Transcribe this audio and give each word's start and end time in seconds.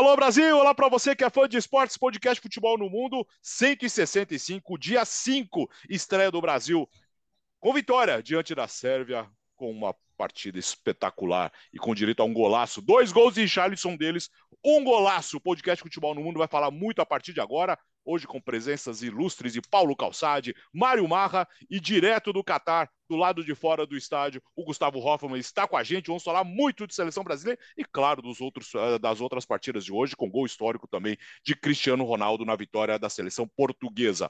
Alô 0.00 0.16
Brasil, 0.16 0.56
olá 0.56 0.74
para 0.74 0.88
você 0.88 1.14
que 1.14 1.22
é 1.22 1.28
fã 1.28 1.46
de 1.46 1.58
esportes, 1.58 1.98
podcast 1.98 2.40
Futebol 2.40 2.78
no 2.78 2.88
Mundo, 2.88 3.22
165, 3.42 4.78
dia 4.78 5.04
5, 5.04 5.70
estreia 5.90 6.30
do 6.30 6.40
Brasil, 6.40 6.88
com 7.60 7.74
vitória 7.74 8.22
diante 8.22 8.54
da 8.54 8.66
Sérvia, 8.66 9.30
com 9.54 9.70
uma 9.70 9.94
partida 10.16 10.58
espetacular 10.58 11.52
e 11.70 11.78
com 11.78 11.94
direito 11.94 12.20
a 12.20 12.24
um 12.24 12.32
golaço. 12.32 12.80
Dois 12.80 13.12
gols 13.12 13.34
de 13.34 13.46
Charlison 13.46 13.94
deles, 13.94 14.30
um 14.64 14.82
golaço. 14.82 15.36
O 15.36 15.40
podcast 15.40 15.82
Futebol 15.82 16.14
no 16.14 16.22
Mundo 16.22 16.38
vai 16.38 16.48
falar 16.48 16.70
muito 16.70 17.02
a 17.02 17.06
partir 17.06 17.34
de 17.34 17.40
agora. 17.42 17.78
Hoje 18.10 18.26
com 18.26 18.40
presenças 18.40 19.02
ilustres 19.02 19.52
de 19.52 19.62
Paulo 19.62 19.94
Calçade, 19.94 20.52
Mário 20.72 21.06
Marra 21.06 21.46
e 21.70 21.78
direto 21.78 22.32
do 22.32 22.42
Catar, 22.42 22.90
do 23.08 23.14
lado 23.14 23.44
de 23.44 23.54
fora 23.54 23.86
do 23.86 23.96
estádio, 23.96 24.42
o 24.56 24.64
Gustavo 24.64 24.98
Hoffman 24.98 25.38
está 25.38 25.64
com 25.68 25.76
a 25.76 25.84
gente. 25.84 26.08
Vamos 26.08 26.24
falar 26.24 26.42
muito 26.42 26.88
de 26.88 26.94
seleção 26.94 27.22
brasileira 27.22 27.60
e, 27.78 27.84
claro, 27.84 28.20
dos 28.20 28.40
outros, 28.40 28.74
eh, 28.74 28.98
das 28.98 29.20
outras 29.20 29.46
partidas 29.46 29.84
de 29.84 29.92
hoje, 29.92 30.16
com 30.16 30.28
gol 30.28 30.44
histórico 30.44 30.88
também 30.88 31.16
de 31.44 31.54
Cristiano 31.54 32.02
Ronaldo 32.02 32.44
na 32.44 32.56
vitória 32.56 32.98
da 32.98 33.08
seleção 33.08 33.46
portuguesa. 33.46 34.28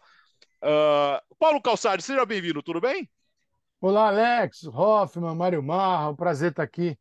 Uh, 0.63 1.35
Paulo 1.39 1.63
Calçade, 1.63 2.03
seja 2.03 2.27
bem-vindo, 2.27 2.63
tudo 2.63 2.83
bem? 2.83 3.09
Olá, 3.81 4.09
Alex, 4.09 4.63
Hoffman, 4.67 5.35
Mário 5.35 5.63
Marra, 5.63 6.11
um 6.11 6.17
prazer 6.17 6.51
estar 6.51 6.65
aqui. 6.65 6.99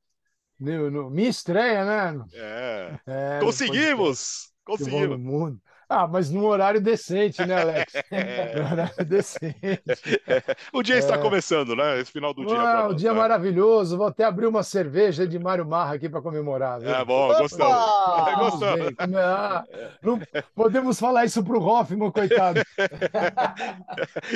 No, 0.58 0.90
no, 0.90 1.10
minha 1.10 1.30
estreia, 1.30 1.84
né? 1.84 2.26
É. 2.32 3.00
é 3.06 3.40
Conseguimos! 3.42 4.54
Conseguimos. 4.64 5.20
Mundo. 5.20 5.62
Ah, 5.92 6.08
mas 6.08 6.30
num 6.30 6.46
horário 6.46 6.80
decente, 6.80 7.44
né, 7.44 7.62
Alex? 7.62 7.94
É. 8.12 8.54
horário 8.60 9.06
decente. 9.06 9.82
o 10.72 10.84
dia 10.84 11.00
está 11.00 11.16
é. 11.16 11.18
começando, 11.18 11.76
né? 11.76 12.00
Esse 12.00 12.12
final 12.12 12.32
do 12.32 12.46
dia. 12.46 12.60
Ah, 12.60 12.88
o 12.88 12.94
dia 12.94 13.12
maravilhoso. 13.12 13.98
Vou 13.98 14.06
até 14.06 14.24
abrir 14.24 14.46
uma 14.46 14.62
cerveja 14.62 15.28
de 15.28 15.40
Mário 15.40 15.68
Marra 15.68 15.96
aqui 15.96 16.08
para 16.08 16.22
comemorar. 16.22 16.80
Viu? 16.80 16.94
É 16.94 17.04
bom, 17.04 17.28
gostamos. 17.30 18.28
É, 18.28 18.36
gostamos. 18.38 18.94
Ah, 19.18 19.64
não 20.04 20.20
podemos 20.54 21.00
falar 21.00 21.26
isso 21.26 21.44
para 21.44 21.58
o 21.58 21.64
Hoffman, 21.64 22.12
coitado. 22.12 22.62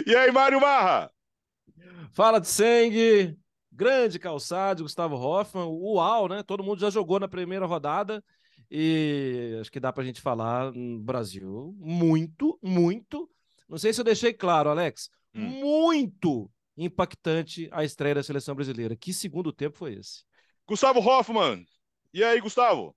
e 0.08 0.16
aí, 0.16 0.32
Mário 0.32 0.60
Marra? 0.60 1.12
Fala 2.14 2.40
de 2.40 2.48
sangue, 2.48 3.38
grande 3.72 4.18
calçado, 4.18 4.84
Gustavo 4.84 5.16
Hoffman, 5.16 5.68
uau, 5.68 6.28
né? 6.28 6.42
Todo 6.42 6.64
mundo 6.64 6.80
já 6.80 6.90
jogou 6.90 7.20
na 7.20 7.28
primeira 7.28 7.66
rodada 7.68 8.24
e 8.70 9.58
acho 9.60 9.72
que 9.72 9.80
dá 9.80 9.92
para 9.92 10.04
a 10.04 10.06
gente 10.06 10.22
falar 10.22 10.72
no 10.72 11.00
Brasil 11.00 11.76
muito, 11.78 12.60
muito. 12.62 13.30
Não 13.68 13.78
sei 13.78 13.94
se 13.94 14.02
eu 14.02 14.06
deixei 14.06 14.34
claro, 14.34 14.70
Alex, 14.70 15.10
hum. 15.34 15.42
muito 15.42 16.50
impactante 16.78 17.70
a 17.72 17.84
estreia 17.84 18.16
da 18.16 18.24
seleção 18.24 18.56
brasileira. 18.56 18.96
Que 18.96 19.14
segundo 19.14 19.54
tempo 19.54 19.78
foi 19.78 19.94
esse? 19.94 20.24
Gustavo 20.68 21.00
Hoffman. 21.00 21.66
E 22.14 22.24
aí, 22.24 22.40
Gustavo? 22.40 22.96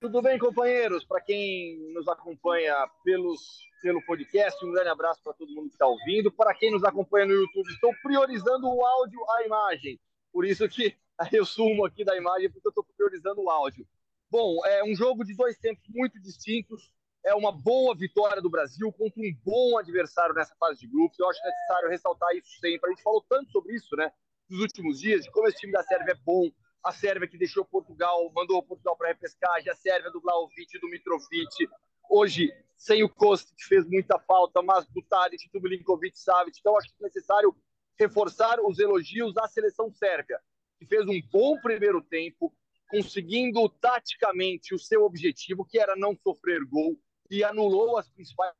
Tudo 0.00 0.22
bem, 0.22 0.38
companheiros? 0.38 1.04
Para 1.04 1.20
quem 1.20 1.92
nos 1.92 2.08
acompanha 2.08 2.74
pelos, 3.04 3.60
pelo 3.82 4.02
podcast, 4.06 4.64
um 4.64 4.72
grande 4.72 4.88
abraço 4.88 5.22
para 5.22 5.34
todo 5.34 5.52
mundo 5.54 5.68
que 5.68 5.74
está 5.74 5.86
ouvindo. 5.86 6.32
Para 6.32 6.54
quem 6.54 6.70
nos 6.70 6.82
acompanha 6.84 7.26
no 7.26 7.34
YouTube, 7.34 7.68
estou 7.68 7.94
priorizando 8.02 8.66
o 8.66 8.82
áudio 8.84 9.20
à 9.30 9.44
imagem. 9.44 10.00
Por 10.32 10.46
isso 10.46 10.66
que 10.68 10.96
eu 11.32 11.44
sumo 11.44 11.84
aqui 11.84 12.04
da 12.04 12.16
imagem, 12.16 12.50
porque 12.50 12.66
eu 12.66 12.70
estou 12.70 12.84
priorizando 12.96 13.40
o 13.42 13.50
áudio. 13.50 13.86
Bom, 14.30 14.64
é 14.64 14.84
um 14.84 14.94
jogo 14.94 15.24
de 15.24 15.34
dois 15.34 15.58
tempos 15.58 15.84
muito 15.88 16.20
distintos. 16.20 16.92
É 17.24 17.34
uma 17.34 17.52
boa 17.52 17.94
vitória 17.94 18.40
do 18.40 18.48
Brasil 18.48 18.90
contra 18.92 19.20
um 19.20 19.34
bom 19.44 19.76
adversário 19.76 20.34
nessa 20.34 20.54
fase 20.56 20.80
de 20.80 20.86
grupos. 20.86 21.18
Eu 21.18 21.28
acho 21.28 21.40
necessário 21.44 21.90
ressaltar 21.90 22.34
isso 22.34 22.58
sempre. 22.60 22.88
A 22.88 22.92
gente 22.92 23.02
falou 23.02 23.24
tanto 23.28 23.50
sobre 23.50 23.74
isso, 23.74 23.94
né? 23.96 24.10
Nos 24.48 24.60
últimos 24.60 25.00
dias, 25.00 25.22
de 25.22 25.30
como 25.30 25.46
esse 25.46 25.58
time 25.58 25.72
da 25.72 25.82
Sérvia 25.82 26.12
é 26.12 26.24
bom, 26.24 26.50
a 26.82 26.92
Sérvia 26.92 27.28
que 27.28 27.36
deixou 27.36 27.64
Portugal, 27.64 28.32
mandou 28.34 28.62
Portugal 28.62 28.96
para 28.96 29.08
a 29.08 29.12
repescagem, 29.12 29.70
a 29.70 29.74
Sérvia 29.76 30.10
do 30.10 30.20
Vlaovic 30.20 30.74
e 30.74 30.80
do 30.80 30.88
Mitrovic. 30.88 31.68
Hoje, 32.08 32.50
sem 32.76 33.02
o 33.04 33.08
Kost, 33.08 33.54
que 33.54 33.64
fez 33.64 33.86
muita 33.86 34.18
falta, 34.18 34.62
mas 34.62 34.86
do 34.88 35.02
Tadic, 35.02 35.50
do 35.52 35.60
Milinkovic, 35.60 36.18
Savic. 36.18 36.58
Então, 36.58 36.76
acho 36.78 36.88
que 36.88 36.94
é 36.98 37.04
necessário 37.04 37.54
reforçar 37.98 38.58
os 38.60 38.78
elogios 38.78 39.36
à 39.36 39.46
seleção 39.46 39.92
sérvia, 39.92 40.40
que 40.80 40.86
fez 40.86 41.06
um 41.06 41.20
bom 41.30 41.60
primeiro 41.60 42.00
tempo, 42.00 42.52
conseguindo 42.88 43.68
taticamente 43.68 44.74
o 44.74 44.78
seu 44.78 45.04
objetivo, 45.04 45.64
que 45.64 45.78
era 45.78 45.94
não 45.94 46.16
sofrer 46.16 46.64
gol, 46.64 46.98
e 47.30 47.44
anulou 47.44 47.98
as 47.98 48.08
principais 48.08 48.54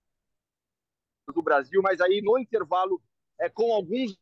do 1.34 1.42
Brasil, 1.42 1.80
mas 1.82 2.00
aí 2.00 2.20
no 2.20 2.38
intervalo, 2.38 3.02
é, 3.40 3.48
com 3.48 3.72
alguns, 3.72 4.18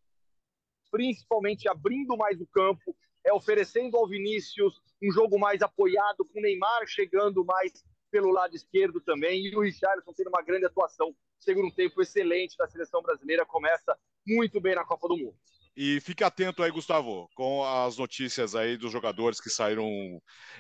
principalmente 0.90 1.68
abrindo 1.68 2.16
mais 2.16 2.40
o 2.40 2.46
campo, 2.46 2.96
é, 3.26 3.32
oferecendo 3.32 3.96
ao 3.96 4.06
Vinícius 4.06 4.80
um 5.02 5.10
jogo 5.10 5.38
mais 5.38 5.60
apoiado, 5.60 6.24
com 6.24 6.38
o 6.38 6.42
Neymar 6.42 6.86
chegando 6.86 7.44
mais 7.44 7.84
pelo 8.10 8.30
lado 8.30 8.54
esquerdo 8.54 9.00
também, 9.00 9.46
e 9.46 9.56
o 9.56 9.60
Richarlison 9.60 10.12
tendo 10.14 10.28
uma 10.28 10.42
grande 10.42 10.66
atuação. 10.66 11.14
Segundo 11.38 11.74
tempo 11.74 12.00
excelente 12.00 12.56
da 12.56 12.66
seleção 12.68 13.02
brasileira, 13.02 13.44
começa 13.44 13.98
muito 14.26 14.60
bem 14.60 14.74
na 14.74 14.84
Copa 14.84 15.08
do 15.08 15.16
Mundo. 15.16 15.36
E 15.76 16.00
fique 16.00 16.24
atento 16.24 16.62
aí, 16.62 16.70
Gustavo, 16.70 17.28
com 17.34 17.64
as 17.64 17.96
notícias 17.96 18.54
aí 18.54 18.76
dos 18.76 18.90
jogadores 18.90 19.40
que 19.40 19.48
saíram 19.48 19.88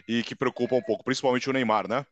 e 0.06 0.22
que 0.22 0.36
preocupam 0.36 0.76
um 0.76 0.82
pouco, 0.82 1.04
principalmente 1.04 1.50
o 1.50 1.52
Neymar, 1.52 1.88
né? 1.88 2.06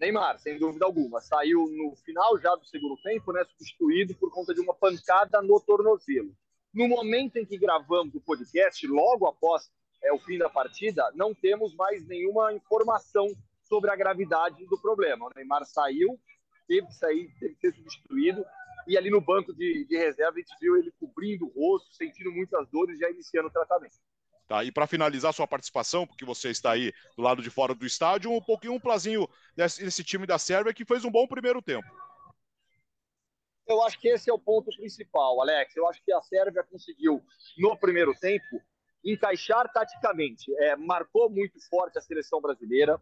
Neymar, 0.00 0.38
sem 0.38 0.58
dúvida 0.58 0.86
alguma. 0.86 1.20
Saiu 1.20 1.68
no 1.68 1.94
final 1.96 2.38
já 2.38 2.54
do 2.56 2.64
segundo 2.64 2.96
tempo, 3.02 3.32
né? 3.32 3.44
Substituído 3.44 4.14
por 4.14 4.30
conta 4.32 4.54
de 4.54 4.60
uma 4.60 4.74
pancada 4.74 5.42
no 5.42 5.60
tornozelo. 5.60 6.34
No 6.72 6.88
momento 6.88 7.36
em 7.36 7.44
que 7.44 7.58
gravamos 7.58 8.14
o 8.14 8.20
podcast, 8.20 8.86
logo 8.86 9.26
após 9.26 9.70
é, 10.02 10.12
o 10.12 10.18
fim 10.18 10.38
da 10.38 10.48
partida, 10.48 11.10
não 11.14 11.34
temos 11.34 11.74
mais 11.74 12.06
nenhuma 12.06 12.52
informação 12.54 13.26
sobre 13.64 13.90
a 13.90 13.96
gravidade 13.96 14.64
do 14.66 14.80
problema. 14.80 15.26
O 15.26 15.32
Neymar 15.34 15.64
saiu, 15.66 16.18
teve 16.66 16.86
que 16.86 16.94
sair, 16.94 17.34
teve 17.38 17.54
que 17.54 17.60
ser 17.60 17.74
substituído, 17.74 18.44
e 18.90 18.98
ali 18.98 19.08
no 19.08 19.20
banco 19.20 19.54
de, 19.54 19.86
de 19.86 19.96
reserva 19.96 20.32
a 20.34 20.40
gente 20.40 20.52
viu 20.60 20.76
ele 20.76 20.92
cobrindo 20.98 21.46
o 21.46 21.48
rosto, 21.48 21.94
sentindo 21.94 22.32
muitas 22.32 22.68
dores, 22.70 22.98
já 22.98 23.08
iniciando 23.08 23.46
o 23.46 23.52
tratamento. 23.52 23.96
Tá, 24.48 24.64
e 24.64 24.72
para 24.72 24.88
finalizar 24.88 25.32
sua 25.32 25.46
participação, 25.46 26.04
porque 26.04 26.24
você 26.24 26.50
está 26.50 26.72
aí 26.72 26.92
do 27.16 27.22
lado 27.22 27.40
de 27.40 27.48
fora 27.48 27.72
do 27.72 27.86
estádio, 27.86 28.32
um 28.32 28.42
pouquinho 28.42 28.74
um 28.74 28.80
plazinho 28.80 29.28
desse, 29.54 29.84
desse 29.84 30.02
time 30.02 30.26
da 30.26 30.40
Sérvia 30.40 30.74
que 30.74 30.84
fez 30.84 31.04
um 31.04 31.10
bom 31.10 31.24
primeiro 31.28 31.62
tempo. 31.62 31.86
Eu 33.68 33.80
acho 33.84 33.96
que 34.00 34.08
esse 34.08 34.28
é 34.28 34.32
o 34.32 34.38
ponto 34.40 34.76
principal, 34.76 35.40
Alex. 35.40 35.76
Eu 35.76 35.86
acho 35.86 36.02
que 36.04 36.12
a 36.12 36.20
Sérvia 36.20 36.64
conseguiu, 36.64 37.22
no 37.58 37.78
primeiro 37.78 38.12
tempo, 38.18 38.60
encaixar 39.04 39.72
taticamente. 39.72 40.52
É, 40.58 40.74
marcou 40.74 41.30
muito 41.30 41.60
forte 41.68 41.96
a 41.96 42.02
seleção 42.02 42.40
brasileira, 42.40 43.00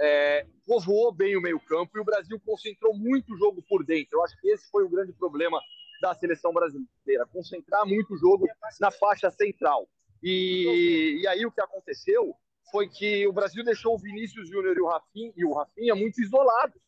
é, 0.00 0.46
povoou 0.66 1.12
bem 1.12 1.36
o 1.36 1.40
meio-campo 1.40 1.96
e 1.96 2.00
o 2.00 2.04
Brasil 2.04 2.40
concentrou 2.40 2.96
muito 2.96 3.34
o 3.34 3.38
jogo 3.38 3.62
por 3.68 3.84
dentro. 3.84 4.18
Eu 4.18 4.24
acho 4.24 4.40
que 4.40 4.48
esse 4.48 4.70
foi 4.70 4.84
o 4.84 4.88
grande 4.88 5.12
problema 5.12 5.60
da 6.00 6.14
seleção 6.14 6.52
brasileira, 6.52 7.26
concentrar 7.32 7.84
muito 7.86 8.14
o 8.14 8.18
jogo 8.18 8.46
na 8.80 8.90
faixa 8.90 9.30
central. 9.30 9.88
E, 10.22 11.20
e 11.22 11.26
aí 11.26 11.44
o 11.44 11.50
que 11.50 11.60
aconteceu 11.60 12.34
foi 12.70 12.88
que 12.88 13.26
o 13.26 13.32
Brasil 13.32 13.64
deixou 13.64 13.94
o 13.94 13.98
Vinícius 13.98 14.48
Júnior 14.48 14.76
e 14.76 14.80
o 14.80 14.86
Rafinha, 14.86 15.32
e 15.36 15.44
o 15.44 15.52
Rafinha 15.52 15.94
muito 15.94 16.20
isolados. 16.22 16.80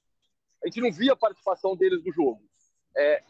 A 0.63 0.67
gente 0.67 0.81
não 0.81 0.93
via 0.93 1.13
a 1.13 1.17
participação 1.17 1.75
deles 1.75 2.05
no 2.05 2.13
jogo. 2.13 2.41
É, 2.97 3.23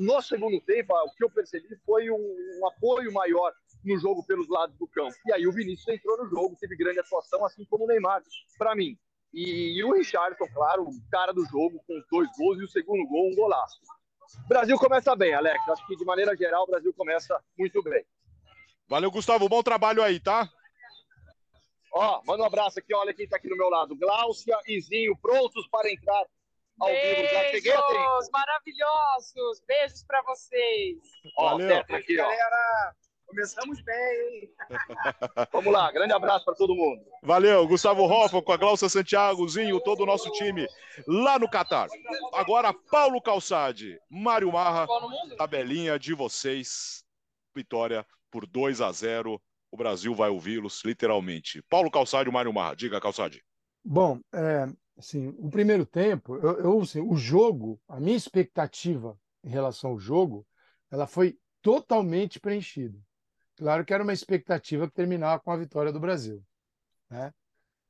no 0.00 0.20
segundo 0.22 0.60
tempo, 0.60 0.94
o 0.94 1.14
que 1.14 1.24
eu 1.24 1.30
percebi 1.30 1.68
foi 1.84 2.10
um, 2.10 2.16
um, 2.60 2.66
apoio 2.66 3.12
maior 3.12 3.52
no 3.84 3.98
jogo 3.98 4.24
pelos 4.24 4.48
lados 4.48 4.76
do 4.76 4.86
campo. 4.86 5.14
E 5.26 5.32
aí 5.32 5.46
o 5.46 5.52
Vinícius 5.52 5.88
entrou 5.88 6.18
no 6.18 6.28
jogo, 6.28 6.56
teve 6.58 6.76
grande 6.76 7.00
atuação, 7.00 7.44
assim 7.44 7.64
como 7.64 7.84
o 7.84 7.86
Neymar, 7.86 8.22
para 8.58 8.74
mim. 8.74 8.98
E, 9.32 9.78
e, 9.78 9.84
o 9.84 9.92
Richardson, 9.94 10.46
claro, 10.52 10.84
o 10.84 11.10
cara 11.10 11.32
do 11.32 11.44
jogo, 11.46 11.82
com 11.86 11.98
os 11.98 12.04
dois 12.10 12.28
gols 12.36 12.58
e 12.58 12.64
o 12.64 12.68
segundo 12.68 13.06
gol, 13.08 13.30
um 13.30 13.34
golaço. 13.34 13.80
O 14.44 14.48
Brasil 14.48 14.78
começa 14.78 15.16
bem, 15.16 15.32
Alex. 15.34 15.68
Acho 15.68 15.86
que 15.86 15.96
de 15.96 16.04
maneira 16.04 16.36
geral 16.36 16.64
o 16.64 16.66
Brasil 16.66 16.92
começa 16.94 17.42
muito 17.58 17.82
bem. 17.82 18.04
Valeu, 18.88 19.10
Gustavo. 19.10 19.48
Bom 19.48 19.62
trabalho 19.62 20.02
aí, 20.02 20.20
tá? 20.20 20.50
Ó, 21.94 22.22
manda 22.26 22.42
um 22.42 22.46
abraço 22.46 22.78
aqui, 22.78 22.94
olha 22.94 23.12
quem 23.12 23.28
tá 23.28 23.36
aqui 23.36 23.48
do 23.48 23.56
meu 23.56 23.68
lado. 23.68 23.94
Glaucia 23.96 24.58
e 24.66 24.80
Zinho, 24.80 25.16
prontos 25.16 25.66
para 25.68 25.90
entrar 25.90 26.24
ao 26.80 26.88
vivo. 26.88 27.22
Já 27.22 27.44
cheguei 27.50 27.72
Beijos 27.72 28.30
maravilhosos. 28.30 29.60
Beijos 29.66 30.02
para 30.04 30.22
vocês. 30.22 30.98
Ó, 31.36 31.50
Valeu. 31.50 31.78
aqui, 31.78 32.18
ó. 32.18 32.22
Galera, 32.22 32.94
começamos 33.32 33.80
bem. 33.80 34.52
Vamos 35.50 35.72
lá, 35.72 35.90
grande 35.90 36.12
abraço 36.12 36.44
para 36.44 36.54
todo 36.54 36.74
mundo. 36.74 37.02
Valeu, 37.22 37.66
Gustavo 37.66 38.02
Hoffa 38.02 38.42
com 38.42 38.52
a 38.52 38.56
Glaucia 38.58 38.88
Santiagozinho, 38.88 39.80
todo 39.80 40.02
o 40.02 40.06
nosso 40.06 40.30
time 40.32 40.66
lá 41.06 41.38
no 41.38 41.48
Catar. 41.48 41.88
Agora, 42.34 42.74
Paulo 42.90 43.20
Calçade, 43.22 43.98
Mário 44.08 44.52
Marra, 44.52 44.86
tabelinha 45.38 45.98
de 45.98 46.14
vocês. 46.14 47.02
Vitória 47.54 48.06
por 48.30 48.46
2 48.46 48.80
a 48.80 48.92
0. 48.92 49.40
O 49.70 49.76
Brasil 49.76 50.14
vai 50.14 50.28
ouvi-los, 50.28 50.82
literalmente. 50.84 51.62
Paulo 51.68 51.90
Calçade 51.90 52.28
e 52.28 52.32
Mário 52.32 52.52
Marra. 52.52 52.74
Diga, 52.74 53.00
Calçade. 53.00 53.42
Bom, 53.82 54.20
é, 54.32 54.66
assim, 54.98 55.34
o 55.38 55.50
primeiro 55.50 55.86
tempo, 55.86 56.36
eu, 56.36 56.58
eu 56.60 56.80
assim, 56.80 57.00
o 57.00 57.16
jogo, 57.16 57.80
a 57.88 57.98
minha 57.98 58.16
expectativa 58.16 59.18
em 59.42 59.48
relação 59.48 59.90
ao 59.90 59.98
jogo, 59.98 60.46
ela 60.90 61.06
foi 61.06 61.36
totalmente 61.62 62.40
preenchida. 62.40 62.98
Claro 63.56 63.84
que 63.84 63.92
era 63.92 64.02
uma 64.02 64.12
expectativa 64.12 64.88
que 64.88 64.94
terminava 64.94 65.40
com 65.40 65.50
a 65.50 65.56
vitória 65.56 65.92
do 65.92 66.00
Brasil. 66.00 66.42
Né? 67.10 67.32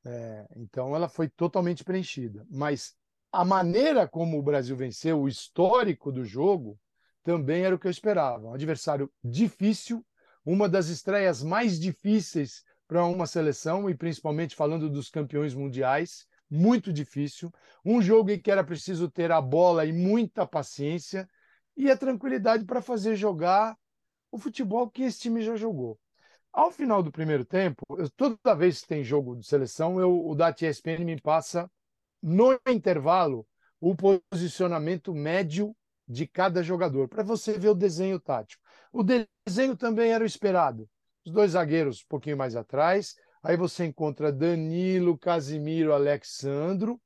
É, 0.05 0.47
então 0.57 0.95
ela 0.95 1.07
foi 1.07 1.29
totalmente 1.29 1.83
preenchida. 1.83 2.45
Mas 2.49 2.95
a 3.31 3.43
maneira 3.43 4.07
como 4.07 4.37
o 4.37 4.43
Brasil 4.43 4.75
venceu, 4.75 5.21
o 5.21 5.27
histórico 5.27 6.11
do 6.11 6.23
jogo, 6.25 6.79
também 7.23 7.63
era 7.63 7.73
o 7.73 7.79
que 7.79 7.87
eu 7.87 7.91
esperava. 7.91 8.47
Um 8.47 8.53
adversário 8.53 9.11
difícil, 9.23 10.05
uma 10.45 10.67
das 10.67 10.87
estreias 10.87 11.41
mais 11.41 11.79
difíceis 11.79 12.63
para 12.87 13.05
uma 13.05 13.25
seleção, 13.25 13.89
e 13.89 13.95
principalmente 13.95 14.55
falando 14.55 14.89
dos 14.89 15.09
campeões 15.09 15.55
mundiais, 15.55 16.27
muito 16.49 16.91
difícil. 16.91 17.51
Um 17.83 18.01
jogo 18.01 18.29
em 18.29 18.39
que 18.39 18.51
era 18.51 18.63
preciso 18.63 19.09
ter 19.09 19.31
a 19.31 19.41
bola 19.41 19.85
e 19.85 19.93
muita 19.93 20.45
paciência 20.45 21.27
e 21.75 21.89
a 21.89 21.97
tranquilidade 21.97 22.65
para 22.65 22.81
fazer 22.81 23.15
jogar 23.15 23.75
o 24.33 24.39
futebol 24.39 24.89
que 24.89 25.03
esse 25.03 25.19
time 25.19 25.43
já 25.43 25.55
jogou. 25.55 25.99
Ao 26.51 26.71
final 26.71 27.03
do 27.03 27.11
primeiro 27.11 27.45
tempo, 27.45 27.83
eu, 27.99 28.09
toda 28.09 28.55
vez 28.55 28.81
que 28.81 28.87
tem 28.87 29.03
jogo 29.03 29.35
de 29.35 29.45
seleção, 29.45 29.99
eu, 29.99 30.25
o 30.25 30.33
DAT 30.33 30.63
ESPN 30.65 31.05
me 31.05 31.21
passa 31.21 31.69
no 32.19 32.59
intervalo 32.67 33.45
o 33.79 33.95
posicionamento 33.95 35.13
médio 35.13 35.75
de 36.07 36.25
cada 36.25 36.63
jogador, 36.63 37.07
para 37.07 37.21
você 37.21 37.59
ver 37.59 37.69
o 37.69 37.75
desenho 37.75 38.19
tático. 38.19 38.63
O 38.91 39.03
desenho 39.03 39.77
também 39.77 40.11
era 40.11 40.23
o 40.23 40.27
esperado. 40.27 40.89
Os 41.23 41.31
dois 41.31 41.51
zagueiros 41.51 41.99
um 41.99 42.07
pouquinho 42.09 42.37
mais 42.37 42.55
atrás, 42.55 43.15
aí 43.43 43.55
você 43.55 43.85
encontra 43.85 44.31
Danilo, 44.31 45.15
Casimiro, 45.15 45.93
Alexandro, 45.93 46.99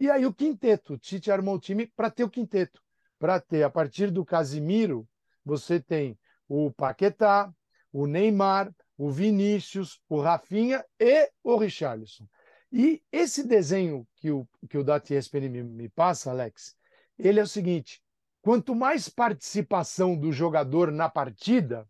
e 0.00 0.10
aí 0.10 0.26
o 0.26 0.34
quinteto. 0.34 0.94
O 0.94 0.98
Tite 0.98 1.30
armou 1.30 1.54
o 1.54 1.60
time 1.60 1.86
para 1.94 2.10
ter 2.10 2.24
o 2.24 2.30
quinteto. 2.30 2.82
Para 3.20 3.38
ter, 3.40 3.62
a 3.62 3.70
partir 3.70 4.10
do 4.10 4.24
Casimiro, 4.24 5.06
você 5.44 5.78
tem 5.78 6.18
o 6.48 6.70
Paquetá, 6.72 7.52
o 7.92 8.06
Neymar, 8.06 8.72
o 8.96 9.10
Vinícius, 9.10 10.00
o 10.08 10.20
Rafinha 10.20 10.84
e 10.98 11.30
o 11.42 11.56
Richarlison. 11.56 12.26
E 12.70 13.02
esse 13.12 13.46
desenho 13.46 14.06
que 14.16 14.30
o, 14.30 14.48
que 14.68 14.78
o 14.78 14.84
Dati 14.84 15.14
ESPN 15.14 15.48
me, 15.48 15.62
me 15.62 15.88
passa, 15.88 16.30
Alex, 16.30 16.74
ele 17.18 17.38
é 17.38 17.42
o 17.42 17.46
seguinte: 17.48 18.02
quanto 18.40 18.74
mais 18.74 19.08
participação 19.08 20.16
do 20.16 20.32
jogador 20.32 20.90
na 20.90 21.08
partida, 21.08 21.88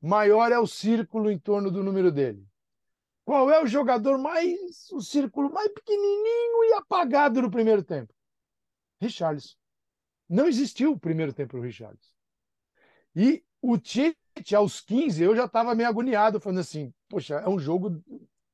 maior 0.00 0.52
é 0.52 0.58
o 0.58 0.66
círculo 0.66 1.30
em 1.30 1.38
torno 1.38 1.70
do 1.70 1.82
número 1.82 2.12
dele. 2.12 2.46
Qual 3.24 3.50
é 3.50 3.62
o 3.62 3.66
jogador 3.66 4.18
mais, 4.18 4.90
o 4.90 5.00
círculo 5.00 5.52
mais 5.52 5.70
pequenininho 5.72 6.64
e 6.64 6.72
apagado 6.74 7.42
no 7.42 7.50
primeiro 7.50 7.82
tempo? 7.82 8.14
Richarlison. 9.00 9.54
Não 10.28 10.46
existiu 10.46 10.92
o 10.92 10.98
primeiro 10.98 11.32
tempo 11.32 11.56
do 11.56 11.62
Richarlison. 11.62 12.10
E 13.14 13.44
o 13.70 13.76
Tite 13.76 14.54
aos 14.56 14.80
15, 14.80 15.22
eu 15.22 15.36
já 15.36 15.44
estava 15.44 15.74
meio 15.74 15.90
agoniado, 15.90 16.40
falando 16.40 16.60
assim: 16.60 16.90
poxa, 17.06 17.34
é 17.34 17.48
um 17.48 17.58
jogo 17.58 18.02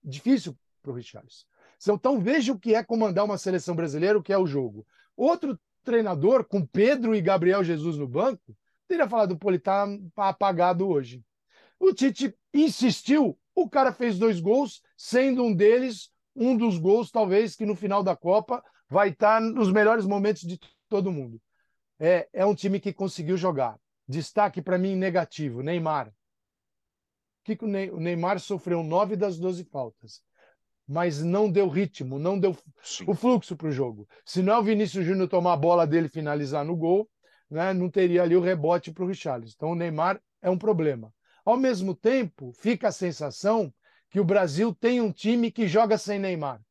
difícil 0.03 0.59
para 0.83 0.91
o 0.91 0.95
Richarlison. 0.95 1.45
Então 1.89 2.19
veja 2.19 2.53
o 2.53 2.59
que 2.59 2.75
é 2.75 2.83
comandar 2.83 3.25
uma 3.25 3.39
seleção 3.39 3.77
brasileira, 3.77 4.19
o 4.19 4.23
que 4.23 4.33
é 4.33 4.39
o 4.39 4.47
jogo. 4.47 4.85
Outro 5.17 5.57
treinador, 5.85 6.45
com 6.45 6.67
Pedro 6.67 7.15
e 7.15 7.21
Gabriel 7.21 7.63
Jesus 7.63 7.97
no 7.97 8.09
banco, 8.09 8.57
teria 8.89 9.09
falado: 9.09 9.39
pô, 9.39 9.51
ele 9.51 9.59
está 9.59 9.87
apagado 10.17 10.89
hoje. 10.89 11.23
O 11.79 11.93
Tite 11.93 12.35
insistiu, 12.53 13.39
o 13.55 13.71
cara 13.71 13.93
fez 13.93 14.19
dois 14.19 14.41
gols, 14.41 14.83
sendo 14.97 15.45
um 15.45 15.55
deles 15.55 16.11
um 16.35 16.57
dos 16.57 16.77
gols, 16.77 17.13
talvez, 17.13 17.55
que 17.55 17.65
no 17.65 17.77
final 17.77 18.03
da 18.03 18.17
Copa 18.17 18.65
vai 18.89 19.11
estar 19.11 19.41
nos 19.41 19.71
melhores 19.71 20.05
momentos 20.05 20.43
de 20.43 20.59
todo 20.89 21.13
mundo. 21.13 21.41
É, 22.01 22.29
é 22.33 22.45
um 22.45 22.55
time 22.55 22.81
que 22.81 22.93
conseguiu 22.93 23.37
jogar. 23.37 23.79
Destaque 24.07 24.61
para 24.61 24.79
mim 24.79 24.97
negativo: 24.97 25.63
Neymar. 25.63 26.13
Que 27.43 27.59
o 27.63 28.01
Neymar 28.01 28.41
sofreu 28.41 28.83
nove 28.83 29.17
das 29.17 29.39
doze 29.39 29.65
faltas, 29.65 30.23
mas 30.87 31.23
não 31.23 31.51
deu 31.51 31.69
ritmo, 31.69 32.19
não 32.19 32.39
deu 32.39 32.57
Sim. 32.83 33.05
o 33.07 33.15
fluxo 33.15 33.55
para 33.55 33.69
o 33.69 33.73
jogo. 33.73 34.09
Se 34.25 34.43
não 34.43 34.55
é 34.55 34.59
o 34.59 34.63
Vinícius 34.63 35.05
Júnior 35.05 35.29
tomar 35.29 35.53
a 35.53 35.57
bola 35.57 35.87
dele 35.87 36.07
e 36.07 36.11
finalizar 36.11 36.65
no 36.65 36.75
gol, 36.75 37.09
né, 37.51 37.75
não 37.75 37.91
teria 37.91 38.23
ali 38.23 38.35
o 38.35 38.41
rebote 38.41 38.93
para 38.93 39.05
o 39.05 39.07
Richarlison. 39.07 39.55
Então 39.57 39.71
o 39.71 39.75
Neymar 39.75 40.21
é 40.41 40.49
um 40.49 40.59
problema. 40.59 41.13
Ao 41.45 41.57
mesmo 41.57 41.95
tempo, 41.95 42.53
fica 42.55 42.89
a 42.89 42.93
sensação 42.93 43.73
que 44.11 44.19
o 44.21 44.25
Brasil 44.25 44.75
tem 44.75 45.01
um 45.01 45.13
time 45.13 45.51
que 45.51 45.67
joga 45.69 45.99
sem 45.99 46.19
Neymar. 46.19 46.63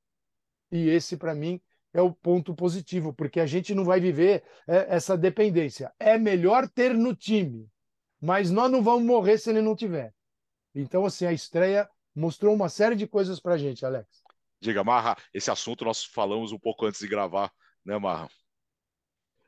E 0.71 0.89
esse, 0.89 1.17
para 1.17 1.35
mim, 1.35 1.61
é 1.93 2.01
o 2.01 2.11
ponto 2.11 2.55
positivo, 2.55 3.13
porque 3.13 3.39
a 3.39 3.45
gente 3.45 3.75
não 3.75 3.85
vai 3.85 3.99
viver 3.99 4.43
é, 4.67 4.95
essa 4.95 5.17
dependência. 5.17 5.93
É 5.99 6.17
melhor 6.17 6.67
ter 6.67 6.93
no 6.93 7.15
time, 7.15 7.69
mas 8.19 8.49
nós 8.49 8.71
não 8.71 8.81
vamos 8.81 9.03
morrer 9.03 9.37
se 9.37 9.49
ele 9.49 9.61
não 9.61 9.75
tiver. 9.75 10.13
Então, 10.73 11.05
assim, 11.05 11.25
a 11.25 11.31
estreia 11.31 11.87
mostrou 12.15 12.53
uma 12.53 12.67
série 12.67 12.95
de 12.95 13.05
coisas 13.07 13.39
para 13.39 13.53
a 13.53 13.57
gente, 13.57 13.85
Alex. 13.85 14.07
Diga, 14.59 14.83
Marra, 14.83 15.15
esse 15.33 15.51
assunto 15.51 15.85
nós 15.85 16.03
falamos 16.03 16.51
um 16.51 16.59
pouco 16.59 16.85
antes 16.85 16.99
de 16.99 17.07
gravar, 17.07 17.51
né, 17.85 17.97
Marra? 17.97 18.29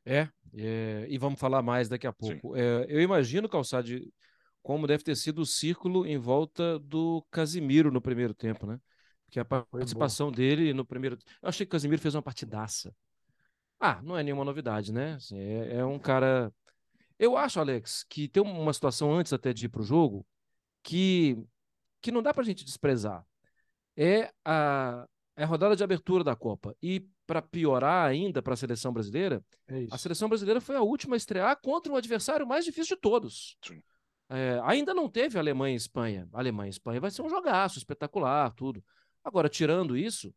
É, 0.05 0.27
é 0.53 1.05
e 1.09 1.17
vamos 1.17 1.39
falar 1.39 1.63
mais 1.63 1.89
daqui 1.89 2.05
a 2.05 2.13
pouco. 2.13 2.55
É, 2.55 2.85
eu 2.87 3.01
imagino, 3.01 3.49
Calçade, 3.49 4.11
como 4.61 4.85
deve 4.85 5.03
ter 5.03 5.15
sido 5.15 5.41
o 5.41 5.45
círculo 5.45 6.05
em 6.05 6.17
volta 6.17 6.77
do 6.79 7.25
Casimiro 7.31 7.91
no 7.91 8.01
primeiro 8.01 8.33
tempo, 8.33 8.67
né? 8.67 8.79
Que 9.35 9.39
a 9.39 9.43
participação 9.43 10.31
dele 10.31 10.73
no 10.73 10.85
primeiro. 10.85 11.17
Eu 11.41 11.49
achei 11.49 11.65
que 11.65 11.69
o 11.69 11.73
Casimiro 11.73 12.01
fez 12.01 12.15
uma 12.15 12.21
partidaça. 12.21 12.95
Ah, 13.77 14.01
não 14.01 14.17
é 14.17 14.23
nenhuma 14.23 14.45
novidade, 14.45 14.93
né? 14.93 15.15
Assim, 15.15 15.37
é, 15.37 15.75
é, 15.75 15.85
um 15.85 15.99
cara. 15.99 16.53
Eu 17.19 17.35
acho, 17.35 17.59
Alex, 17.59 18.05
que 18.09 18.29
tem 18.29 18.41
uma 18.41 18.71
situação 18.71 19.13
antes 19.13 19.33
até 19.33 19.51
de 19.51 19.65
ir 19.65 19.69
para 19.69 19.81
o 19.81 19.85
jogo 19.85 20.25
que, 20.81 21.37
que 22.01 22.11
não 22.11 22.23
dá 22.23 22.33
para 22.33 22.43
a 22.43 22.45
gente 22.45 22.63
desprezar. 22.63 23.25
É 23.97 24.31
a, 24.45 25.05
é 25.35 25.43
a 25.43 25.47
rodada 25.47 25.75
de 25.75 25.83
abertura 25.83 26.23
da 26.23 26.35
Copa. 26.35 26.73
E 26.81 27.05
para 27.27 27.41
piorar 27.41 28.07
ainda 28.07 28.41
para 28.41 28.53
a 28.53 28.57
seleção 28.57 28.93
brasileira, 28.93 29.43
é 29.67 29.85
a 29.91 29.97
seleção 29.97 30.29
brasileira 30.29 30.61
foi 30.61 30.77
a 30.77 30.81
última 30.81 31.15
a 31.15 31.17
estrear 31.17 31.59
contra 31.61 31.91
o 31.91 31.97
adversário 31.97 32.47
mais 32.47 32.63
difícil 32.63 32.95
de 32.95 33.01
todos. 33.01 33.57
É, 34.29 34.59
ainda 34.63 34.93
não 34.93 35.09
teve 35.09 35.37
Alemanha 35.37 35.73
e 35.73 35.77
Espanha. 35.77 36.27
Alemanha 36.31 36.67
e 36.67 36.71
Espanha 36.71 37.01
vai 37.01 37.11
ser 37.11 37.21
um 37.21 37.29
jogaço 37.29 37.77
espetacular, 37.77 38.51
tudo. 38.53 38.83
Agora, 39.25 39.49
tirando 39.49 39.97
isso, 39.97 40.31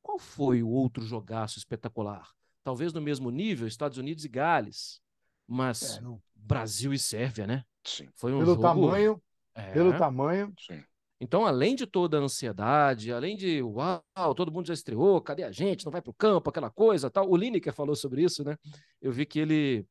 qual 0.00 0.18
foi 0.18 0.62
o 0.62 0.68
outro 0.68 1.04
jogaço 1.04 1.58
espetacular? 1.58 2.30
Talvez 2.62 2.92
no 2.92 3.00
mesmo 3.00 3.28
nível, 3.30 3.66
Estados 3.66 3.98
Unidos 3.98 4.24
e 4.24 4.28
Gales. 4.28 5.00
Mas 5.46 5.98
é, 5.98 6.02
Brasil 6.36 6.92
e 6.92 6.98
Sérvia, 6.98 7.44
né? 7.44 7.64
Sim. 7.84 8.08
Foi 8.14 8.32
um 8.32 8.38
pelo 8.38 8.52
jogo... 8.52 8.62
tamanho, 8.62 9.22
é. 9.52 9.72
pelo 9.72 9.98
tamanho. 9.98 10.54
Sim. 10.60 10.80
Então, 11.20 11.44
além 11.44 11.74
de 11.74 11.86
toda 11.86 12.18
a 12.18 12.20
ansiedade, 12.20 13.12
além 13.12 13.36
de 13.36 13.60
uau, 13.62 14.34
todo 14.34 14.52
mundo 14.52 14.66
já 14.66 14.74
estreou, 14.74 15.20
cadê 15.20 15.42
a 15.42 15.50
gente? 15.50 15.84
Não 15.84 15.92
vai 15.92 16.00
para 16.00 16.10
o 16.10 16.14
campo, 16.14 16.48
aquela 16.48 16.70
coisa, 16.70 17.10
tal. 17.10 17.28
O 17.28 17.36
Lineker 17.36 17.74
falou 17.74 17.94
sobre 17.94 18.22
isso, 18.22 18.42
né? 18.42 18.56
Eu 19.02 19.12
vi 19.12 19.26
que 19.26 19.38
ele 19.38 19.86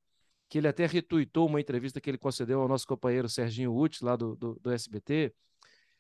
que 0.48 0.58
ele 0.58 0.68
até 0.68 0.88
retuitou 0.88 1.46
uma 1.46 1.62
entrevista 1.62 2.02
que 2.02 2.10
ele 2.10 2.18
concedeu 2.18 2.60
ao 2.60 2.68
nosso 2.68 2.88
companheiro 2.88 3.30
Serginho 3.30 3.72
Uti, 3.72 4.04
lá 4.04 4.16
do, 4.16 4.36
do, 4.36 4.60
do 4.60 4.72
SBT, 4.72 5.32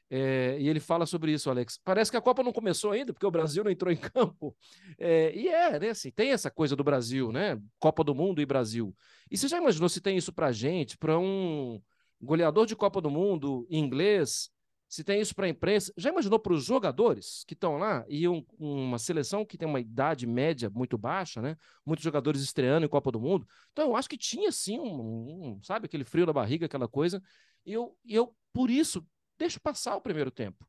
é, 0.09 0.57
e 0.59 0.67
ele 0.67 0.79
fala 0.79 1.05
sobre 1.05 1.31
isso, 1.31 1.49
Alex. 1.49 1.79
Parece 1.83 2.09
que 2.09 2.17
a 2.17 2.21
Copa 2.21 2.41
não 2.41 2.51
começou 2.51 2.91
ainda, 2.91 3.13
porque 3.13 3.25
o 3.25 3.31
Brasil 3.31 3.63
não 3.63 3.69
entrou 3.69 3.93
em 3.93 3.97
campo. 3.97 4.55
É, 4.97 5.35
e 5.35 5.47
é, 5.47 5.79
né? 5.79 5.89
Assim, 5.89 6.09
tem 6.09 6.31
essa 6.31 6.49
coisa 6.49 6.75
do 6.75 6.83
Brasil, 6.83 7.31
né? 7.31 7.61
Copa 7.79 8.03
do 8.03 8.15
Mundo 8.15 8.41
e 8.41 8.45
Brasil. 8.45 8.95
E 9.29 9.37
você 9.37 9.47
já 9.47 9.57
imaginou 9.57 9.87
se 9.87 10.01
tem 10.01 10.17
isso 10.17 10.33
pra 10.33 10.51
gente, 10.51 10.97
para 10.97 11.17
um 11.19 11.79
goleador 12.19 12.65
de 12.65 12.75
Copa 12.75 12.99
do 12.99 13.09
Mundo 13.11 13.67
inglês? 13.69 14.49
Se 14.87 15.03
tem 15.03 15.21
isso 15.21 15.35
para 15.35 15.45
a 15.45 15.49
imprensa, 15.49 15.93
já 15.95 16.09
imaginou 16.09 16.39
para 16.39 16.51
os 16.51 16.65
jogadores 16.65 17.43
que 17.45 17.53
estão 17.53 17.77
lá 17.77 18.03
e 18.09 18.27
um, 18.27 18.43
uma 18.57 18.97
seleção 18.97 19.45
que 19.45 19.55
tem 19.55 19.67
uma 19.67 19.79
idade 19.79 20.25
média 20.25 20.67
muito 20.67 20.97
baixa, 20.97 21.39
né? 21.43 21.55
Muitos 21.85 22.03
jogadores 22.03 22.41
estreando 22.41 22.87
em 22.87 22.89
Copa 22.89 23.11
do 23.11 23.19
Mundo. 23.19 23.47
Então 23.71 23.89
eu 23.89 23.95
acho 23.95 24.09
que 24.09 24.17
tinha 24.17 24.51
sim 24.51 24.79
um, 24.79 25.57
um 25.57 25.59
sabe, 25.61 25.85
aquele 25.85 26.03
frio 26.03 26.25
na 26.25 26.33
barriga, 26.33 26.65
aquela 26.65 26.87
coisa. 26.87 27.21
E 27.63 27.71
eu, 27.71 27.95
eu 28.03 28.35
por 28.51 28.71
isso 28.71 29.05
deixa 29.39 29.59
passar 29.59 29.95
o 29.95 30.01
primeiro 30.01 30.29
tempo. 30.29 30.67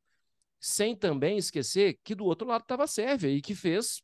Sem 0.58 0.94
também 0.94 1.36
esquecer 1.36 1.98
que 2.04 2.14
do 2.14 2.24
outro 2.24 2.46
lado 2.46 2.62
estava 2.62 2.84
a 2.84 2.86
Sérvia 2.86 3.28
e 3.28 3.42
que 3.42 3.54
fez 3.54 4.02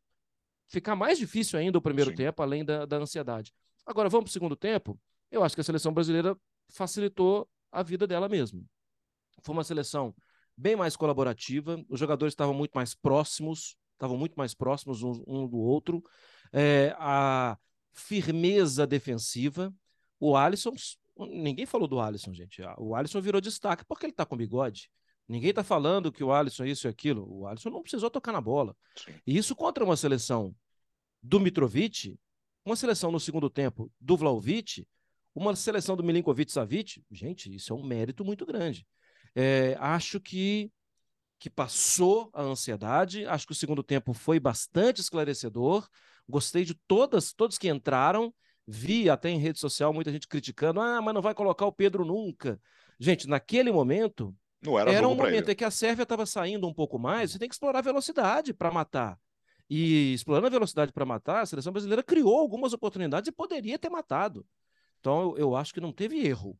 ficar 0.66 0.96
mais 0.96 1.18
difícil 1.18 1.58
ainda 1.58 1.78
o 1.78 1.82
primeiro 1.82 2.10
Sim. 2.10 2.16
tempo, 2.16 2.42
além 2.42 2.64
da, 2.64 2.84
da 2.84 2.96
ansiedade. 2.96 3.54
Agora, 3.86 4.08
vamos 4.08 4.24
para 4.24 4.30
o 4.30 4.32
segundo 4.32 4.56
tempo. 4.56 4.98
Eu 5.30 5.44
acho 5.44 5.54
que 5.54 5.60
a 5.60 5.64
seleção 5.64 5.94
brasileira 5.94 6.36
facilitou 6.68 7.48
a 7.70 7.82
vida 7.82 8.06
dela 8.06 8.28
mesmo. 8.28 8.66
Foi 9.42 9.52
uma 9.54 9.64
seleção 9.64 10.14
bem 10.56 10.74
mais 10.74 10.96
colaborativa, 10.96 11.82
os 11.88 12.00
jogadores 12.00 12.32
estavam 12.32 12.54
muito 12.54 12.72
mais 12.72 12.94
próximos, 12.94 13.76
estavam 13.92 14.16
muito 14.16 14.34
mais 14.34 14.54
próximos 14.54 15.02
um, 15.02 15.22
um 15.26 15.46
do 15.46 15.58
outro. 15.58 16.02
É, 16.52 16.96
a 16.98 17.56
firmeza 17.92 18.86
defensiva. 18.86 19.72
O 20.18 20.36
Alisson 20.36 20.74
Ninguém 21.18 21.66
falou 21.66 21.88
do 21.88 21.98
Alisson, 21.98 22.32
gente. 22.32 22.62
Ah, 22.62 22.74
o 22.78 22.94
Alisson 22.94 23.20
virou 23.20 23.40
destaque 23.40 23.84
porque 23.86 24.06
ele 24.06 24.12
tá 24.12 24.26
com 24.26 24.36
bigode. 24.36 24.90
Ninguém 25.28 25.52
tá 25.52 25.64
falando 25.64 26.12
que 26.12 26.22
o 26.22 26.32
Alisson 26.32 26.64
é 26.64 26.68
isso 26.68 26.86
e 26.86 26.90
aquilo. 26.90 27.26
O 27.28 27.46
Alisson 27.46 27.70
não 27.70 27.82
precisou 27.82 28.10
tocar 28.10 28.32
na 28.32 28.40
bola. 28.40 28.76
Sim. 28.96 29.14
E 29.26 29.36
isso 29.36 29.56
contra 29.56 29.84
uma 29.84 29.96
seleção 29.96 30.54
do 31.22 31.40
Mitrovic, 31.40 32.18
uma 32.64 32.76
seleção 32.76 33.10
no 33.10 33.18
segundo 33.18 33.50
tempo 33.50 33.90
do 34.00 34.16
Vlaovic, 34.16 34.86
uma 35.34 35.56
seleção 35.56 35.96
do 35.96 36.04
Milinkovic 36.04 36.52
Savic. 36.52 37.02
Gente, 37.10 37.52
isso 37.54 37.72
é 37.72 37.76
um 37.76 37.84
mérito 37.84 38.24
muito 38.24 38.46
grande. 38.46 38.86
É, 39.34 39.76
acho 39.80 40.20
que 40.20 40.70
que 41.38 41.50
passou 41.50 42.30
a 42.32 42.42
ansiedade. 42.42 43.26
Acho 43.26 43.46
que 43.46 43.52
o 43.52 43.56
segundo 43.56 43.82
tempo 43.82 44.12
foi 44.12 44.40
bastante 44.40 45.00
esclarecedor. 45.00 45.86
Gostei 46.28 46.64
de 46.64 46.74
todas, 46.86 47.32
todos 47.32 47.58
que 47.58 47.68
entraram. 47.68 48.34
Vi 48.66 49.08
até 49.08 49.30
em 49.30 49.38
rede 49.38 49.58
social 49.58 49.92
muita 49.92 50.10
gente 50.10 50.26
criticando: 50.26 50.80
ah, 50.80 51.00
mas 51.00 51.14
não 51.14 51.22
vai 51.22 51.34
colocar 51.34 51.66
o 51.66 51.72
Pedro 51.72 52.04
nunca. 52.04 52.60
Gente, 52.98 53.28
naquele 53.28 53.70
momento, 53.70 54.34
não 54.62 54.78
era, 54.78 54.90
era 54.90 55.06
um 55.06 55.14
momento 55.14 55.50
em 55.50 55.54
que 55.54 55.64
a 55.64 55.70
Sérvia 55.70 56.02
estava 56.02 56.26
saindo 56.26 56.66
um 56.66 56.74
pouco 56.74 56.98
mais. 56.98 57.30
Você 57.30 57.38
tem 57.38 57.48
que 57.48 57.54
explorar 57.54 57.78
a 57.78 57.82
velocidade 57.82 58.52
para 58.52 58.70
matar. 58.70 59.18
E 59.68 60.14
explorando 60.14 60.46
a 60.46 60.50
velocidade 60.50 60.92
para 60.92 61.04
matar, 61.04 61.42
a 61.42 61.46
seleção 61.46 61.72
brasileira 61.72 62.02
criou 62.02 62.38
algumas 62.38 62.72
oportunidades 62.72 63.28
e 63.28 63.32
poderia 63.32 63.78
ter 63.78 63.88
matado. 63.88 64.46
Então 65.00 65.20
eu, 65.20 65.38
eu 65.38 65.56
acho 65.56 65.74
que 65.74 65.80
não 65.80 65.92
teve 65.92 66.24
erro. 66.26 66.58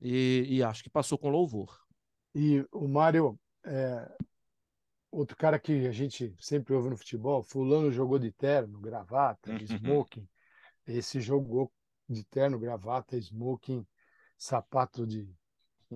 E, 0.00 0.46
e, 0.48 0.62
acho 0.62 0.82
que 0.82 0.90
passou 0.90 1.16
com 1.16 1.30
louvor. 1.30 1.80
E 2.34 2.66
o 2.70 2.86
Mário, 2.86 3.38
é, 3.64 4.10
outro 5.10 5.36
cara 5.36 5.58
que 5.58 5.86
a 5.86 5.92
gente 5.92 6.34
sempre 6.38 6.74
ouve 6.74 6.90
no 6.90 6.96
futebol, 6.96 7.42
fulano 7.42 7.90
jogou 7.90 8.18
de 8.18 8.30
terno, 8.30 8.78
gravata, 8.80 9.54
de 9.54 9.72
uhum. 9.72 9.78
smoking. 9.78 10.28
Esse 10.86 11.20
jogou 11.20 11.72
de 12.08 12.24
terno, 12.24 12.58
gravata, 12.58 13.16
smoking, 13.16 13.86
sapato 14.36 15.06
de 15.06 15.28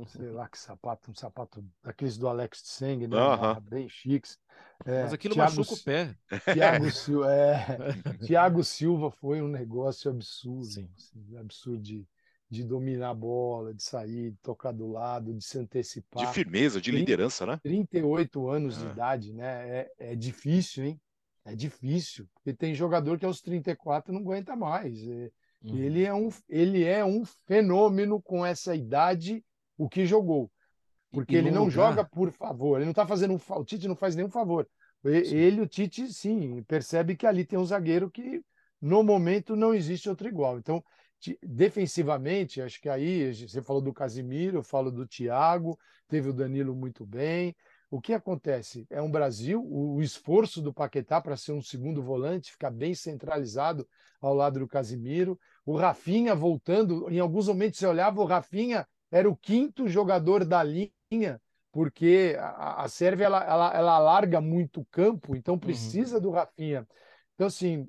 sei 0.07 0.30
lá 0.30 0.49
que 0.49 0.59
sapato, 0.59 1.11
um 1.11 1.14
sapato 1.14 1.64
daqueles 1.83 2.16
do 2.16 2.28
Alex 2.28 2.62
Tseng, 2.62 3.07
né? 3.07 3.16
Uhum. 3.16 3.61
Bem 3.62 3.88
chiques. 3.88 4.38
É, 4.85 5.02
Mas 5.02 5.12
aquilo 5.12 5.35
Thiago, 5.35 5.57
machuca 5.57 5.75
o 5.75 5.85
pé. 5.85 6.16
Thiago, 6.52 6.90
Silva, 6.90 7.33
é, 7.33 7.64
Thiago 8.26 8.64
Silva 8.64 9.11
foi 9.11 9.42
um 9.42 9.49
negócio 9.49 10.11
absurdo, 10.11 10.66
assim, 10.66 10.88
absurdo 11.37 11.83
de, 11.83 12.07
de 12.49 12.64
dominar 12.64 13.11
a 13.11 13.14
bola, 13.14 13.75
de 13.75 13.83
sair, 13.83 14.33
de 14.33 14.38
tocar 14.38 14.73
do 14.73 14.87
lado, 14.87 15.35
de 15.35 15.45
se 15.45 15.59
antecipar. 15.59 16.26
De 16.26 16.33
firmeza, 16.33 16.80
de 16.80 16.90
liderança, 16.90 17.45
30, 17.45 17.52
né? 17.52 17.61
38 17.62 18.49
anos 18.49 18.76
é. 18.76 18.80
de 18.80 18.92
idade, 18.92 19.33
né? 19.33 19.68
É, 19.68 19.92
é 19.99 20.14
difícil, 20.14 20.85
hein? 20.85 21.00
É 21.49 21.55
difícil, 21.55 22.28
porque 22.35 22.52
tem 22.52 22.75
jogador 22.75 23.19
que 23.19 23.25
aos 23.25 23.40
34 23.40 24.12
não 24.12 24.21
aguenta 24.21 24.55
mais. 24.55 25.02
É, 25.02 25.31
uhum. 25.62 25.78
Ele, 25.78 26.05
é 26.05 26.12
um, 26.12 26.28
ele 26.49 26.85
é 26.85 27.02
um 27.02 27.25
fenômeno 27.47 28.21
com 28.21 28.45
essa 28.45 28.76
idade, 28.76 29.43
o 29.76 29.88
que 29.88 30.05
jogou. 30.05 30.50
Porque 31.11 31.35
ele 31.35 31.50
não 31.50 31.64
lugar... 31.64 31.73
joga 31.73 32.05
por 32.05 32.31
favor, 32.31 32.76
ele 32.76 32.85
não 32.85 32.93
está 32.93 33.07
fazendo 33.07 33.33
um, 33.33 33.40
o 33.55 33.64
Tite 33.64 33.88
não 33.88 33.97
faz 33.97 34.14
nenhum 34.14 34.28
favor. 34.28 34.69
Ele, 35.02 35.62
o 35.62 35.67
Tite, 35.67 36.12
sim, 36.12 36.62
percebe 36.64 37.17
que 37.17 37.26
ali 37.26 37.47
tem 37.47 37.59
um 37.59 37.64
zagueiro 37.64 38.11
que 38.11 38.43
no 38.78 39.02
momento 39.02 39.57
não 39.57 39.73
existe 39.73 40.09
outro 40.09 40.28
igual. 40.28 40.59
Então, 40.59 40.85
defensivamente, 41.43 42.61
acho 42.61 42.78
que 42.81 42.90
aí 42.90 43.33
você 43.35 43.62
falou 43.62 43.81
do 43.81 43.93
Casimiro, 43.93 44.59
eu 44.59 44.62
falo 44.62 44.90
do 44.90 45.07
Thiago, 45.07 45.78
teve 46.09 46.28
o 46.28 46.33
Danilo 46.33 46.75
muito 46.75 47.07
bem. 47.07 47.57
O 47.90 48.00
que 48.00 48.12
acontece? 48.12 48.87
É 48.90 49.00
um 49.00 49.11
Brasil, 49.11 49.64
o, 49.64 50.02
esforço 50.02 50.61
do 50.61 50.75
Paquetá 50.75 51.21
para 51.21 51.37
ser 51.37 51.52
um 51.52 51.62
segundo 51.62 52.02
volante, 52.02 52.52
ficar 52.52 52.71
bem 52.71 52.95
centralizado 52.95 53.88
ao 54.21 54.35
lado 54.35 54.59
do 54.59 54.68
Casimiro. 54.68 55.38
O 55.64 55.75
Rafinha 55.75 56.35
voltando, 56.35 57.09
em 57.11 57.18
alguns 57.18 57.49
momentos 57.49 57.78
você 57.78 57.87
olhava, 57.87 58.21
o 58.21 58.26
Rafinha 58.26 58.87
era 59.11 59.28
o 59.28 59.37
quinto 59.37 59.88
jogador 59.88 60.45
da 60.45 60.62
linha, 60.62 61.40
porque 61.73 62.37
a, 62.38 62.83
a 62.83 62.88
Sérvia 62.88 63.25
ela, 63.25 63.42
ela, 63.42 63.75
ela 63.75 63.92
alarga 63.95 64.38
muito 64.38 64.83
o 64.83 64.87
campo, 64.87 65.35
então 65.35 65.54
uhum. 65.54 65.61
precisa 65.61 66.16
uhum. 66.16 66.23
do 66.23 66.30
Rafinha. 66.30 66.87
Então, 67.35 67.47
assim, 67.47 67.88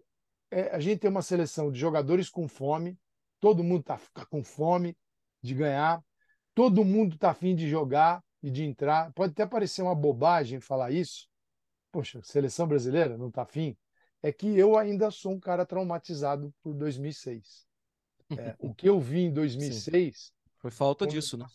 é, 0.49 0.69
a 0.69 0.79
gente 0.79 0.99
tem 0.99 1.09
uma 1.09 1.21
seleção 1.21 1.69
de 1.69 1.77
jogadores 1.77 2.29
com 2.29 2.47
fome, 2.47 2.97
todo 3.37 3.63
mundo 3.65 3.81
está 3.81 3.99
tá 4.13 4.25
com 4.25 4.43
fome 4.45 4.95
de 5.41 5.53
ganhar, 5.53 6.01
todo 6.55 6.85
mundo 6.85 7.15
está 7.15 7.31
afim 7.31 7.53
de 7.53 7.67
jogar 7.67 8.23
e 8.41 8.49
de 8.49 8.63
entrar. 8.63 9.11
Pode 9.13 9.31
até 9.31 9.45
parecer 9.45 9.81
uma 9.81 9.95
bobagem 9.95 10.59
falar 10.59 10.91
isso. 10.91 11.27
Poxa, 11.91 12.21
seleção 12.23 12.67
brasileira 12.67 13.17
não 13.17 13.29
está 13.29 13.43
afim. 13.43 13.75
É 14.21 14.31
que 14.31 14.47
eu 14.57 14.77
ainda 14.77 15.09
sou 15.11 15.33
um 15.33 15.39
cara 15.39 15.65
traumatizado 15.65 16.53
por 16.61 16.73
2006. 16.73 17.67
É, 18.37 18.55
o 18.59 18.73
que 18.73 18.87
eu 18.87 18.99
vi 18.99 19.21
em 19.21 19.33
2006 19.33 20.17
Sim. 20.19 20.31
foi 20.57 20.71
falta 20.71 21.05
foi 21.05 21.13
disso, 21.13 21.35
um, 21.35 21.39
né? 21.39 21.47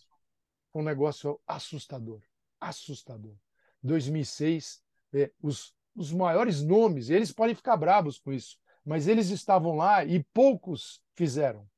Foi 0.72 0.82
um 0.82 0.84
negócio 0.84 1.40
assustador, 1.46 2.20
assustador. 2.60 3.36
2006, 3.82 4.82
é, 5.12 5.30
os, 5.40 5.74
os 5.94 6.12
maiores 6.12 6.62
nomes, 6.62 7.10
eles 7.10 7.30
podem 7.30 7.54
ficar 7.54 7.76
bravos 7.76 8.18
com 8.18 8.32
isso, 8.32 8.58
mas 8.84 9.06
eles 9.06 9.30
estavam 9.30 9.76
lá 9.76 10.04
e 10.04 10.24
poucos 10.32 11.00
fizeram 11.14 11.68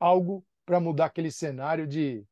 algo 0.00 0.44
para 0.64 0.80
mudar 0.80 1.06
aquele 1.06 1.30
cenário 1.30 1.86
de 1.86 2.26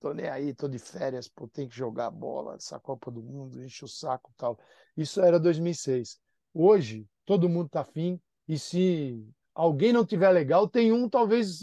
tô 0.00 0.14
nem 0.14 0.28
aí, 0.28 0.54
tô 0.54 0.66
de 0.66 0.78
férias, 0.78 1.28
pô, 1.28 1.46
tem 1.46 1.68
que 1.68 1.76
jogar 1.76 2.10
bola, 2.10 2.54
essa 2.54 2.80
Copa 2.80 3.10
do 3.10 3.22
Mundo, 3.22 3.62
enche 3.62 3.84
o 3.84 3.88
saco 3.88 4.32
tal. 4.36 4.58
Isso 4.96 5.20
era 5.20 5.38
2006. 5.38 6.18
Hoje, 6.54 7.06
todo 7.26 7.48
mundo 7.48 7.68
tá 7.68 7.82
afim, 7.82 8.18
e 8.48 8.58
se 8.58 9.22
alguém 9.54 9.92
não 9.92 10.04
tiver 10.04 10.30
legal, 10.30 10.66
tem 10.66 10.90
um 10.90 11.08
talvez 11.08 11.60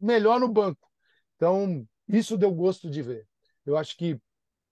melhor 0.00 0.38
no 0.38 0.48
banco. 0.48 0.88
Então, 1.36 1.86
isso 2.06 2.36
deu 2.36 2.52
gosto 2.52 2.90
de 2.90 3.00
ver. 3.00 3.26
Eu 3.64 3.76
acho 3.76 3.96
que, 3.96 4.20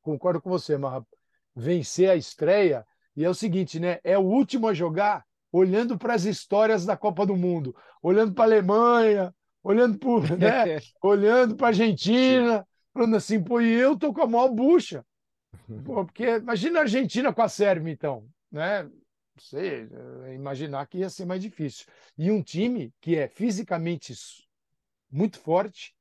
concordo 0.02 0.40
com 0.40 0.50
você, 0.50 0.76
Marra, 0.76 1.04
vencer 1.56 2.10
a 2.10 2.14
estreia, 2.16 2.86
e 3.16 3.24
é 3.24 3.30
o 3.30 3.34
seguinte, 3.34 3.80
né? 3.80 3.98
É 4.04 4.18
o 4.18 4.22
último 4.22 4.68
a 4.68 4.74
jogar 4.74 5.24
olhando 5.50 5.98
para 5.98 6.14
as 6.14 6.24
histórias 6.24 6.84
da 6.84 6.96
Copa 6.96 7.24
do 7.24 7.34
Mundo, 7.34 7.74
olhando 8.02 8.34
para 8.34 8.44
a 8.44 8.46
Alemanha, 8.46 9.34
olhando 9.62 9.98
para 9.98 10.36
né? 10.36 10.78
olhando 11.02 11.56
para 11.56 11.66
a 11.66 11.70
Argentina, 11.70 12.66
falando 12.92 13.16
assim, 13.16 13.42
pô, 13.42 13.60
e 13.60 13.72
eu 13.72 13.96
tô 13.96 14.12
com 14.12 14.22
a 14.22 14.26
maior 14.26 14.48
bucha. 14.48 15.04
Pô, 15.84 16.04
porque 16.06 16.36
imagina 16.36 16.80
a 16.80 16.82
Argentina 16.82 17.32
com 17.32 17.42
a 17.42 17.48
Sérvia, 17.48 17.92
então, 17.92 18.28
né? 18.50 18.82
Não 18.84 18.92
sei, 19.40 19.88
é, 20.24 20.34
imaginar 20.34 20.86
que 20.86 20.98
ia 20.98 21.10
ser 21.10 21.24
mais 21.24 21.40
difícil. 21.40 21.86
E 22.16 22.30
um 22.30 22.42
time 22.42 22.92
que 23.00 23.16
é 23.16 23.28
fisicamente 23.28 24.12
muito 25.10 25.38
forte, 25.38 25.94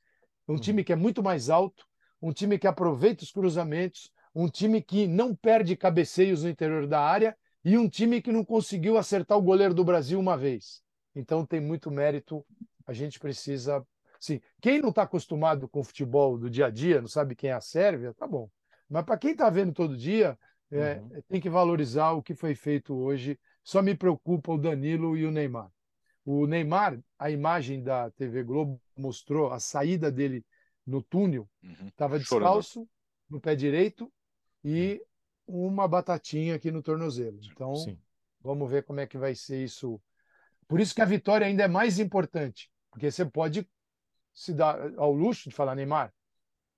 um 0.48 0.54
uhum. 0.54 0.60
time 0.60 0.84
que 0.84 0.92
é 0.92 0.96
muito 0.96 1.22
mais 1.22 1.50
alto, 1.50 1.86
um 2.22 2.32
time 2.32 2.58
que 2.58 2.68
aproveita 2.68 3.24
os 3.24 3.32
cruzamentos, 3.32 4.12
um 4.34 4.48
time 4.48 4.82
que 4.82 5.08
não 5.08 5.36
perde 5.36 5.76
cabeceios 5.76 6.44
no 6.44 6.50
interior 6.50 6.88
da 6.88 7.00
área 7.00 7.38
e 7.64 7.78
um 7.78 7.90
time 7.90 8.22
que 8.22 8.32
não 8.32 8.46
conseguiu 8.46 8.98
acertar 8.98 9.38
o 9.38 9.42
goleiro 9.42 9.74
do 9.74 9.84
Brasil 9.84 10.20
uma 10.20 10.38
vez. 10.38 10.82
Então 11.16 11.46
tem 11.46 11.60
muito 11.60 11.90
mérito. 11.90 12.46
A 12.86 12.94
gente 12.94 13.20
precisa. 13.20 13.86
Sim, 14.20 14.42
quem 14.62 14.82
não 14.82 14.90
está 14.90 15.04
acostumado 15.04 15.68
com 15.68 15.80
o 15.80 15.84
futebol 15.84 16.38
do 16.38 16.50
dia 16.50 16.68
a 16.68 16.70
dia, 16.70 17.02
não 17.02 17.08
sabe 17.08 17.36
quem 17.36 17.50
é 17.50 17.54
a 17.54 17.62
Sérvia, 17.62 18.14
tá 18.14 18.28
bom. 18.28 18.50
Mas 18.90 19.04
para 19.04 19.18
quem 19.18 19.32
está 19.32 19.50
vendo 19.50 19.74
todo 19.74 19.98
dia, 19.98 20.38
é, 20.72 20.96
uhum. 20.96 21.22
tem 21.28 21.42
que 21.42 21.50
valorizar 21.50 22.12
o 22.12 22.22
que 22.22 22.34
foi 22.34 22.56
feito 22.56 22.96
hoje. 22.96 23.40
Só 23.64 23.82
me 23.82 23.96
preocupa 23.96 24.52
o 24.52 24.58
Danilo 24.58 25.18
e 25.18 25.26
o 25.26 25.32
Neymar. 25.32 25.70
O 26.26 26.46
Neymar, 26.46 27.00
a 27.18 27.32
imagem 27.32 27.82
da 27.82 28.12
TV 28.12 28.44
Globo 28.44 28.82
mostrou 28.98 29.52
a 29.52 29.60
saída 29.60 30.12
dele 30.12 30.46
no 30.86 31.02
túnel, 31.02 31.50
estava 31.86 32.16
uhum. 32.16 32.20
descalço 32.20 32.88
no 33.30 33.42
pé 33.42 33.56
direito 33.56 34.12
e 34.64 35.02
uma 35.46 35.88
batatinha 35.88 36.56
aqui 36.56 36.72
no 36.72 36.82
tornozelo. 36.82 37.40
Então, 37.52 37.76
Sim. 37.76 37.98
vamos 38.42 38.70
ver 38.70 38.84
como 38.84 39.00
é 39.00 39.08
que 39.08 39.18
vai 39.18 39.36
ser 39.36 39.64
isso. 39.64 40.02
Por 40.68 40.80
isso 40.80 40.94
que 40.94 41.02
a 41.02 41.06
vitória 41.06 41.48
ainda 41.48 41.64
é 41.64 41.68
mais 41.68 42.00
importante, 42.00 42.70
porque 42.92 43.10
você 43.10 43.26
pode 43.26 43.68
se 44.38 44.54
dar 44.54 44.94
ao 44.98 45.12
luxo 45.12 45.50
de 45.50 45.56
falar, 45.56 45.74
Neymar, 45.74 46.14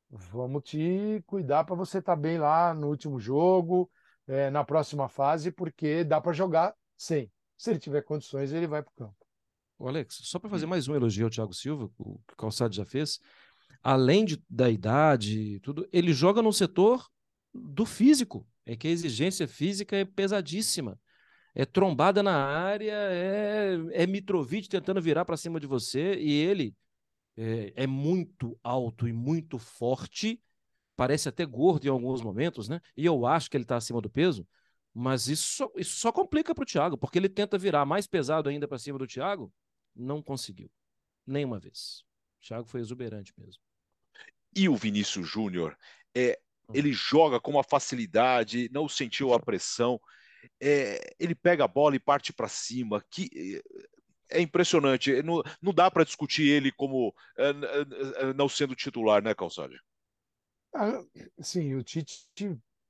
vamos 0.09 0.63
te 0.63 1.21
cuidar 1.25 1.65
para 1.65 1.75
você 1.75 1.97
estar 1.97 2.15
tá 2.15 2.21
bem 2.21 2.37
lá 2.37 2.73
no 2.73 2.87
último 2.87 3.19
jogo, 3.19 3.91
é, 4.25 4.49
na 4.49 4.63
próxima 4.63 5.09
fase, 5.09 5.51
porque 5.51 6.05
dá 6.05 6.21
para 6.21 6.31
jogar 6.31 6.73
sem. 6.95 7.29
Se 7.57 7.71
ele 7.71 7.79
tiver 7.79 8.01
condições, 8.03 8.53
ele 8.53 8.65
vai 8.65 8.81
para 8.81 8.91
o 8.91 8.95
campo. 8.95 9.25
Ô 9.77 9.89
Alex, 9.89 10.21
só 10.23 10.39
para 10.39 10.49
fazer 10.49 10.67
hum. 10.67 10.69
mais 10.69 10.87
um 10.87 10.95
elogio 10.95 11.25
ao 11.25 11.29
Thiago 11.29 11.53
Silva, 11.53 11.89
o 11.97 12.21
que 12.25 12.33
o 12.33 12.37
Calçado 12.37 12.73
já 12.73 12.85
fez, 12.85 13.19
além 13.83 14.23
de, 14.23 14.41
da 14.49 14.69
idade 14.69 15.37
e 15.37 15.59
tudo, 15.59 15.85
ele 15.91 16.13
joga 16.13 16.41
no 16.41 16.53
setor 16.53 17.09
do 17.53 17.85
físico 17.85 18.47
é 18.65 18.77
que 18.77 18.87
a 18.87 18.91
exigência 18.91 19.47
física 19.49 19.97
é 19.97 20.05
pesadíssima. 20.05 20.97
É 21.53 21.65
trombada 21.65 22.23
na 22.23 22.37
área, 22.37 22.93
é, 22.93 23.77
é 23.91 24.07
Mitrovic 24.07 24.69
tentando 24.69 25.01
virar 25.01 25.25
para 25.25 25.35
cima 25.35 25.59
de 25.59 25.65
você, 25.67 26.13
e 26.15 26.31
ele 26.31 26.73
é, 27.41 27.83
é, 27.83 27.87
muito 27.87 28.59
alto 28.61 29.07
e 29.07 29.13
muito 29.13 29.57
forte, 29.57 30.43
parece 30.93 31.29
até 31.29 31.45
gordo 31.45 31.85
em 31.85 31.89
alguns 31.89 32.21
momentos, 32.21 32.67
né? 32.67 32.81
E 32.97 33.05
eu 33.05 33.25
acho 33.25 33.49
que 33.49 33.55
ele 33.55 33.63
está 33.63 33.77
acima 33.77 34.01
do 34.01 34.09
peso, 34.09 34.45
mas 34.93 35.29
isso 35.29 35.55
só, 35.55 35.71
isso 35.77 35.95
só 35.97 36.11
complica 36.11 36.53
para 36.53 36.63
o 36.63 36.65
Thiago, 36.65 36.97
porque 36.97 37.17
ele 37.17 37.29
tenta 37.29 37.57
virar 37.57 37.85
mais 37.85 38.05
pesado 38.07 38.49
ainda 38.49 38.67
para 38.67 38.77
cima 38.77 38.99
do 38.99 39.07
Thiago, 39.07 39.53
não 39.95 40.21
conseguiu, 40.21 40.69
nenhuma 41.25 41.59
vez. 41.59 42.03
O 42.41 42.45
Thiago 42.45 42.67
foi 42.67 42.81
exuberante 42.81 43.33
mesmo. 43.37 43.61
E 44.53 44.67
o 44.67 44.75
Vinícius 44.75 45.25
Júnior, 45.25 45.77
é, 46.13 46.37
ele 46.73 46.91
joga 46.91 47.39
com 47.39 47.51
uma 47.51 47.63
facilidade, 47.63 48.69
não 48.73 48.89
sentiu 48.89 49.33
a 49.33 49.39
pressão, 49.39 49.97
é, 50.59 51.15
ele 51.17 51.35
pega 51.35 51.63
a 51.63 51.69
bola 51.69 51.95
e 51.95 51.99
parte 51.99 52.33
para 52.33 52.49
cima, 52.49 53.01
que 53.09 53.61
é 54.29 54.41
impressionante. 54.41 55.21
Não, 55.23 55.41
não 55.61 55.73
dá 55.73 55.89
para 55.89 56.03
discutir 56.03 56.47
ele 56.49 56.71
como 56.71 57.13
é, 57.37 57.49
é, 57.49 58.33
não 58.33 58.47
sendo 58.47 58.75
titular, 58.75 59.21
né, 59.23 59.33
Calçade? 59.33 59.79
Ah, 60.73 61.01
sim, 61.41 61.73
o 61.75 61.83
Tite 61.83 62.29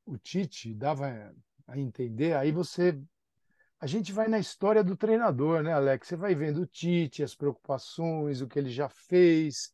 o 0.09 0.17
Tite 0.17 0.73
dava 0.73 1.33
a 1.67 1.77
entender, 1.77 2.35
aí 2.35 2.51
você. 2.51 2.99
A 3.79 3.87
gente 3.87 4.11
vai 4.11 4.27
na 4.27 4.39
história 4.39 4.83
do 4.83 4.97
treinador, 4.97 5.63
né, 5.63 5.71
Alex? 5.71 6.07
Você 6.07 6.17
vai 6.17 6.35
vendo 6.35 6.61
o 6.61 6.65
Tite, 6.65 7.23
as 7.23 7.35
preocupações, 7.35 8.41
o 8.41 8.47
que 8.47 8.59
ele 8.59 8.69
já 8.69 8.89
fez, 8.89 9.71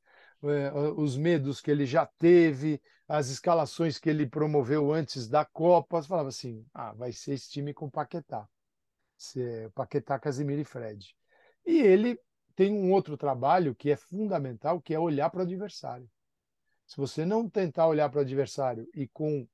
os 0.96 1.18
medos 1.18 1.60
que 1.60 1.72
ele 1.72 1.88
já 1.88 2.06
teve, 2.06 2.80
as 3.08 3.30
escalações 3.30 3.98
que 3.98 4.10
ele 4.10 4.28
promoveu 4.28 4.94
antes 4.94 5.28
da 5.28 5.44
Copa. 5.44 6.02
Você 6.02 6.08
falava 6.08 6.30
assim: 6.30 6.64
ah, 6.74 6.94
vai 6.94 7.12
ser 7.12 7.34
esse 7.34 7.50
time 7.50 7.74
com 7.74 7.90
Paquetá. 7.90 8.48
Paquetá, 9.74 10.20
Casimiro 10.20 10.62
e 10.62 10.66
Fred. 10.66 11.16
E 11.66 11.82
ele 11.82 12.20
tem 12.56 12.72
um 12.72 12.92
outro 12.92 13.18
trabalho 13.18 13.76
que 13.76 13.92
é 13.92 13.96
fundamental, 13.96 14.82
que 14.82 14.94
é 14.94 15.00
olhar 15.00 15.30
para 15.30 15.40
o 15.40 15.44
adversário. 15.44 16.10
Se 16.86 16.98
você 16.98 17.26
não 17.26 17.50
tentar 17.50 17.88
olhar 17.88 18.10
para 18.10 18.20
o 18.20 18.22
adversário 18.22 18.88
e 18.94 19.08
com 19.08 19.48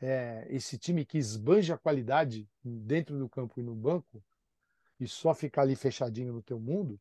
é, 0.00 0.46
esse 0.50 0.78
time 0.78 1.04
que 1.04 1.18
esbanja 1.18 1.74
a 1.74 1.78
qualidade 1.78 2.48
dentro 2.62 3.18
do 3.18 3.28
campo 3.28 3.60
e 3.60 3.62
no 3.62 3.74
banco, 3.74 4.22
e 5.00 5.06
só 5.06 5.32
ficar 5.32 5.62
ali 5.62 5.76
fechadinho 5.76 6.32
no 6.32 6.42
teu 6.42 6.58
mundo, 6.58 7.00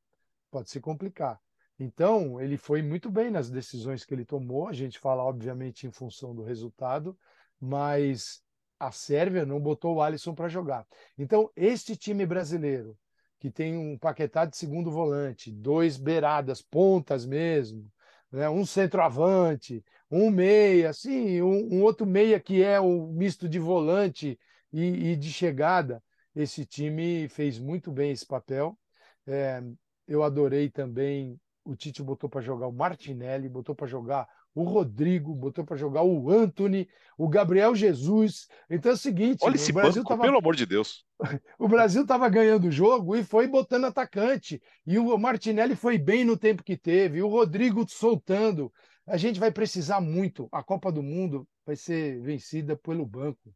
pode 0.52 0.70
se 0.70 0.80
complicar. 0.80 1.40
Então, 1.80 2.40
ele 2.42 2.58
foi 2.58 2.82
muito 2.82 3.10
bem 3.10 3.30
nas 3.30 3.50
decisões 3.50 4.04
que 4.04 4.14
ele 4.14 4.26
tomou. 4.26 4.68
A 4.68 4.74
gente 4.74 5.00
fala, 5.00 5.24
obviamente, 5.24 5.86
em 5.86 5.92
função 5.92 6.34
do 6.34 6.44
resultado, 6.44 7.18
mas 7.60 8.42
a 8.80 8.92
Sérvia 8.92 9.46
não 9.46 9.60
botou 9.60 9.96
o 9.96 10.02
Alisson 10.02 10.34
para 10.34 10.48
jogar. 10.48 10.88
Então, 11.18 11.52
este 11.56 11.96
time 11.96 12.26
brasileiro, 12.26 12.98
que 13.40 13.52
tem 13.52 13.78
um 13.78 13.98
Paquetá 13.98 14.46
de 14.46 14.58
segundo 14.58 14.92
volante, 14.92 15.52
dois 15.52 15.98
beiradas, 15.98 16.62
pontas 16.62 17.26
mesmo, 17.26 17.92
né? 18.32 18.50
um 18.50 18.66
centroavante, 18.66 19.84
um 20.10 20.30
meia, 20.30 20.94
sim, 20.94 21.42
um, 21.42 21.76
um, 21.76 21.84
outro 21.84 22.06
meia 22.06 22.40
que 22.40 22.64
é 22.64 22.80
o 22.80 23.08
misto 23.08 23.48
de 23.48 23.60
volante 23.60 24.40
e, 24.72 25.12
e, 25.12 25.16
de 25.16 25.32
chegada. 25.32 26.04
Esse 26.36 26.66
time 26.66 27.28
fez 27.30 27.60
muito 27.60 27.92
bem 27.92 28.12
esse 28.12 28.26
papel. 28.26 28.78
É, 29.26 29.62
eu 30.08 30.24
adorei 30.24 30.70
também. 30.70 31.40
O 31.64 31.76
Tite 31.76 32.02
botou 32.02 32.30
para 32.30 32.42
jogar 32.42 32.68
o 32.68 32.72
Martinelli, 32.72 33.50
botou 33.50 33.76
para 33.76 33.88
jogar 33.88 34.28
o 34.58 34.64
Rodrigo, 34.64 35.36
botou 35.36 35.64
para 35.64 35.78
jogar 35.78 36.02
o 36.02 36.32
Anthony, 36.32 36.90
o 37.16 37.30
Gabriel 37.30 37.76
Jesus. 37.76 38.48
Então 38.68 38.92
é 38.92 38.96
o 38.96 38.98
seguinte: 38.98 39.40
Olha 39.44 39.56
esse 39.56 39.70
o 39.70 39.74
Brasil 39.76 40.02
banco, 40.02 40.10
tava... 40.10 40.24
pelo 40.24 40.40
amor 40.40 40.56
de 40.56 40.66
Deus. 40.66 41.06
o 41.60 41.68
Brasil 41.68 42.02
estava 42.02 42.28
ganhando 42.28 42.68
o 42.68 42.72
jogo 42.72 43.16
e 43.16 43.24
foi 43.24 43.48
botando 43.48 43.86
atacante. 43.86 44.60
E 44.86 44.98
o 44.98 45.16
Martinelli 45.16 45.76
foi 45.76 46.00
bem 46.00 46.26
no 46.26 46.36
tempo 46.36 46.64
que 46.64 46.76
teve, 46.76 47.20
e 47.20 47.22
o 47.22 47.28
Rodrigo 47.28 47.86
soltando. 47.88 48.74
A 49.06 49.16
gente 49.16 49.40
vai 49.40 49.52
precisar 49.52 50.02
muito. 50.02 50.50
A 50.52 50.64
Copa 50.64 50.92
do 50.92 51.04
Mundo 51.04 51.48
vai 51.64 51.76
ser 51.76 52.20
vencida 52.22 52.76
pelo 52.76 53.06
banco, 53.06 53.54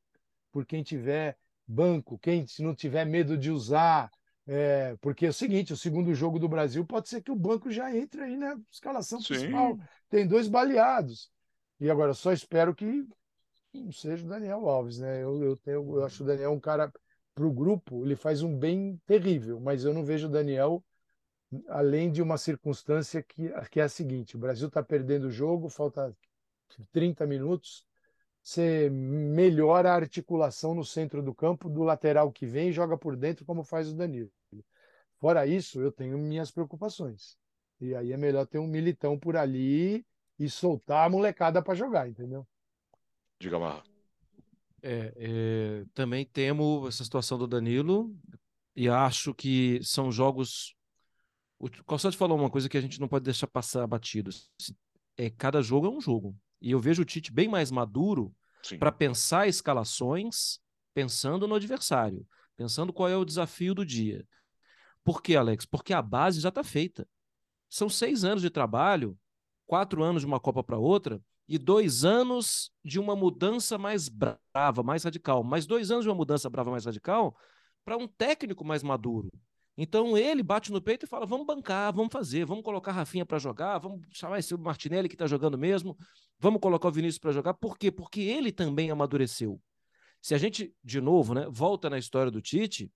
por 0.52 0.68
quem 0.68 0.84
tiver 0.84 1.36
banco, 1.68 2.20
quem 2.20 2.46
não 2.60 2.76
tiver 2.76 3.06
medo 3.06 3.36
de 3.36 3.50
usar. 3.50 4.12
É, 4.48 4.98
porque 5.02 5.28
é 5.28 5.30
o 5.30 5.34
seguinte, 5.34 5.74
o 5.74 5.78
segundo 5.78 6.14
jogo 6.14 6.40
do 6.40 6.50
Brasil 6.50 6.86
pode 6.86 7.10
ser 7.10 7.22
que 7.22 7.32
o 7.32 7.36
banco 7.36 7.72
já 7.72 7.96
entre 7.96 8.22
aí 8.22 8.36
na 8.36 8.60
escalação 8.72 9.22
Sim. 9.22 9.28
principal. 9.28 9.78
Tem 10.10 10.28
dois 10.28 10.48
baleados. 10.48 11.32
E 11.80 11.90
agora 11.90 12.14
só 12.14 12.32
espero 12.32 12.76
que 12.76 13.08
não 13.74 13.92
seja 13.92 14.26
o 14.26 14.30
Daniel 14.30 14.68
Alves, 14.68 15.00
né? 15.00 15.24
Eu, 15.24 15.42
eu, 15.44 15.58
tenho, 15.58 15.98
eu 15.98 16.06
acho 16.06 16.24
o 16.24 16.26
Daniel 16.26 16.52
um 16.52 16.60
cara 16.60 16.92
para 17.34 17.46
o 17.46 17.52
grupo, 17.52 18.06
ele 18.06 18.16
faz 18.16 18.42
um 18.42 18.58
bem 18.58 19.00
terrível, 19.06 19.60
mas 19.60 19.86
eu 19.86 19.94
não 19.94 20.04
vejo 20.04 20.28
o 20.28 20.32
Daniel 20.32 20.84
além 21.68 22.12
de 22.12 22.22
uma 22.22 22.38
circunstância 22.38 23.22
que, 23.24 23.50
que 23.70 23.80
é 23.80 23.84
a 23.84 23.90
seguinte: 23.90 24.36
o 24.36 24.40
Brasil 24.40 24.68
está 24.68 24.84
perdendo 24.84 25.28
o 25.28 25.32
jogo, 25.32 25.70
falta 25.70 26.16
30 26.92 27.26
minutos. 27.26 27.86
Você 28.44 28.90
melhora 28.90 29.92
a 29.92 29.96
articulação 29.96 30.74
no 30.74 30.84
centro 30.84 31.22
do 31.22 31.34
campo, 31.34 31.70
do 31.70 31.84
lateral 31.84 32.32
que 32.32 32.46
vem 32.46 32.70
e 32.70 32.74
joga 32.74 32.98
por 32.98 33.16
dentro, 33.16 33.46
como 33.46 33.64
faz 33.64 33.90
o 33.90 33.96
Danilo. 33.96 34.32
Fora 35.20 35.46
isso, 35.46 35.80
eu 35.80 35.92
tenho 35.92 36.18
minhas 36.18 36.50
preocupações. 36.50 37.38
E 37.80 37.94
aí 37.96 38.12
é 38.12 38.18
melhor 38.18 38.48
ter 38.48 38.58
um 38.58 38.68
militão 38.68 39.18
por 39.18 39.38
ali 39.38 40.06
e 40.40 40.50
soltar 40.50 41.06
a 41.06 41.10
molecada 41.10 41.62
para 41.62 41.76
jogar, 41.76 42.10
entendeu? 42.10 42.48
Diga, 43.40 43.60
Marra. 43.60 43.84
É, 44.82 45.14
é, 45.16 45.86
também 45.94 46.26
temo 46.26 46.88
essa 46.88 47.04
situação 47.04 47.38
do 47.38 47.48
Danilo 47.48 48.16
e 48.76 48.90
acho 48.90 49.34
que 49.34 49.80
são 49.84 50.12
jogos. 50.12 50.76
O 51.60 51.70
Calçado 51.84 52.18
falou 52.18 52.38
uma 52.38 52.50
coisa 52.50 52.68
que 52.68 52.78
a 52.78 52.82
gente 52.82 53.00
não 53.00 53.08
pode 53.08 53.26
deixar 53.26 53.46
passar 53.46 53.86
batido. 53.86 54.32
É, 55.16 55.30
cada 55.30 55.62
jogo 55.62 55.86
é 55.86 55.90
um 55.92 56.02
jogo. 56.02 56.36
E 56.62 56.72
eu 56.72 56.80
vejo 56.80 57.02
o 57.02 57.06
Tite 57.06 57.32
bem 57.32 57.48
mais 57.48 57.72
maduro 57.72 58.34
para 58.78 58.92
pensar 58.92 59.48
escalações 59.48 60.60
pensando 60.94 61.48
no 61.48 61.56
adversário, 61.56 62.26
pensando 62.56 62.94
qual 62.94 63.10
é 63.10 63.18
o 63.18 63.26
desafio 63.26 63.74
do 63.74 63.86
dia. 63.86 64.26
Por 65.04 65.22
quê, 65.22 65.36
Alex? 65.36 65.66
Porque 65.66 65.94
a 65.94 66.02
base 66.02 66.40
já 66.40 66.50
está 66.50 66.64
feita. 66.64 67.08
São 67.70 67.90
seis 67.90 68.24
anos 68.24 68.42
de 68.42 68.50
trabalho, 68.50 69.18
quatro 69.66 70.04
anos 70.04 70.22
de 70.22 70.28
uma 70.28 70.40
Copa 70.40 70.64
para 70.64 70.78
outra, 70.78 71.22
e 71.48 71.58
dois 71.58 72.06
anos 72.06 72.72
de 72.84 73.00
uma 73.00 73.16
mudança 73.16 73.78
mais 73.78 74.08
brava, 74.08 74.84
mais 74.84 75.04
radical. 75.04 75.44
Mais 75.44 75.66
dois 75.66 75.92
anos 75.92 76.04
de 76.04 76.10
uma 76.10 76.16
mudança 76.16 76.50
brava, 76.50 76.70
mais 76.70 76.86
radical, 76.86 77.36
para 77.84 77.98
um 77.98 78.08
técnico 78.08 78.64
mais 78.64 78.84
maduro. 78.84 79.32
Então 79.78 80.18
ele 80.18 80.44
bate 80.44 80.72
no 80.72 80.82
peito 80.82 81.06
e 81.06 81.08
fala: 81.08 81.26
vamos 81.26 81.46
bancar, 81.46 81.94
vamos 81.94 82.12
fazer, 82.12 82.46
vamos 82.46 82.64
colocar 82.64 82.92
Rafinha 82.92 83.26
para 83.26 83.40
jogar, 83.40 83.78
vamos 83.80 84.02
chamar 84.12 84.40
esse 84.40 84.56
Martinelli 84.58 85.08
que 85.08 85.16
está 85.16 85.28
jogando 85.28 85.58
mesmo, 85.58 85.98
vamos 86.40 86.60
colocar 86.60 86.88
o 86.88 86.92
Vinícius 86.92 87.20
para 87.20 87.32
jogar. 87.32 87.54
Por 87.54 87.78
quê? 87.78 87.92
Porque 87.92 88.22
ele 88.22 88.52
também 88.52 88.92
amadureceu. 88.92 89.60
Se 90.22 90.36
a 90.36 90.38
gente, 90.38 90.74
de 90.84 91.02
novo, 91.02 91.34
né, 91.34 91.48
volta 91.50 91.90
na 91.90 91.98
história 91.98 92.32
do 92.32 92.42
Tite, 92.42 92.92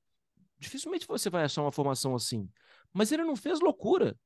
dificilmente 0.59 1.07
você 1.07 1.29
vai 1.29 1.43
achar 1.43 1.61
uma 1.61 1.71
formação 1.71 2.13
assim. 2.13 2.47
Mas 2.93 3.11
ele 3.11 3.23
não 3.23 3.35
fez 3.35 3.59
loucura. 3.59 4.17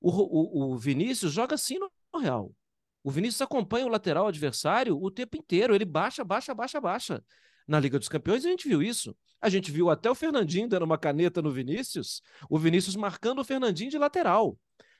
O, 0.00 0.10
o, 0.10 0.72
o 0.72 0.76
Vinícius 0.76 1.32
joga 1.32 1.54
assim 1.54 1.78
no 1.78 2.20
Real. 2.20 2.52
O 3.02 3.10
Vinícius 3.10 3.42
acompanha 3.42 3.86
o 3.86 3.90
lateral 3.90 4.26
adversário 4.26 4.96
o 5.02 5.10
tempo 5.10 5.36
inteiro. 5.36 5.74
Ele 5.74 5.84
baixa, 5.84 6.24
baixa, 6.24 6.54
baixa, 6.54 6.80
baixa. 6.80 7.24
Na 7.66 7.80
Liga 7.80 7.98
dos 7.98 8.08
Campeões 8.08 8.44
a 8.44 8.48
gente 8.48 8.68
viu 8.68 8.82
isso. 8.82 9.16
A 9.40 9.48
gente 9.48 9.70
viu 9.70 9.90
até 9.90 10.10
o 10.10 10.14
Fernandinho 10.14 10.68
dando 10.68 10.84
uma 10.84 10.98
caneta 10.98 11.42
no 11.42 11.50
Vinícius, 11.50 12.22
o 12.48 12.58
Vinícius 12.58 12.96
marcando 12.96 13.40
o 13.40 13.44
Fernandinho 13.44 13.90
de 13.90 13.98
lateral. 13.98 14.58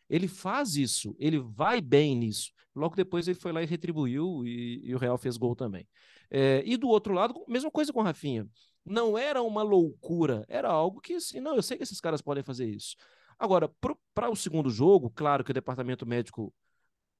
Ele 0.08 0.28
faz 0.28 0.76
isso, 0.76 1.14
ele 1.18 1.38
vai 1.38 1.80
bem 1.80 2.14
nisso. 2.16 2.52
Logo 2.74 2.96
depois 2.96 3.26
ele 3.28 3.38
foi 3.38 3.52
lá 3.52 3.62
e 3.62 3.66
retribuiu 3.66 4.44
e, 4.44 4.80
e 4.84 4.94
o 4.94 4.98
Real 4.98 5.16
fez 5.16 5.36
gol 5.36 5.54
também. 5.54 5.88
É, 6.30 6.62
e 6.66 6.76
do 6.76 6.88
outro 6.88 7.14
lado, 7.14 7.34
mesma 7.48 7.70
coisa 7.70 7.92
com 7.92 8.00
o 8.00 8.02
Rafinha. 8.02 8.48
Não 8.84 9.16
era 9.16 9.42
uma 9.42 9.62
loucura, 9.62 10.44
era 10.48 10.68
algo 10.68 11.00
que, 11.00 11.14
assim, 11.14 11.40
não, 11.40 11.56
eu 11.56 11.62
sei 11.62 11.76
que 11.76 11.82
esses 11.82 12.00
caras 12.00 12.20
podem 12.20 12.42
fazer 12.42 12.66
isso. 12.68 12.96
Agora, 13.38 13.70
para 14.12 14.28
o 14.28 14.36
segundo 14.36 14.68
jogo, 14.68 15.10
claro 15.10 15.42
que 15.42 15.50
o 15.50 15.54
departamento 15.54 16.04
médico 16.04 16.52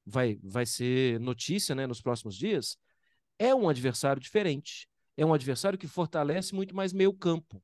vai, 0.05 0.39
vai 0.43 0.67
ser 0.67 1.19
notícia 1.21 1.75
né, 1.75 1.87
nos 1.87 2.03
próximos 2.03 2.37
dias, 2.37 2.77
é 3.39 3.55
um 3.55 3.69
adversário 3.69 4.21
diferente. 4.21 4.89
É 5.16 5.24
um 5.24 5.35
adversário 5.35 5.79
que 5.79 5.87
fortalece 5.87 6.55
muito 6.55 6.74
mais 6.74 6.92
meio 6.92 7.12
campo. 7.12 7.62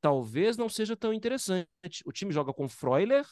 Talvez 0.00 0.56
não 0.56 0.68
seja 0.68 0.96
tão 0.96 1.12
interessante. 1.12 1.68
O 2.04 2.12
time 2.12 2.32
joga 2.32 2.52
com 2.52 2.68
Freuler, 2.68 3.26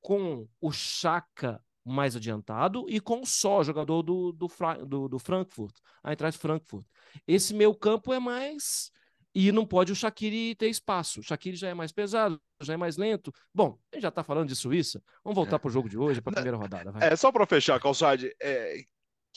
com 0.00 0.48
o 0.60 0.72
Chaka 0.72 1.62
mais 1.84 2.14
adiantado 2.14 2.86
e 2.88 3.00
com 3.00 3.24
só 3.24 3.62
jogador 3.62 4.02
do, 4.02 4.32
do, 4.32 4.48
do, 4.86 5.08
do 5.08 5.18
Frankfurt, 5.18 5.74
a 6.02 6.14
de 6.14 6.38
Frankfurt. 6.38 6.84
Esse 7.26 7.54
meio 7.54 7.74
campo 7.74 8.12
é 8.12 8.18
mais 8.18 8.90
e 9.34 9.52
não 9.52 9.66
pode 9.66 9.92
o 9.92 9.94
Shaqiri 9.94 10.54
ter 10.54 10.68
espaço. 10.68 11.20
O 11.20 11.22
Shaqiri 11.22 11.56
já 11.56 11.68
é 11.68 11.74
mais 11.74 11.92
pesado, 11.92 12.40
já 12.60 12.74
é 12.74 12.76
mais 12.76 12.96
lento. 12.96 13.32
Bom, 13.54 13.78
a 13.92 13.96
gente 13.96 14.02
já 14.02 14.08
está 14.08 14.22
falando 14.22 14.48
de 14.48 14.56
Suíça. 14.56 15.02
Vamos 15.24 15.36
voltar 15.36 15.58
para 15.58 15.68
o 15.68 15.70
jogo 15.70 15.88
de 15.88 15.96
hoje, 15.98 16.20
para 16.20 16.32
a 16.32 16.34
primeira 16.42 16.56
rodada. 16.56 16.92
Vai. 16.92 17.12
É, 17.12 17.16
só 17.16 17.30
para 17.30 17.46
fechar, 17.46 17.80
Calçade, 17.80 18.34
é, 18.40 18.84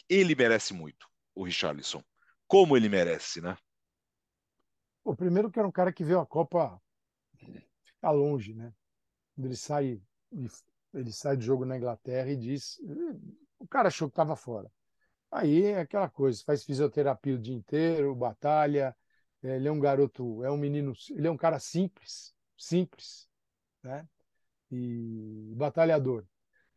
ele 0.10 0.36
merece 0.36 0.74
muito, 0.74 1.08
o 1.36 1.44
Richarlison. 1.44 2.04
Como 2.48 2.78
ele 2.78 2.90
merece, 2.90 3.42
né? 3.42 3.58
O 5.04 5.16
primeiro 5.16 5.52
que 5.52 5.60
era 5.60 5.68
um 5.68 5.72
cara 5.72 5.92
que 5.92 6.04
veio 6.04 6.20
a 6.20 6.26
Copa 6.26 6.82
ficar 7.84 8.12
longe, 8.12 8.54
né? 8.54 8.74
Quando 9.36 9.48
ele 9.48 9.56
sai, 9.56 10.02
ele 10.94 11.12
sai 11.12 11.36
do 11.36 11.44
jogo 11.44 11.66
na 11.66 11.78
Inglaterra 11.78 12.30
e 12.30 12.38
diz. 12.38 12.80
O 13.60 13.68
cara 13.68 13.88
achou 13.88 14.08
que 14.08 14.14
estava 14.14 14.36
fora. 14.36 14.72
Aí 15.32 15.64
é 15.64 15.80
aquela 15.80 16.10
coisa, 16.10 16.44
faz 16.46 16.64
fisioterapia 16.64 17.36
o 17.36 17.40
dia 17.40 17.56
inteiro, 17.56 18.14
batalha, 18.14 18.96
ele 19.42 19.68
é 19.68 19.72
um 19.72 19.80
garoto, 19.80 20.44
é 20.44 20.52
um 20.52 20.58
menino, 20.58 20.94
ele 21.10 21.28
é 21.28 21.32
um 21.32 21.38
cara 21.38 21.60
simples, 21.60 22.34
simples, 22.58 23.28
né? 23.82 24.08
E 24.72 25.54
batalhador. 25.56 26.26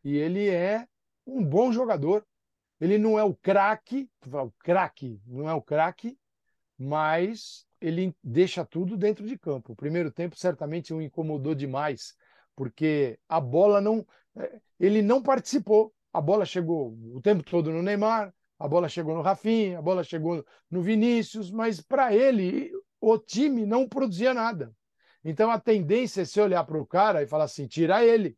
E 0.03 0.17
ele 0.17 0.49
é 0.49 0.87
um 1.25 1.43
bom 1.43 1.71
jogador. 1.71 2.25
Ele 2.79 2.97
não 2.97 3.17
é 3.17 3.23
o 3.23 3.33
craque, 3.33 4.09
o 4.25 4.51
craque 4.59 5.19
não 5.25 5.49
é 5.49 5.53
o 5.53 5.61
craque, 5.61 6.17
mas 6.77 7.65
ele 7.81 8.15
deixa 8.23 8.65
tudo 8.65 8.95
dentro 8.97 9.25
de 9.25 9.37
campo. 9.37 9.73
O 9.73 9.75
primeiro 9.75 10.11
tempo 10.11 10.35
certamente 10.35 10.93
o 10.93 11.01
incomodou 11.01 11.55
demais, 11.55 12.15
porque 12.55 13.19
a 13.27 13.39
bola 13.39 13.81
não, 13.81 14.05
é, 14.35 14.59
ele 14.79 15.01
não 15.01 15.21
participou. 15.21 15.93
A 16.13 16.21
bola 16.21 16.45
chegou 16.45 16.97
o 17.13 17.21
tempo 17.21 17.43
todo 17.43 17.71
no 17.71 17.81
Neymar, 17.83 18.33
A 18.59 18.67
bola 18.67 18.89
chegou 18.89 19.15
no 19.15 19.21
Rafinha, 19.21 19.77
a 19.77 19.81
bola 19.81 20.03
chegou 20.03 20.43
no 20.69 20.81
Vinícius, 20.81 21.51
mas 21.51 21.79
para 21.81 22.13
ele, 22.13 22.71
o 22.99 23.17
time 23.17 23.65
não 23.65 23.87
produzia 23.87 24.33
nada. 24.33 24.73
Então 25.23 25.51
a 25.51 25.59
tendência 25.59 26.21
é 26.21 26.25
se 26.25 26.39
olhar 26.41 26.63
para 26.63 26.79
o 26.79 26.85
cara 26.85 27.21
e 27.21 27.27
falar 27.27 27.43
assim: 27.45 27.67
tira 27.67 28.03
ele. 28.03 28.35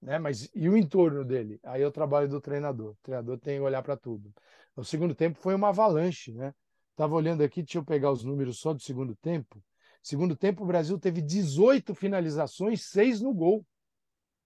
Né? 0.00 0.18
Mas 0.18 0.48
e 0.54 0.68
o 0.68 0.76
entorno 0.76 1.24
dele? 1.24 1.58
Aí 1.64 1.82
é 1.82 1.86
o 1.86 1.92
trabalho 1.92 2.28
do 2.28 2.40
treinador. 2.40 2.92
O 2.92 2.98
treinador 3.02 3.38
tem 3.38 3.58
que 3.58 3.64
olhar 3.64 3.82
para 3.82 3.96
tudo. 3.96 4.32
O 4.74 4.84
segundo 4.84 5.14
tempo 5.14 5.38
foi 5.38 5.54
uma 5.54 5.68
avalanche, 5.68 6.32
né? 6.32 6.54
Estava 6.90 7.14
olhando 7.14 7.42
aqui, 7.42 7.62
deixa 7.62 7.78
eu 7.78 7.84
pegar 7.84 8.10
os 8.10 8.24
números 8.24 8.58
só 8.58 8.72
do 8.72 8.80
segundo 8.80 9.14
tempo. 9.16 9.62
Segundo 10.02 10.36
tempo, 10.36 10.62
o 10.62 10.66
Brasil 10.66 10.98
teve 10.98 11.20
18 11.20 11.94
finalizações, 11.94 12.84
6 12.86 13.20
no 13.20 13.34
gol. 13.34 13.66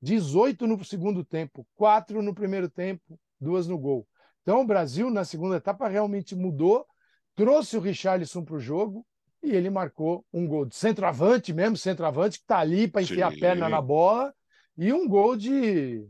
18 0.03 0.67
no 0.67 0.83
segundo 0.85 1.25
tempo, 1.25 1.67
4 1.77 2.23
no 2.23 2.35
primeiro 2.35 2.69
tempo, 2.71 3.21
2 3.39 3.67
no 3.67 3.79
gol. 3.79 4.09
Então, 4.43 4.63
o 4.63 4.67
Brasil, 4.67 5.11
na 5.11 5.25
segunda 5.25 5.57
etapa, 5.57 5.87
realmente 5.87 6.35
mudou, 6.35 6.87
trouxe 7.35 7.77
o 7.77 7.81
Richarlison 7.81 8.43
para 8.43 8.57
o 8.57 8.61
jogo 8.61 9.07
e 9.43 9.51
ele 9.51 9.71
marcou 9.71 10.25
um 10.33 10.47
gol 10.47 10.65
de 10.65 10.75
centroavante 10.75 11.53
mesmo, 11.53 11.77
centroavante, 11.77 12.39
que 12.39 12.45
está 12.45 12.59
ali 12.59 12.89
para 12.89 13.03
enfiar 13.03 13.33
a 13.33 13.37
perna 13.37 13.69
na 13.69 13.81
bola, 13.81 14.35
e 14.81 14.95
um 14.95 15.07
gol 15.07 15.37
de 15.37 16.09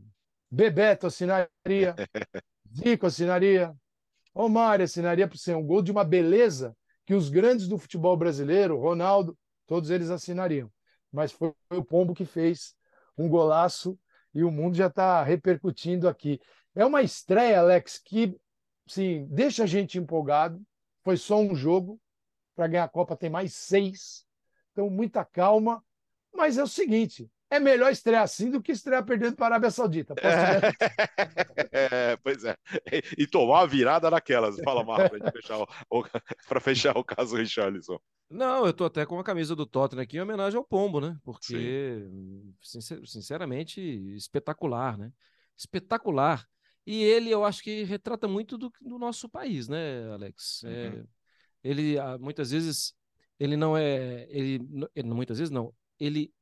Bebeto 0.48 1.08
assinaria, 1.08 1.48
Zico 2.72 3.04
assinaria, 3.04 3.74
Omar 4.32 4.80
assinaria 4.80 5.26
para 5.26 5.36
ser 5.36 5.56
um 5.56 5.66
gol 5.66 5.82
de 5.82 5.90
uma 5.90 6.04
beleza 6.04 6.76
que 7.04 7.12
os 7.12 7.28
grandes 7.28 7.66
do 7.66 7.76
futebol 7.76 8.16
brasileiro, 8.16 8.78
Ronaldo, 8.78 9.36
todos 9.66 9.90
eles 9.90 10.08
assinariam. 10.08 10.70
Mas 11.10 11.32
foi 11.32 11.52
o 11.72 11.82
Pombo 11.82 12.14
que 12.14 12.24
fez 12.24 12.76
um 13.18 13.28
golaço 13.28 13.98
e 14.32 14.44
o 14.44 14.52
mundo 14.52 14.76
já 14.76 14.86
está 14.86 15.20
repercutindo 15.24 16.08
aqui. 16.08 16.40
É 16.72 16.86
uma 16.86 17.02
estreia, 17.02 17.58
Alex, 17.58 17.98
que 17.98 18.36
sim, 18.86 19.26
deixa 19.28 19.64
a 19.64 19.66
gente 19.66 19.98
empolgado. 19.98 20.62
Foi 21.02 21.16
só 21.16 21.40
um 21.40 21.56
jogo. 21.56 22.00
Para 22.54 22.68
ganhar 22.68 22.84
a 22.84 22.88
Copa 22.88 23.16
tem 23.16 23.28
mais 23.28 23.52
seis. 23.52 24.24
Então, 24.70 24.88
muita 24.88 25.24
calma. 25.24 25.82
Mas 26.32 26.56
é 26.56 26.62
o 26.62 26.68
seguinte: 26.68 27.28
é 27.50 27.58
melhor 27.58 27.90
estrear 27.90 28.22
assim 28.22 28.50
do 28.50 28.62
que 28.62 28.70
estrear 28.70 29.04
perdendo 29.04 29.34
para 29.34 29.46
a 29.46 29.48
Arábia 29.48 29.70
Saudita. 29.70 30.14
É, 31.72 32.16
pois 32.16 32.44
é. 32.44 32.56
E 33.16 33.26
tomar 33.26 33.62
a 33.62 33.66
virada 33.66 34.10
naquelas. 34.10 34.56
Fala, 34.64 34.82
Marco, 34.82 35.16
para 36.48 36.60
fechar, 36.60 36.96
o 36.96 37.04
caso 37.04 37.36
Richarlison. 37.36 37.98
Não, 38.28 38.66
eu 38.66 38.72
tô 38.72 38.84
até 38.84 39.06
com 39.06 39.18
a 39.18 39.24
camisa 39.24 39.54
do 39.54 39.66
Tottenham 39.66 40.02
aqui 40.02 40.16
em 40.16 40.20
homenagem 40.20 40.56
ao 40.56 40.64
Pombo, 40.64 41.00
né? 41.00 41.16
Porque, 41.22 42.08
sincer, 42.60 43.00
sinceramente, 43.06 43.80
espetacular, 44.14 44.98
né? 44.98 45.12
Espetacular. 45.56 46.44
E 46.86 47.02
ele, 47.02 47.30
eu 47.30 47.44
acho 47.44 47.62
que 47.62 47.84
retrata 47.84 48.26
muito 48.26 48.56
do, 48.58 48.72
do 48.80 48.98
nosso 48.98 49.28
país, 49.28 49.68
né, 49.68 50.10
Alex? 50.12 50.64
É, 50.64 50.68
uhum. 50.68 51.00
É, 51.00 51.04
ele, 51.62 51.98
ah, 51.98 52.18
muitas 52.18 52.50
vezes, 52.50 52.94
ele 53.38 53.56
não 53.56 53.76
é. 53.76 54.26
Ele, 54.30 54.60
ele, 54.94 55.08
muitas 55.08 55.38
vezes, 55.38 55.50
não. 55.50 55.74
Ele 55.98 56.32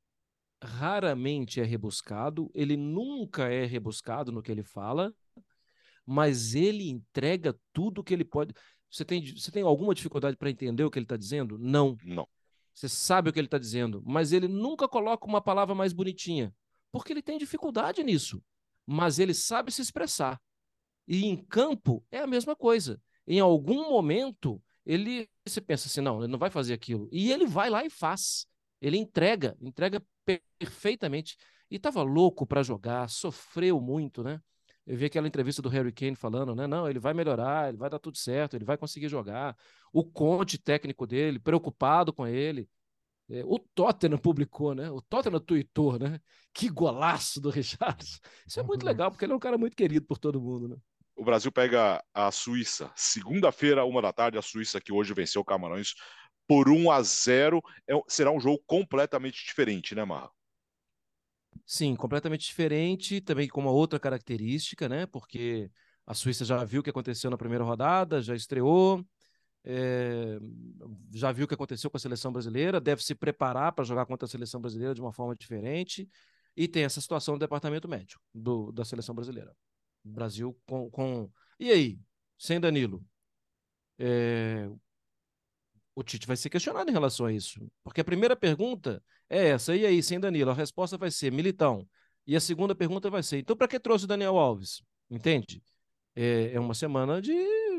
raramente 0.62 1.60
é 1.60 1.64
rebuscado, 1.64 2.50
ele 2.54 2.76
nunca 2.76 3.48
é 3.48 3.64
rebuscado 3.64 4.32
no 4.32 4.42
que 4.42 4.50
ele 4.50 4.62
fala, 4.62 5.14
mas 6.04 6.54
ele 6.54 6.88
entrega 6.88 7.58
tudo 7.72 8.02
que 8.02 8.14
ele 8.14 8.24
pode. 8.24 8.54
Você 8.90 9.04
tem, 9.04 9.24
você 9.34 9.50
tem 9.50 9.62
alguma 9.62 9.94
dificuldade 9.94 10.36
para 10.36 10.50
entender 10.50 10.84
o 10.84 10.90
que 10.90 10.98
ele 10.98 11.04
está 11.04 11.16
dizendo? 11.16 11.58
Não. 11.58 11.96
Não. 12.04 12.26
Você 12.74 12.88
sabe 12.88 13.28
o 13.28 13.32
que 13.32 13.38
ele 13.38 13.46
está 13.46 13.58
dizendo, 13.58 14.02
mas 14.06 14.32
ele 14.32 14.46
nunca 14.46 14.88
coloca 14.88 15.26
uma 15.26 15.40
palavra 15.40 15.74
mais 15.74 15.92
bonitinha, 15.92 16.54
porque 16.92 17.12
ele 17.12 17.22
tem 17.22 17.36
dificuldade 17.36 18.02
nisso. 18.04 18.42
Mas 18.86 19.18
ele 19.18 19.34
sabe 19.34 19.72
se 19.72 19.82
expressar. 19.82 20.40
E 21.06 21.26
em 21.26 21.36
campo 21.36 22.04
é 22.10 22.18
a 22.18 22.26
mesma 22.26 22.54
coisa. 22.54 23.00
Em 23.26 23.40
algum 23.40 23.90
momento, 23.90 24.62
ele 24.86 25.28
você 25.44 25.60
pensa 25.60 25.88
assim, 25.88 26.00
não, 26.00 26.20
ele 26.20 26.30
não 26.30 26.38
vai 26.38 26.50
fazer 26.50 26.72
aquilo. 26.72 27.08
E 27.10 27.32
ele 27.32 27.46
vai 27.46 27.68
lá 27.68 27.84
e 27.84 27.90
faz. 27.90 28.46
Ele 28.80 28.96
entrega, 28.96 29.56
entrega 29.60 30.02
perfeitamente. 30.58 31.36
E 31.70 31.76
estava 31.76 32.02
louco 32.02 32.46
para 32.46 32.62
jogar, 32.62 33.08
sofreu 33.08 33.80
muito, 33.80 34.22
né? 34.22 34.40
Eu 34.86 34.96
vi 34.96 35.04
aquela 35.04 35.28
entrevista 35.28 35.60
do 35.60 35.68
Harry 35.68 35.92
Kane 35.92 36.16
falando, 36.16 36.54
né? 36.54 36.66
Não, 36.66 36.88
ele 36.88 36.98
vai 36.98 37.12
melhorar, 37.12 37.68
ele 37.68 37.76
vai 37.76 37.90
dar 37.90 37.98
tudo 37.98 38.16
certo, 38.16 38.56
ele 38.56 38.64
vai 38.64 38.78
conseguir 38.78 39.08
jogar. 39.08 39.54
O 39.92 40.02
Conte, 40.02 40.56
técnico 40.56 41.06
dele, 41.06 41.38
preocupado 41.38 42.12
com 42.12 42.26
ele. 42.26 42.68
É, 43.30 43.42
o 43.44 43.58
Tottenham 43.58 44.16
publicou, 44.18 44.74
né? 44.74 44.90
O 44.90 45.02
Tottenham 45.02 45.40
tweetou, 45.40 45.98
né? 45.98 46.18
Que 46.54 46.70
golaço 46.70 47.40
do 47.40 47.50
Richardson. 47.50 48.18
Isso 48.46 48.60
é 48.60 48.62
muito 48.62 48.82
uhum. 48.82 48.88
legal, 48.88 49.10
porque 49.10 49.26
ele 49.26 49.32
é 49.32 49.36
um 49.36 49.40
cara 49.40 49.58
muito 49.58 49.76
querido 49.76 50.06
por 50.06 50.18
todo 50.18 50.40
mundo, 50.40 50.68
né? 50.68 50.76
O 51.14 51.24
Brasil 51.24 51.50
pega 51.50 52.02
a 52.14 52.30
Suíça. 52.30 52.90
Segunda-feira, 52.94 53.84
uma 53.84 54.00
da 54.00 54.12
tarde, 54.12 54.38
a 54.38 54.42
Suíça 54.42 54.80
que 54.80 54.92
hoje 54.92 55.12
venceu 55.12 55.42
o 55.42 55.44
Camarões 55.44 55.94
por 56.48 56.70
1 56.70 56.90
a 56.90 57.02
0 57.02 57.62
é, 57.86 57.92
será 58.08 58.32
um 58.32 58.40
jogo 58.40 58.60
completamente 58.66 59.44
diferente, 59.44 59.94
né, 59.94 60.04
Marra? 60.04 60.30
Sim, 61.66 61.94
completamente 61.94 62.46
diferente, 62.46 63.20
também 63.20 63.46
com 63.46 63.60
uma 63.60 63.70
outra 63.70 64.00
característica, 64.00 64.88
né? 64.88 65.04
Porque 65.06 65.70
a 66.06 66.14
Suíça 66.14 66.44
já 66.44 66.64
viu 66.64 66.80
o 66.80 66.82
que 66.82 66.88
aconteceu 66.88 67.30
na 67.30 67.36
primeira 67.36 67.62
rodada, 67.62 68.22
já 68.22 68.34
estreou, 68.34 69.04
é, 69.62 70.38
já 71.12 71.30
viu 71.30 71.44
o 71.44 71.48
que 71.48 71.54
aconteceu 71.54 71.90
com 71.90 71.98
a 71.98 72.00
seleção 72.00 72.32
brasileira, 72.32 72.80
deve 72.80 73.04
se 73.04 73.14
preparar 73.14 73.72
para 73.72 73.84
jogar 73.84 74.06
contra 74.06 74.24
a 74.24 74.28
seleção 74.28 74.60
brasileira 74.60 74.94
de 74.94 75.02
uma 75.02 75.12
forma 75.12 75.36
diferente, 75.36 76.08
e 76.56 76.66
tem 76.66 76.84
essa 76.84 77.02
situação 77.02 77.34
do 77.34 77.40
departamento 77.40 77.86
médico 77.86 78.22
do, 78.34 78.72
da 78.72 78.84
seleção 78.86 79.14
brasileira. 79.14 79.54
O 80.02 80.08
Brasil 80.08 80.58
com, 80.66 80.90
com. 80.90 81.30
E 81.60 81.70
aí? 81.70 82.00
Sem 82.38 82.58
Danilo? 82.58 83.04
É, 83.98 84.70
o 85.98 86.02
Tite 86.04 86.28
vai 86.28 86.36
ser 86.36 86.48
questionado 86.48 86.88
em 86.88 86.92
relação 86.92 87.26
a 87.26 87.32
isso. 87.32 87.60
Porque 87.82 88.00
a 88.00 88.04
primeira 88.04 88.36
pergunta 88.36 89.02
é 89.28 89.48
essa, 89.48 89.74
e 89.74 89.84
aí, 89.84 90.00
sem 90.00 90.20
Danilo? 90.20 90.52
A 90.52 90.54
resposta 90.54 90.96
vai 90.96 91.10
ser 91.10 91.32
Militão. 91.32 91.88
E 92.24 92.36
a 92.36 92.40
segunda 92.40 92.72
pergunta 92.72 93.10
vai 93.10 93.20
ser: 93.20 93.38
então, 93.38 93.56
para 93.56 93.66
que 93.66 93.80
trouxe 93.80 94.04
o 94.04 94.08
Daniel 94.08 94.38
Alves? 94.38 94.80
Entende? 95.10 95.60
É, 96.14 96.52
é 96.52 96.60
uma 96.60 96.72
semana 96.72 97.20
de 97.20 97.34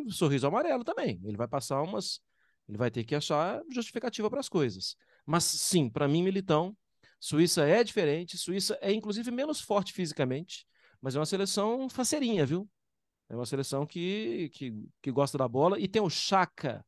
sorriso 0.10 0.46
amarelo 0.46 0.84
também. 0.84 1.18
Ele 1.24 1.38
vai 1.38 1.48
passar 1.48 1.82
umas. 1.82 2.20
Ele 2.68 2.78
vai 2.78 2.92
ter 2.92 3.06
que 3.06 3.16
achar 3.16 3.62
justificativa 3.72 4.30
para 4.30 4.42
as 4.42 4.50
coisas. 4.50 4.98
Mas 5.26 5.46
sim, 5.46 5.90
para 5.90 6.08
mim, 6.08 6.22
Militão, 6.22 6.76
Suíça 7.22 7.66
é 7.66 7.86
diferente. 7.86 8.38
Suíça 8.38 8.78
é, 8.82 8.92
inclusive, 8.92 9.32
menos 9.32 9.62
forte 9.62 9.94
fisicamente, 9.94 10.68
mas 11.02 11.16
é 11.16 11.20
uma 11.20 11.26
seleção 11.26 11.90
faceirinha, 11.90 12.46
viu? 12.46 12.70
É 13.30 13.36
uma 13.36 13.46
seleção 13.46 13.86
que, 13.86 14.50
que, 14.54 14.74
que 15.02 15.12
gosta 15.12 15.38
da 15.38 15.48
bola. 15.48 15.80
E 15.80 15.88
tem 15.88 16.02
o 16.02 16.10
Chaka, 16.10 16.86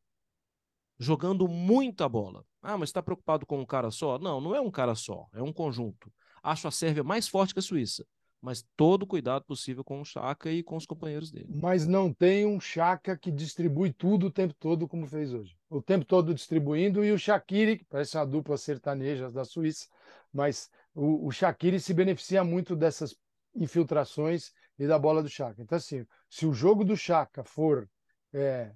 jogando 1.02 1.48
muita 1.48 2.08
bola. 2.08 2.46
Ah, 2.62 2.78
mas 2.78 2.90
está 2.90 3.02
preocupado 3.02 3.44
com 3.44 3.60
um 3.60 3.66
cara 3.66 3.90
só? 3.90 4.20
Não, 4.20 4.40
não 4.40 4.56
é 4.56 4.62
um 4.62 4.70
cara 4.70 4.94
só, 4.94 5.28
é 5.34 5.42
um 5.42 5.52
conjunto. 5.52 6.12
Acho 6.44 6.68
a 6.68 6.72
Sérvia 6.72 7.04
mais 7.04 7.28
forte 7.28 7.54
que 7.54 7.60
a 7.60 7.64
Suíça, 7.64 8.06
mas 8.40 8.64
todo 8.78 9.08
cuidado 9.08 9.44
possível 9.44 9.84
com 9.84 10.00
o 10.00 10.06
Chaka 10.06 10.52
e 10.52 10.62
com 10.62 10.76
os 10.76 10.86
companheiros 10.86 11.32
dele. 11.32 11.48
Mas 11.50 11.88
não 11.88 12.14
tem 12.14 12.46
um 12.46 12.60
Chaka 12.60 13.18
que 13.18 13.32
distribui 13.32 13.92
tudo 13.92 14.28
o 14.28 14.32
tempo 14.32 14.54
todo 14.60 14.88
como 14.88 15.08
fez 15.08 15.34
hoje. 15.34 15.58
O 15.72 15.82
tempo 15.82 16.06
todo 16.06 16.36
distribuindo 16.36 17.04
e 17.04 17.12
o 17.12 17.18
Shaqiri, 17.18 17.80
que 17.80 17.86
parece 17.86 18.16
uma 18.16 18.26
dupla 18.26 18.56
sertaneja 18.56 19.32
da 19.32 19.44
Suíça, 19.44 19.88
mas 20.32 20.70
o, 20.94 21.26
o 21.26 21.32
Shaqiri 21.32 21.80
se 21.80 21.96
beneficia 21.96 22.44
muito 22.44 22.76
dessas 22.76 23.16
infiltrações 23.56 24.52
e 24.78 24.86
da 24.86 25.00
bola 25.00 25.24
do 25.24 25.30
Chaka. 25.30 25.64
Então 25.64 25.78
assim, 25.78 26.06
se 26.30 26.46
o 26.46 26.54
jogo 26.54 26.84
do 26.84 26.96
Chaka 26.96 27.44
for 27.44 27.90
é, 28.32 28.72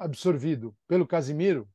absorvido 0.00 0.74
pelo 0.88 1.06
Casimiro, 1.06 1.68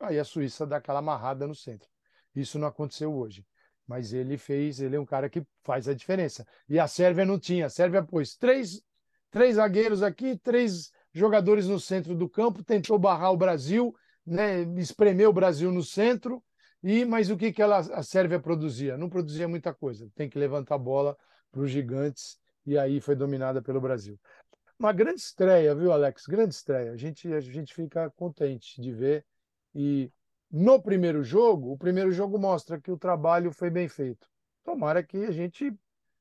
aí 0.00 0.18
a 0.18 0.24
Suíça 0.24 0.66
dá 0.66 0.78
aquela 0.78 1.00
amarrada 1.00 1.46
no 1.46 1.54
centro. 1.54 1.86
Isso 2.34 2.58
não 2.58 2.66
aconteceu 2.66 3.14
hoje. 3.14 3.44
Mas 3.86 4.12
ele 4.12 4.38
fez, 4.38 4.80
ele 4.80 4.96
é 4.96 5.00
um 5.00 5.04
cara 5.04 5.28
que 5.28 5.44
faz 5.62 5.88
a 5.88 5.94
diferença. 5.94 6.46
E 6.68 6.78
a 6.78 6.88
Sérvia 6.88 7.24
não 7.24 7.38
tinha. 7.38 7.66
A 7.66 7.68
Sérvia 7.68 8.02
pôs 8.02 8.34
três, 8.34 8.80
três 9.30 9.56
zagueiros 9.56 10.02
aqui, 10.02 10.38
três 10.38 10.90
jogadores 11.12 11.66
no 11.66 11.78
centro 11.78 12.14
do 12.14 12.28
campo, 12.28 12.64
tentou 12.64 12.98
barrar 12.98 13.32
o 13.32 13.36
Brasil, 13.36 13.94
né, 14.24 14.62
espremer 14.78 15.28
o 15.28 15.32
Brasil 15.32 15.70
no 15.70 15.82
centro. 15.82 16.42
E 16.82 17.04
mas 17.04 17.28
o 17.28 17.36
que 17.36 17.52
que 17.52 17.60
ela, 17.60 17.78
a 17.78 18.02
Sérvia 18.02 18.40
produzia? 18.40 18.96
Não 18.96 19.10
produzia 19.10 19.46
muita 19.46 19.74
coisa. 19.74 20.08
Tem 20.14 20.30
que 20.30 20.38
levantar 20.38 20.76
a 20.76 20.78
bola 20.78 21.16
para 21.50 21.60
os 21.60 21.70
gigantes 21.70 22.38
e 22.64 22.78
aí 22.78 23.00
foi 23.00 23.16
dominada 23.16 23.60
pelo 23.60 23.80
Brasil 23.80 24.18
uma 24.80 24.92
grande 24.94 25.20
estreia, 25.20 25.74
viu, 25.74 25.92
Alex? 25.92 26.24
Grande 26.26 26.54
estreia. 26.54 26.92
A 26.92 26.96
gente, 26.96 27.30
a 27.30 27.40
gente 27.40 27.74
fica 27.74 28.10
contente 28.12 28.80
de 28.80 28.90
ver. 28.90 29.26
E 29.74 30.10
no 30.50 30.80
primeiro 30.80 31.22
jogo, 31.22 31.70
o 31.70 31.76
primeiro 31.76 32.10
jogo 32.10 32.38
mostra 32.38 32.80
que 32.80 32.90
o 32.90 32.96
trabalho 32.96 33.52
foi 33.52 33.68
bem 33.68 33.88
feito. 33.88 34.26
Tomara 34.64 35.02
que 35.02 35.18
a 35.18 35.30
gente 35.30 35.70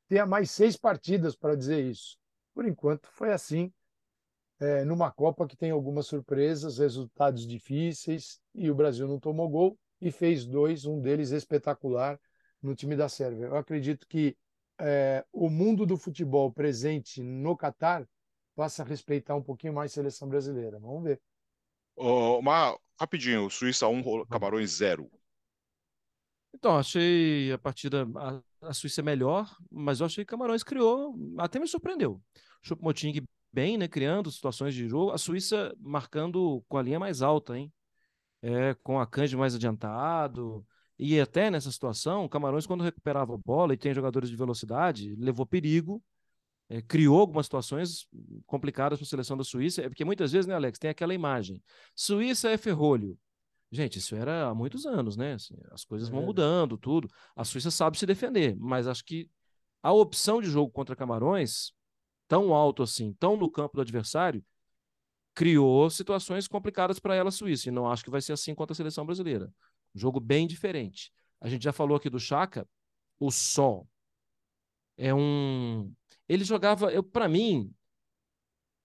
tenha 0.09 0.25
mais 0.25 0.51
seis 0.51 0.75
partidas 0.75 1.37
para 1.37 1.55
dizer 1.55 1.81
isso. 1.85 2.17
Por 2.53 2.67
enquanto, 2.67 3.07
foi 3.13 3.31
assim. 3.31 3.71
É, 4.59 4.83
numa 4.83 5.09
Copa 5.09 5.47
que 5.47 5.55
tem 5.55 5.71
algumas 5.71 6.07
surpresas, 6.07 6.79
resultados 6.79 7.47
difíceis, 7.47 8.41
e 8.53 8.69
o 8.69 8.75
Brasil 8.75 9.07
não 9.07 9.17
tomou 9.17 9.47
gol 9.47 9.79
e 10.01 10.11
fez 10.11 10.45
dois, 10.45 10.85
um 10.85 10.99
deles 10.99 11.31
espetacular 11.31 12.19
no 12.61 12.75
time 12.75 12.97
da 12.97 13.07
Sérvia. 13.07 13.45
Eu 13.45 13.55
acredito 13.55 14.05
que 14.05 14.35
é, 14.77 15.23
o 15.31 15.49
mundo 15.49 15.85
do 15.85 15.95
futebol 15.95 16.51
presente 16.51 17.23
no 17.23 17.55
Catar 17.55 18.05
passa 18.59 18.83
a 18.83 18.85
respeitar 18.85 19.35
um 19.35 19.41
pouquinho 19.41 19.71
mais 19.73 19.91
a 19.91 19.93
seleção 19.93 20.27
brasileira. 20.27 20.77
Vamos 20.79 21.01
ver. 21.01 21.21
Oh, 21.95 22.41
mas, 22.41 22.77
rapidinho, 22.99 23.49
Suíça 23.49 23.87
1, 23.87 24.25
Camarões 24.25 24.71
0. 24.71 25.09
Então, 26.53 26.77
achei 26.77 27.53
a 27.53 27.57
partida. 27.57 28.05
A, 28.17 28.67
a 28.67 28.73
Suíça 28.73 29.01
melhor, 29.01 29.49
mas 29.71 30.01
eu 30.01 30.05
achei 30.05 30.25
que 30.25 30.29
Camarões 30.29 30.61
criou. 30.61 31.15
Até 31.37 31.57
me 31.57 31.69
surpreendeu. 31.69 32.21
Choupo-Moting 32.61 33.21
bem, 33.53 33.77
né? 33.77 33.87
Criando 33.87 34.29
situações 34.29 34.73
de 34.73 34.89
jogo. 34.89 35.11
A 35.11 35.17
Suíça 35.17 35.73
marcando 35.79 36.61
com 36.67 36.77
a 36.77 36.81
linha 36.81 36.99
mais 36.99 37.21
alta, 37.21 37.57
hein? 37.57 37.71
É, 38.41 38.73
com 38.83 38.99
a 38.99 39.07
Canje 39.07 39.37
mais 39.37 39.55
adiantado. 39.55 40.67
E 40.97 41.17
até 41.17 41.49
nessa 41.49 41.71
situação, 41.71 42.25
o 42.25 42.29
Camarões, 42.29 42.67
quando 42.67 42.83
recuperava 42.83 43.35
a 43.35 43.37
bola 43.37 43.73
e 43.73 43.77
tem 43.77 43.93
jogadores 43.93 44.29
de 44.29 44.35
velocidade, 44.35 45.15
levou 45.15 45.45
perigo, 45.45 46.03
é, 46.69 46.81
criou 46.81 47.19
algumas 47.19 47.47
situações 47.47 48.07
complicadas 48.45 48.99
para 48.99 49.05
a 49.05 49.09
seleção 49.09 49.35
da 49.35 49.43
Suíça, 49.43 49.81
é 49.81 49.89
porque 49.89 50.05
muitas 50.05 50.31
vezes, 50.31 50.45
né, 50.45 50.53
Alex, 50.53 50.77
tem 50.77 50.89
aquela 50.89 51.13
imagem: 51.13 51.63
Suíça 51.95 52.49
é 52.49 52.57
ferrolho. 52.57 53.17
Gente, 53.71 53.99
isso 53.99 54.15
era 54.15 54.47
há 54.47 54.55
muitos 54.55 54.85
anos, 54.85 55.15
né? 55.15 55.33
Assim, 55.33 55.55
as 55.71 55.83
coisas 55.83 56.09
vão 56.09 56.21
é. 56.21 56.25
mudando, 56.25 56.77
tudo. 56.77 57.07
A 57.35 57.43
Suíça 57.43 57.69
sabe 57.69 57.97
se 57.97 58.05
defender, 58.05 58.55
mas 58.57 58.87
acho 58.87 59.03
que 59.03 59.29
a 59.81 59.91
opção 59.91 60.41
de 60.41 60.49
jogo 60.49 60.71
contra 60.71 60.95
Camarões, 60.95 61.71
tão 62.27 62.53
alto 62.53 62.83
assim, 62.83 63.13
tão 63.19 63.37
no 63.37 63.49
campo 63.49 63.75
do 63.75 63.81
adversário, 63.81 64.43
criou 65.35 65.89
situações 65.89 66.47
complicadas 66.47 66.99
para 66.99 67.15
ela, 67.15 67.29
a 67.29 67.31
Suíça. 67.31 67.69
E 67.69 67.71
não 67.71 67.89
acho 67.89 68.03
que 68.03 68.09
vai 68.09 68.21
ser 68.21 68.33
assim 68.33 68.55
contra 68.55 68.73
a 68.73 68.75
seleção 68.75 69.05
brasileira. 69.05 69.53
Um 69.95 69.99
jogo 69.99 70.19
bem 70.19 70.47
diferente. 70.47 71.11
A 71.39 71.47
gente 71.47 71.63
já 71.63 71.71
falou 71.71 71.95
aqui 71.95 72.09
do 72.09 72.19
Chaka, 72.19 72.67
o 73.19 73.31
Sol 73.31 73.87
é 74.97 75.13
um. 75.13 75.91
Ele 76.29 76.43
jogava, 76.43 76.91
eu 76.93 77.03
para 77.03 77.27
mim, 77.27 77.73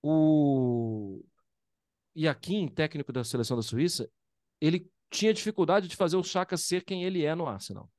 o 0.03 1.23
Iaquim, 2.17 2.67
técnico 2.67 3.13
da 3.13 3.23
seleção 3.23 3.57
da 3.57 3.63
Suíça, 3.63 4.11
ele 4.61 4.91
tinha 5.11 5.35
dificuldade 5.35 5.87
de 5.87 5.95
fazer 5.95 6.17
o 6.17 6.25
Chaka 6.25 6.57
ser 6.57 6.85
quem 6.85 7.05
ele 7.05 7.23
é 7.23 7.35
no 7.35 7.47
Arsenal. 7.47 7.91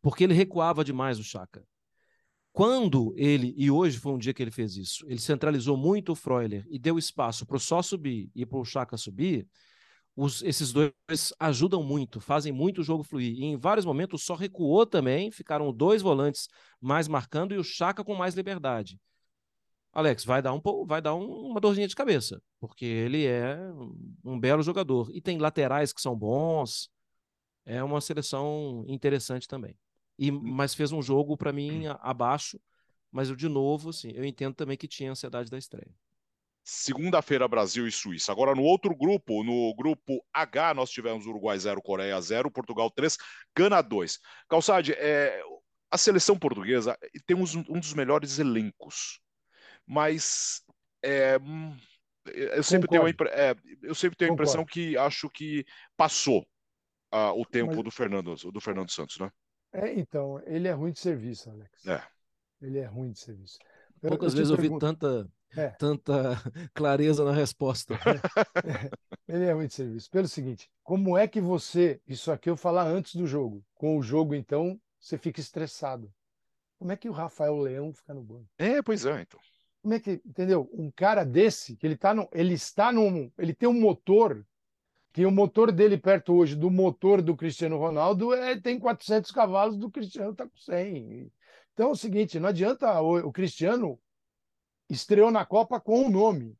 Porque 0.00 0.24
ele 0.24 0.34
recuava 0.34 0.82
demais 0.82 1.18
o 1.18 1.24
Chaka. 1.24 1.62
Quando 2.52 3.14
ele, 3.16 3.54
e 3.56 3.70
hoje 3.70 3.98
foi 3.98 4.12
um 4.12 4.18
dia 4.18 4.32
que 4.34 4.42
ele 4.42 4.50
fez 4.50 4.76
isso, 4.76 5.04
ele 5.06 5.20
centralizou 5.20 5.76
muito 5.76 6.12
o 6.12 6.16
Freuler 6.16 6.66
e 6.68 6.78
deu 6.78 6.98
espaço 6.98 7.46
para 7.46 7.56
o 7.56 7.60
só 7.60 7.82
subir 7.82 8.30
e 8.34 8.46
para 8.46 8.58
o 8.58 8.64
Chaka 8.64 8.96
subir, 8.96 9.46
os, 10.20 10.42
esses 10.42 10.72
dois 10.72 10.92
ajudam 11.38 11.80
muito, 11.80 12.18
fazem 12.20 12.52
muito 12.52 12.80
o 12.80 12.84
jogo 12.84 13.04
fluir. 13.04 13.38
E 13.38 13.44
em 13.44 13.56
vários 13.56 13.86
momentos 13.86 14.24
só 14.24 14.34
recuou 14.34 14.84
também, 14.84 15.30
ficaram 15.30 15.72
dois 15.72 16.02
volantes 16.02 16.48
mais 16.80 17.06
marcando 17.06 17.54
e 17.54 17.56
o 17.56 17.62
Chaka 17.62 18.02
com 18.02 18.16
mais 18.16 18.34
liberdade. 18.34 18.98
Alex, 19.92 20.24
vai 20.24 20.42
dar 20.42 20.52
um 20.52 20.60
vai 20.84 21.00
dar 21.00 21.14
um, 21.14 21.24
uma 21.24 21.60
dorzinha 21.60 21.86
de 21.86 21.94
cabeça, 21.94 22.42
porque 22.58 22.84
ele 22.84 23.26
é 23.26 23.56
um 24.24 24.38
belo 24.40 24.60
jogador 24.60 25.08
e 25.12 25.20
tem 25.20 25.38
laterais 25.38 25.92
que 25.92 26.00
são 26.00 26.16
bons. 26.16 26.90
É 27.64 27.82
uma 27.84 28.00
seleção 28.00 28.84
interessante 28.88 29.46
também. 29.46 29.76
E 30.18 30.32
mas 30.32 30.74
fez 30.74 30.90
um 30.90 31.00
jogo 31.00 31.36
para 31.36 31.52
mim 31.52 31.84
abaixo, 32.00 32.60
mas 33.12 33.30
eu 33.30 33.36
de 33.36 33.48
novo, 33.48 33.90
assim, 33.90 34.10
eu 34.12 34.24
entendo 34.24 34.54
também 34.56 34.76
que 34.76 34.88
tinha 34.88 35.12
ansiedade 35.12 35.48
da 35.48 35.58
estreia. 35.58 35.94
Segunda-feira, 36.70 37.48
Brasil 37.48 37.86
e 37.86 37.92
Suíça. 37.92 38.30
Agora, 38.30 38.54
no 38.54 38.62
outro 38.62 38.94
grupo, 38.94 39.42
no 39.42 39.74
grupo 39.74 40.22
H, 40.32 40.74
nós 40.74 40.90
tivemos 40.90 41.26
Uruguai 41.26 41.58
0, 41.58 41.80
Coreia 41.80 42.20
0, 42.20 42.50
Portugal 42.50 42.90
3, 42.90 43.16
Gana 43.56 43.80
2. 43.80 44.18
Calçade, 44.48 44.92
é, 44.92 45.40
a 45.90 45.96
seleção 45.96 46.38
portuguesa 46.38 46.98
tem 47.26 47.36
um, 47.36 47.44
um 47.70 47.80
dos 47.80 47.94
melhores 47.94 48.38
elencos 48.38 49.20
mas 49.88 50.62
é, 51.02 51.38
eu, 52.26 52.62
sempre 52.62 52.88
tenho 52.88 53.06
a, 53.06 53.10
é, 53.30 53.56
eu 53.82 53.94
sempre 53.94 54.16
tenho 54.18 54.30
a 54.30 54.34
impressão 54.34 54.64
que 54.64 54.96
acho 54.98 55.30
que 55.30 55.64
passou 55.96 56.46
uh, 57.12 57.32
o 57.34 57.46
tempo 57.46 57.74
mas... 57.74 57.84
do 57.84 57.90
Fernando 57.90 58.34
do 58.34 58.60
Fernando 58.60 58.90
Santos, 58.90 59.18
né? 59.18 59.30
É, 59.72 59.94
então, 59.94 60.40
ele 60.46 60.68
é 60.68 60.72
ruim 60.72 60.92
de 60.92 60.98
serviço, 60.98 61.50
Alex. 61.50 61.86
É. 61.86 62.02
Ele 62.60 62.78
é 62.78 62.84
ruim 62.84 63.12
de 63.12 63.18
serviço. 63.18 63.58
Eu, 64.02 64.10
Poucas 64.10 64.32
eu 64.32 64.38
vezes 64.38 64.50
eu 64.50 64.56
vi 64.56 64.78
tanta, 64.78 65.26
é. 65.56 65.68
tanta 65.68 66.36
clareza 66.74 67.24
na 67.24 67.32
resposta. 67.32 67.94
É. 67.94 68.90
Ele 69.32 69.44
é 69.44 69.66
de 69.66 69.74
serviço. 69.74 70.10
Pelo 70.10 70.28
seguinte, 70.28 70.70
como 70.82 71.16
é 71.16 71.28
que 71.28 71.40
você, 71.40 72.00
isso 72.06 72.32
aqui 72.32 72.48
eu 72.48 72.56
falar 72.56 72.86
antes 72.86 73.14
do 73.14 73.26
jogo, 73.26 73.64
com 73.74 73.98
o 73.98 74.02
jogo 74.02 74.34
então, 74.34 74.80
você 75.00 75.18
fica 75.18 75.40
estressado. 75.40 76.12
Como 76.78 76.92
é 76.92 76.96
que 76.96 77.08
o 77.08 77.12
Rafael 77.12 77.56
Leão 77.58 77.92
fica 77.92 78.14
no 78.14 78.22
banco? 78.22 78.46
É, 78.56 78.80
pois 78.82 79.04
é, 79.04 79.22
então. 79.22 79.40
Como 79.82 79.94
é 79.94 80.00
que, 80.00 80.20
entendeu? 80.24 80.68
Um 80.72 80.90
cara 80.90 81.24
desse, 81.24 81.76
que 81.76 81.86
ele 81.86 81.96
tá 81.96 82.14
no, 82.14 82.28
ele 82.32 82.54
está 82.54 82.92
num, 82.92 83.30
ele 83.38 83.54
tem 83.54 83.68
um 83.68 83.80
motor 83.80 84.44
que 85.12 85.26
o 85.26 85.30
motor 85.30 85.72
dele 85.72 85.96
perto 85.96 86.34
hoje 86.34 86.54
do 86.54 86.70
motor 86.70 87.20
do 87.20 87.36
Cristiano 87.36 87.78
Ronaldo 87.78 88.32
é, 88.34 88.60
tem 88.60 88.78
400 88.78 89.30
cavalos, 89.30 89.76
do 89.76 89.90
Cristiano 89.90 90.34
tá 90.34 90.46
com 90.46 90.56
100. 90.56 91.32
Então 91.72 91.88
é 91.88 91.92
o 91.92 91.96
seguinte, 91.96 92.38
não 92.38 92.48
adianta 92.48 93.00
o, 93.00 93.18
o 93.18 93.32
Cristiano 93.32 93.98
estreou 94.88 95.30
na 95.30 95.44
Copa 95.44 95.80
com 95.80 96.06
o 96.06 96.10
nome, 96.10 96.56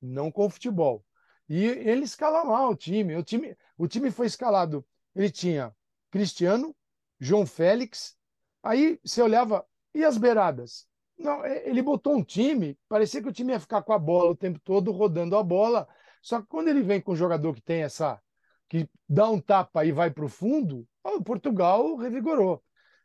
não 0.00 0.30
com 0.30 0.46
o 0.46 0.50
futebol. 0.50 1.04
E 1.48 1.64
ele 1.64 2.04
escala 2.04 2.44
mal 2.44 2.70
o 2.70 2.76
time. 2.76 3.16
O 3.16 3.22
time, 3.22 3.56
o 3.76 3.86
time 3.86 4.10
foi 4.10 4.26
escalado. 4.26 4.86
Ele 5.14 5.30
tinha 5.30 5.74
Cristiano, 6.10 6.74
João 7.20 7.46
Félix. 7.46 8.16
Aí 8.62 8.98
você 9.04 9.20
olhava, 9.20 9.66
e 9.94 10.04
as 10.04 10.16
beiradas? 10.16 10.86
Não, 11.18 11.44
é, 11.44 11.68
ele 11.68 11.82
botou 11.82 12.14
um 12.14 12.24
time, 12.24 12.78
parecia 12.88 13.22
que 13.22 13.28
o 13.28 13.32
time 13.32 13.52
ia 13.52 13.60
ficar 13.60 13.82
com 13.82 13.92
a 13.92 13.98
bola 13.98 14.30
o 14.30 14.36
tempo 14.36 14.58
todo, 14.60 14.90
rodando 14.92 15.36
a 15.36 15.42
bola. 15.42 15.86
Só 16.22 16.40
que 16.40 16.46
quando 16.46 16.68
ele 16.68 16.82
vem 16.82 17.00
com 17.00 17.12
um 17.12 17.16
jogador 17.16 17.54
que 17.54 17.60
tem 17.60 17.82
essa. 17.82 18.20
que 18.68 18.88
dá 19.08 19.28
um 19.28 19.40
tapa 19.40 19.84
e 19.84 19.92
vai 19.92 20.10
para 20.10 20.24
o 20.24 20.28
fundo, 20.28 20.86
o 21.04 21.22
Portugal 21.22 21.96
revigorou. 21.96 22.62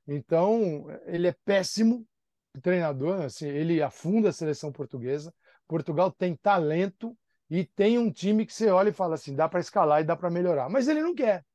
Então, 0.07 0.85
ele 1.05 1.27
é 1.27 1.33
péssimo 1.45 2.07
treinador, 2.61 3.21
assim, 3.21 3.47
ele 3.47 3.81
afunda 3.81 4.29
a 4.29 4.33
seleção 4.33 4.71
portuguesa. 4.71 5.33
Portugal 5.67 6.11
tem 6.11 6.35
talento 6.35 7.17
e 7.49 7.65
tem 7.65 7.97
um 7.97 8.11
time 8.11 8.45
que 8.45 8.53
você 8.53 8.69
olha 8.69 8.89
e 8.89 8.93
fala 8.93 9.15
assim: 9.15 9.35
dá 9.35 9.47
para 9.47 9.59
escalar 9.59 10.01
e 10.01 10.05
dá 10.05 10.15
para 10.15 10.29
melhorar. 10.29 10.69
Mas 10.69 10.87
ele 10.87 11.01
não 11.01 11.13
quer. 11.13 11.45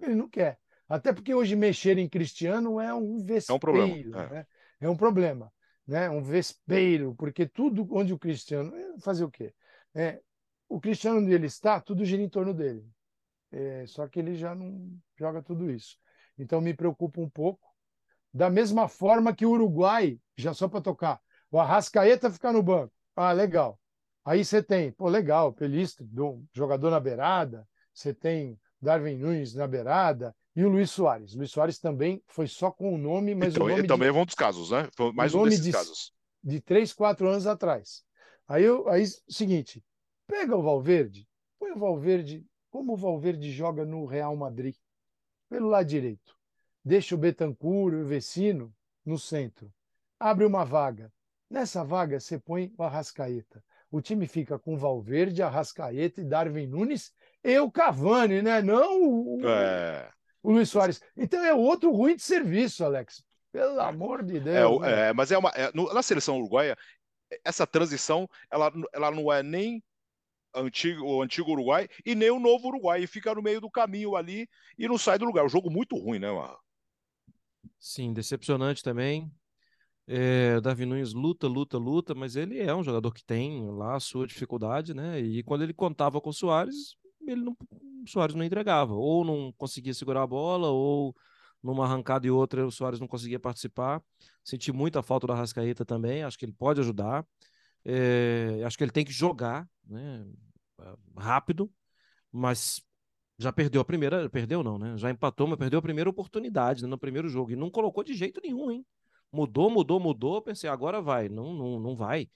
Ele 0.00 0.14
não 0.14 0.28
quer. 0.28 0.58
Até 0.88 1.12
porque 1.12 1.34
hoje 1.34 1.56
mexer 1.56 1.98
em 1.98 2.08
Cristiano 2.08 2.80
é 2.80 2.94
um 2.94 3.18
vespeiro. 3.18 3.52
É 3.52 3.54
um 3.54 3.58
problema. 3.58 3.96
É. 3.96 4.30
Né? 4.30 4.46
é 4.80 4.88
um 4.88 4.96
problema 4.96 5.52
né? 5.86 6.10
um 6.10 6.22
vespeiro, 6.22 7.14
porque 7.14 7.46
tudo 7.46 7.86
onde 7.90 8.12
o 8.12 8.18
Cristiano. 8.18 8.74
Eh, 8.74 8.98
fazer 9.00 9.24
o 9.24 9.30
quê? 9.30 9.54
É, 9.94 10.20
o 10.68 10.80
Cristiano 10.80 11.20
onde 11.20 11.32
ele 11.32 11.46
está, 11.46 11.80
tudo 11.80 12.04
gira 12.04 12.22
em 12.22 12.28
torno 12.28 12.52
dele. 12.52 12.84
É, 13.52 13.86
só 13.86 14.08
que 14.08 14.18
ele 14.18 14.34
já 14.34 14.54
não 14.54 14.90
joga 15.16 15.42
tudo 15.42 15.70
isso. 15.70 15.96
Então 16.36 16.60
me 16.60 16.74
preocupa 16.74 17.20
um 17.20 17.30
pouco. 17.30 17.66
Da 18.36 18.50
mesma 18.50 18.86
forma 18.86 19.34
que 19.34 19.46
o 19.46 19.50
Uruguai, 19.52 20.20
já 20.36 20.52
só 20.52 20.68
para 20.68 20.82
tocar, 20.82 21.18
o 21.50 21.58
Arrascaeta 21.58 22.30
ficar 22.30 22.52
no 22.52 22.62
banco. 22.62 22.92
Ah, 23.16 23.32
legal. 23.32 23.80
Aí 24.26 24.44
você 24.44 24.62
tem, 24.62 24.92
pô, 24.92 25.08
legal, 25.08 25.54
Pelista, 25.54 26.06
jogador 26.52 26.90
na 26.90 27.00
beirada, 27.00 27.66
você 27.94 28.12
tem 28.12 28.60
Darwin 28.78 29.16
Nunes 29.16 29.54
na 29.54 29.66
beirada, 29.66 30.36
e 30.54 30.62
o 30.62 30.68
Luiz 30.68 30.90
Soares. 30.90 31.32
O 31.32 31.38
Luiz 31.38 31.50
Soares 31.50 31.78
também 31.78 32.22
foi 32.26 32.46
só 32.46 32.70
com 32.70 32.94
o 32.94 32.98
nome, 32.98 33.34
mas 33.34 33.54
então, 33.54 33.64
o 33.64 33.70
nome 33.70 33.86
também 33.86 34.10
de, 34.10 34.18
é 34.18 34.20
um 34.20 34.26
dos 34.26 34.34
casos, 34.34 34.70
né? 34.70 34.86
Foi 34.94 35.12
mais 35.14 35.34
um 35.34 35.44
desses 35.44 35.64
de, 35.64 35.72
casos. 35.72 36.12
De 36.44 36.60
três, 36.60 36.92
quatro 36.92 37.26
anos 37.30 37.46
atrás. 37.46 38.02
Aí, 38.46 38.64
eu, 38.64 38.86
aí, 38.90 39.06
seguinte, 39.26 39.82
pega 40.26 40.54
o 40.54 40.62
Valverde, 40.62 41.26
põe 41.58 41.72
o 41.72 41.78
Valverde, 41.78 42.44
como 42.68 42.92
o 42.92 42.96
Valverde 42.98 43.50
joga 43.50 43.86
no 43.86 44.04
Real 44.04 44.36
Madrid, 44.36 44.74
pelo 45.48 45.68
lado 45.68 45.86
direito. 45.86 46.35
Deixa 46.86 47.16
o 47.16 47.18
Betancur 47.18 47.94
e 47.94 47.96
o 47.96 48.06
Vecino 48.06 48.72
no 49.04 49.18
centro. 49.18 49.72
Abre 50.20 50.44
uma 50.44 50.64
vaga. 50.64 51.12
Nessa 51.50 51.82
vaga, 51.82 52.20
você 52.20 52.38
põe 52.38 52.72
o 52.78 52.82
Arrascaeta. 52.84 53.60
O 53.90 54.00
time 54.00 54.28
fica 54.28 54.56
com 54.56 54.78
Valverde, 54.78 55.42
Arrascaeta 55.42 56.20
e 56.20 56.24
Darwin 56.24 56.68
Nunes 56.68 57.12
e 57.42 57.58
o 57.58 57.72
Cavani, 57.72 58.40
né? 58.40 58.62
Não 58.62 59.02
o, 59.02 59.40
é 59.48 60.08
o 60.40 60.52
Luiz 60.52 60.70
Soares. 60.70 61.02
Então 61.16 61.44
é 61.44 61.52
outro 61.52 61.90
ruim 61.90 62.14
de 62.14 62.22
serviço, 62.22 62.84
Alex. 62.84 63.24
Pelo 63.50 63.80
amor 63.80 64.22
de 64.22 64.38
Deus. 64.38 64.80
É, 64.84 64.86
né? 64.86 65.08
é 65.08 65.12
mas 65.12 65.32
é 65.32 65.38
uma. 65.38 65.50
É, 65.56 65.72
no, 65.74 65.92
na 65.92 66.04
seleção 66.04 66.38
uruguaia, 66.38 66.78
essa 67.44 67.66
transição 67.66 68.28
ela, 68.48 68.72
ela 68.92 69.10
não 69.10 69.32
é 69.32 69.42
nem 69.42 69.82
antigo, 70.54 71.04
o 71.04 71.20
antigo 71.20 71.50
Uruguai 71.50 71.88
e 72.04 72.14
nem 72.14 72.30
o 72.30 72.38
novo 72.38 72.68
Uruguai. 72.68 73.02
E 73.02 73.08
fica 73.08 73.34
no 73.34 73.42
meio 73.42 73.60
do 73.60 73.68
caminho 73.68 74.14
ali 74.14 74.48
e 74.78 74.86
não 74.86 74.96
sai 74.96 75.18
do 75.18 75.24
lugar. 75.24 75.42
É 75.42 75.46
um 75.46 75.48
jogo 75.48 75.68
muito 75.68 75.96
ruim, 75.96 76.20
né, 76.20 76.30
Marra? 76.30 76.56
Sim, 77.78 78.12
decepcionante 78.12 78.82
também. 78.82 79.30
É, 80.06 80.60
Davi 80.60 80.86
Nunes 80.86 81.12
luta, 81.12 81.48
luta, 81.48 81.78
luta, 81.78 82.14
mas 82.14 82.36
ele 82.36 82.60
é 82.60 82.74
um 82.74 82.84
jogador 82.84 83.12
que 83.12 83.24
tem 83.24 83.68
lá 83.70 83.96
a 83.96 84.00
sua 84.00 84.26
dificuldade, 84.26 84.94
né? 84.94 85.20
E 85.20 85.42
quando 85.42 85.62
ele 85.62 85.74
contava 85.74 86.20
com 86.20 86.30
o 86.30 86.32
Soares, 86.32 86.96
ele 87.26 87.42
não, 87.42 87.56
o 88.04 88.08
Soares 88.08 88.34
não 88.34 88.44
entregava, 88.44 88.94
ou 88.94 89.24
não 89.24 89.52
conseguia 89.58 89.92
segurar 89.92 90.22
a 90.22 90.26
bola, 90.26 90.68
ou 90.68 91.14
numa 91.62 91.84
arrancada 91.84 92.26
e 92.26 92.30
outra 92.30 92.64
o 92.64 92.70
Soares 92.70 93.00
não 93.00 93.08
conseguia 93.08 93.40
participar. 93.40 94.00
Senti 94.44 94.70
muita 94.70 95.02
falta 95.02 95.26
da 95.26 95.34
Rascaeta 95.34 95.84
também, 95.84 96.22
acho 96.22 96.38
que 96.38 96.44
ele 96.44 96.52
pode 96.52 96.80
ajudar. 96.80 97.26
É, 97.84 98.62
acho 98.64 98.76
que 98.78 98.84
ele 98.84 98.92
tem 98.92 99.04
que 99.04 99.12
jogar 99.12 99.68
né, 99.84 100.24
rápido, 101.16 101.72
mas 102.32 102.80
já 103.38 103.52
perdeu 103.52 103.80
a 103.80 103.84
primeira, 103.84 104.28
perdeu 104.30 104.62
não, 104.62 104.78
né? 104.78 104.96
Já 104.96 105.10
empatou, 105.10 105.46
mas 105.46 105.58
perdeu 105.58 105.78
a 105.78 105.82
primeira 105.82 106.08
oportunidade 106.08 106.82
né, 106.82 106.88
no 106.88 106.98
primeiro 106.98 107.28
jogo 107.28 107.52
e 107.52 107.56
não 107.56 107.70
colocou 107.70 108.02
de 108.02 108.14
jeito 108.14 108.40
nenhum, 108.42 108.70
hein? 108.70 108.86
Mudou, 109.32 109.68
mudou, 109.68 110.00
mudou, 110.00 110.40
pensei, 110.40 110.70
agora 110.70 111.00
vai. 111.02 111.28
Não, 111.28 111.52
não, 111.52 111.78
não 111.78 111.96
vai. 111.96 112.28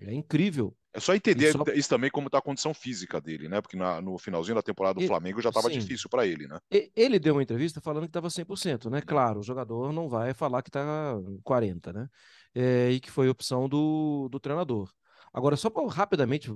É 0.00 0.12
incrível. 0.12 0.76
É 0.92 1.00
só 1.00 1.14
entender 1.14 1.52
só... 1.52 1.64
isso 1.74 1.88
também 1.88 2.10
como 2.10 2.28
está 2.28 2.38
a 2.38 2.42
condição 2.42 2.74
física 2.74 3.20
dele, 3.20 3.48
né? 3.48 3.60
Porque 3.60 3.76
na, 3.76 4.00
no 4.00 4.18
finalzinho 4.18 4.54
da 4.54 4.62
temporada 4.62 4.94
do 4.94 5.00
ele, 5.00 5.08
Flamengo 5.08 5.40
já 5.40 5.48
estava 5.48 5.70
difícil 5.70 6.08
para 6.10 6.26
ele, 6.26 6.46
né? 6.46 6.58
Ele 6.94 7.18
deu 7.18 7.34
uma 7.34 7.42
entrevista 7.42 7.80
falando 7.80 8.04
que 8.04 8.10
estava 8.10 8.28
100%, 8.28 8.90
né? 8.90 9.00
Claro, 9.00 9.40
o 9.40 9.42
jogador 9.42 9.92
não 9.92 10.08
vai 10.08 10.34
falar 10.34 10.62
que 10.62 10.68
está 10.68 11.16
40, 11.42 11.92
né? 11.92 12.08
É, 12.54 12.90
e 12.90 13.00
que 13.00 13.10
foi 13.10 13.28
opção 13.28 13.68
do, 13.68 14.28
do 14.30 14.38
treinador. 14.38 14.92
Agora, 15.32 15.56
só 15.56 15.68
pra, 15.68 15.84
rapidamente, 15.88 16.54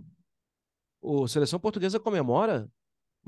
o 1.00 1.26
seleção 1.26 1.58
portuguesa 1.58 1.98
comemora, 1.98 2.68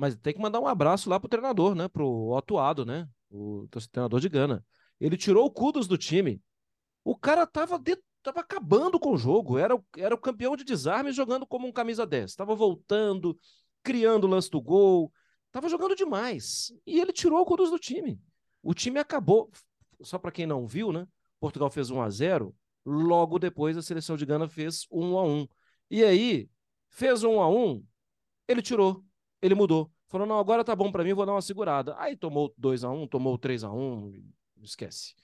mas 0.00 0.16
tem 0.16 0.32
que 0.32 0.40
mandar 0.40 0.60
um 0.60 0.66
abraço 0.66 1.10
lá 1.10 1.20
pro 1.20 1.28
treinador, 1.28 1.74
né? 1.74 1.86
Pro 1.86 2.34
atuado, 2.34 2.86
né? 2.86 3.06
O 3.30 3.68
treinador 3.92 4.18
de 4.18 4.30
Gana. 4.30 4.64
Ele 4.98 5.14
tirou 5.14 5.44
o 5.44 5.50
Kudos 5.50 5.86
do 5.86 5.98
time. 5.98 6.42
O 7.04 7.14
cara 7.14 7.46
tava, 7.46 7.78
de, 7.78 7.98
tava 8.22 8.40
acabando 8.40 8.98
com 8.98 9.12
o 9.12 9.18
jogo. 9.18 9.58
Era, 9.58 9.76
o, 9.76 9.84
era 9.98 10.14
o 10.14 10.18
campeão 10.18 10.56
de 10.56 10.64
desarme 10.64 11.12
jogando 11.12 11.46
como 11.46 11.68
um 11.68 11.72
camisa 11.72 12.06
10. 12.06 12.34
Tava 12.34 12.54
voltando, 12.54 13.38
criando 13.82 14.24
o 14.24 14.26
lance 14.26 14.48
do 14.48 14.58
gol. 14.58 15.12
Tava 15.52 15.68
jogando 15.68 15.94
demais. 15.94 16.72
E 16.86 16.98
ele 16.98 17.12
tirou 17.12 17.42
o 17.42 17.44
Kudos 17.44 17.70
do 17.70 17.78
time. 17.78 18.18
O 18.62 18.72
time 18.72 18.98
acabou. 18.98 19.50
Só 20.00 20.18
para 20.18 20.32
quem 20.32 20.46
não 20.46 20.66
viu, 20.66 20.92
né? 20.92 21.06
Portugal 21.38 21.68
fez 21.70 21.90
1 21.90 22.00
a 22.00 22.08
0 22.08 22.56
Logo 22.86 23.38
depois, 23.38 23.76
a 23.76 23.82
seleção 23.82 24.16
de 24.16 24.24
Gana 24.24 24.48
fez 24.48 24.86
1 24.90 25.18
a 25.18 25.24
1 25.24 25.48
E 25.90 26.02
aí, 26.02 26.48
fez 26.88 27.22
1 27.22 27.38
a 27.38 27.50
1 27.50 27.84
ele 28.50 28.62
tirou, 28.62 29.04
ele 29.42 29.54
mudou. 29.54 29.90
Falou, 30.08 30.26
não, 30.26 30.38
agora 30.38 30.64
tá 30.64 30.74
bom 30.74 30.90
para 30.90 31.04
mim, 31.04 31.14
vou 31.14 31.24
dar 31.24 31.32
uma 31.32 31.42
segurada. 31.42 31.94
Aí 31.98 32.16
tomou 32.16 32.52
2 32.58 32.84
a 32.84 32.90
1 32.90 33.06
tomou 33.06 33.38
3 33.38 33.64
a 33.64 33.70
1 33.70 34.12
esquece. 34.62 35.14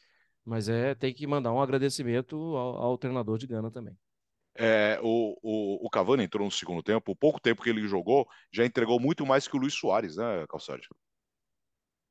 Mas 0.45 0.69
é, 0.69 0.95
tem 0.95 1.13
que 1.13 1.27
mandar 1.27 1.53
um 1.53 1.61
agradecimento 1.61 2.37
ao, 2.37 2.77
ao 2.77 2.99
treinador 2.99 3.37
de 3.37 3.49
Gana 3.49 3.71
também. 3.71 3.99
É, 4.55 4.99
o, 5.03 5.37
o, 5.43 5.87
o, 5.87 5.91
Cavani 5.91 6.25
entrou 6.25 6.45
no 6.45 6.51
segundo 6.51 6.83
tempo, 6.83 7.13
o 7.13 7.17
pouco 7.17 7.39
tempo 7.39 7.63
que 7.63 7.69
ele 7.69 7.87
jogou, 7.87 8.27
já 8.51 8.65
entregou 8.65 8.99
muito 8.99 9.27
mais 9.27 9.47
que 9.47 9.55
o 9.55 9.61
Luiz 9.61 9.75
Soares, 9.75 10.17
né, 10.17 10.47
Calçade? 10.49 10.89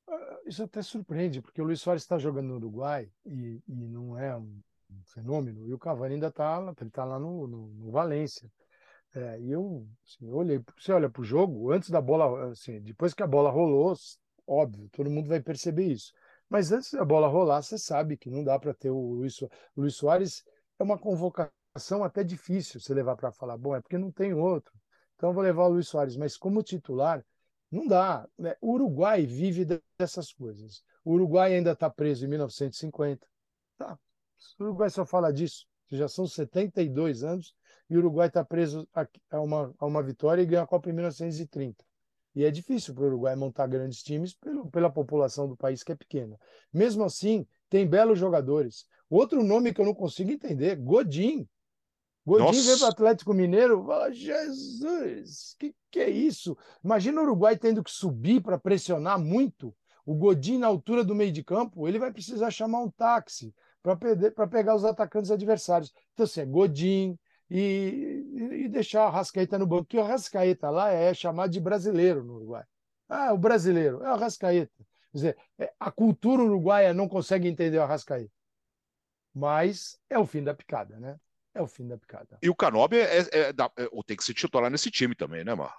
Ah, 0.07 0.39
isso 0.45 0.61
até 0.61 0.81
surpreende, 0.83 1.41
porque 1.41 1.59
o 1.59 1.65
Luiz 1.65 1.81
Soares 1.81 2.03
está 2.03 2.19
jogando 2.19 2.49
no 2.49 2.55
Uruguai 2.57 3.09
e, 3.25 3.59
e 3.67 3.87
não 3.87 4.15
é 4.19 4.35
um, 4.37 4.61
um, 4.91 5.03
fenômeno, 5.05 5.67
e 5.67 5.73
o 5.73 5.79
Cavani 5.79 6.15
ainda 6.15 6.27
está 6.27 6.61
ele 6.79 6.89
tá 6.91 7.03
lá 7.03 7.17
no, 7.17 7.47
no, 7.47 7.67
no 7.69 7.91
Valência. 7.91 8.51
É, 9.15 9.39
e 9.39 9.51
eu, 9.51 9.87
assim, 10.05 10.27
eu 10.27 10.35
olhei, 10.35 10.61
você 10.77 10.91
olha 10.91 11.09
para 11.09 11.21
o 11.21 11.25
jogo, 11.25 11.71
antes 11.71 11.89
da 11.89 12.01
bola, 12.01 12.51
assim, 12.51 12.81
depois 12.81 13.13
que 13.13 13.23
a 13.23 13.27
bola 13.27 13.49
rolou, 13.49 13.95
óbvio, 14.45 14.89
todo 14.89 15.09
mundo 15.09 15.29
vai 15.29 15.39
perceber 15.39 15.85
isso. 15.85 16.11
Mas 16.49 16.71
antes 16.73 16.91
da 16.91 17.05
bola 17.05 17.27
rolar, 17.27 17.61
você 17.61 17.77
sabe 17.77 18.17
que 18.17 18.29
não 18.29 18.43
dá 18.43 18.59
para 18.59 18.73
ter 18.73 18.89
o 18.89 19.13
Luiz, 19.13 19.39
Luiz 19.75 19.95
Soares. 19.95 20.43
É 20.77 20.83
uma 20.83 20.97
convocação 20.97 22.03
até 22.03 22.23
difícil 22.25 22.79
você 22.81 22.93
levar 22.93 23.15
para 23.15 23.31
falar, 23.31 23.57
bom, 23.57 23.73
é 23.73 23.81
porque 23.81 23.97
não 23.97 24.11
tem 24.11 24.33
outro. 24.33 24.73
Então 25.15 25.33
vou 25.33 25.41
levar 25.41 25.63
o 25.63 25.69
Luiz 25.69 25.87
Soares, 25.87 26.17
mas 26.17 26.35
como 26.37 26.61
titular, 26.61 27.25
não 27.71 27.87
dá. 27.87 28.27
Né? 28.37 28.55
O 28.61 28.73
Uruguai 28.73 29.25
vive 29.25 29.65
dessas 29.97 30.33
coisas. 30.33 30.83
O 31.05 31.13
Uruguai 31.13 31.55
ainda 31.55 31.71
está 31.71 31.89
preso 31.89 32.25
em 32.25 32.27
1950. 32.27 33.25
Tá. 33.77 33.97
O 34.59 34.63
Uruguai 34.63 34.89
só 34.89 35.05
fala 35.05 35.31
disso. 35.31 35.65
Já 35.89 36.07
são 36.09 36.27
72 36.27 37.23
anos 37.23 37.55
e 37.89 37.95
o 37.95 37.99
Uruguai 37.99 38.27
está 38.27 38.43
preso 38.43 38.87
a 39.29 39.41
uma, 39.41 39.73
a 39.77 39.85
uma 39.85 40.01
vitória 40.01 40.41
e 40.41 40.45
ganha 40.45 40.63
a 40.63 40.67
Copa 40.67 40.89
em 40.89 40.93
1930. 40.93 41.83
E 42.35 42.43
é 42.43 42.51
difícil 42.51 42.93
para 42.93 43.03
o 43.03 43.07
Uruguai 43.07 43.35
montar 43.35 43.67
grandes 43.67 44.03
times 44.03 44.33
pelo, 44.33 44.69
pela 44.69 44.89
população 44.89 45.47
do 45.47 45.55
país 45.55 45.83
que 45.83 45.91
é 45.91 45.95
pequena. 45.95 46.37
Mesmo 46.73 47.03
assim, 47.03 47.47
tem 47.69 47.87
belos 47.87 48.19
jogadores. 48.19 48.85
Outro 49.09 49.43
nome 49.43 49.73
que 49.73 49.79
eu 49.79 49.85
não 49.85 49.93
consigo 49.93 50.31
entender, 50.31 50.75
Godin. 50.75 51.47
Godin 52.25 52.59
veio 52.59 52.79
para 52.79 52.87
o 52.87 52.91
Atlético 52.91 53.33
Mineiro, 53.33 53.85
fala, 53.85 54.11
Jesus, 54.11 55.55
que 55.59 55.75
que 55.95 56.01
é 56.01 56.09
isso? 56.09 56.57
Imagina 56.83 57.21
o 57.21 57.23
Uruguai 57.23 57.57
tendo 57.57 57.81
que 57.81 57.89
subir 57.89 58.41
para 58.41 58.59
pressionar 58.59 59.17
muito. 59.17 59.73
O 60.05 60.13
Godin 60.13 60.57
na 60.57 60.67
altura 60.67 61.05
do 61.05 61.15
meio 61.15 61.31
de 61.31 61.41
campo, 61.41 61.87
ele 61.87 61.97
vai 61.97 62.11
precisar 62.11 62.51
chamar 62.51 62.81
um 62.81 62.89
táxi 62.89 63.55
para 63.81 64.47
pegar 64.47 64.75
os 64.75 64.83
atacantes 64.83 65.31
adversários. 65.31 65.93
Então, 66.13 66.25
assim, 66.25 66.41
é 66.41 66.45
Godin, 66.45 67.17
e, 67.49 68.63
e 68.63 68.69
deixar 68.69 69.05
a 69.05 69.09
Rascaeta 69.09 69.57
no 69.59 69.67
banco, 69.67 69.85
que 69.85 69.97
o 69.97 70.03
Rascaeta 70.03 70.69
lá 70.69 70.91
é 70.91 71.13
chamado 71.13 71.51
de 71.51 71.59
brasileiro 71.59 72.23
no 72.23 72.35
Uruguai. 72.35 72.63
Ah, 73.07 73.33
o 73.33 73.37
brasileiro, 73.37 74.03
é 74.03 74.11
o 74.11 74.17
Rascaeta. 74.17 74.85
Quer 75.11 75.17
dizer, 75.17 75.37
é, 75.59 75.73
a 75.79 75.91
cultura 75.91 76.43
uruguaia 76.43 76.93
não 76.93 77.07
consegue 77.07 77.47
entender 77.47 77.77
o 77.77 77.83
Arrascaeta. 77.83 78.31
Mas 79.33 79.97
é 80.09 80.19
o 80.19 80.25
fim 80.25 80.43
da 80.43 80.53
picada, 80.53 80.99
né? 80.99 81.17
É 81.53 81.61
o 81.61 81.67
fim 81.67 81.87
da 81.87 81.97
picada. 81.97 82.37
E 82.41 82.49
o 82.49 82.55
Canobi 82.55 82.97
é, 82.97 83.19
é, 83.19 83.21
é, 83.31 83.49
é 83.49 84.03
tem 84.05 84.17
que 84.17 84.23
se 84.23 84.33
titular 84.33 84.69
nesse 84.69 84.91
time 84.91 85.15
também, 85.15 85.43
né, 85.45 85.55
Mar? 85.55 85.73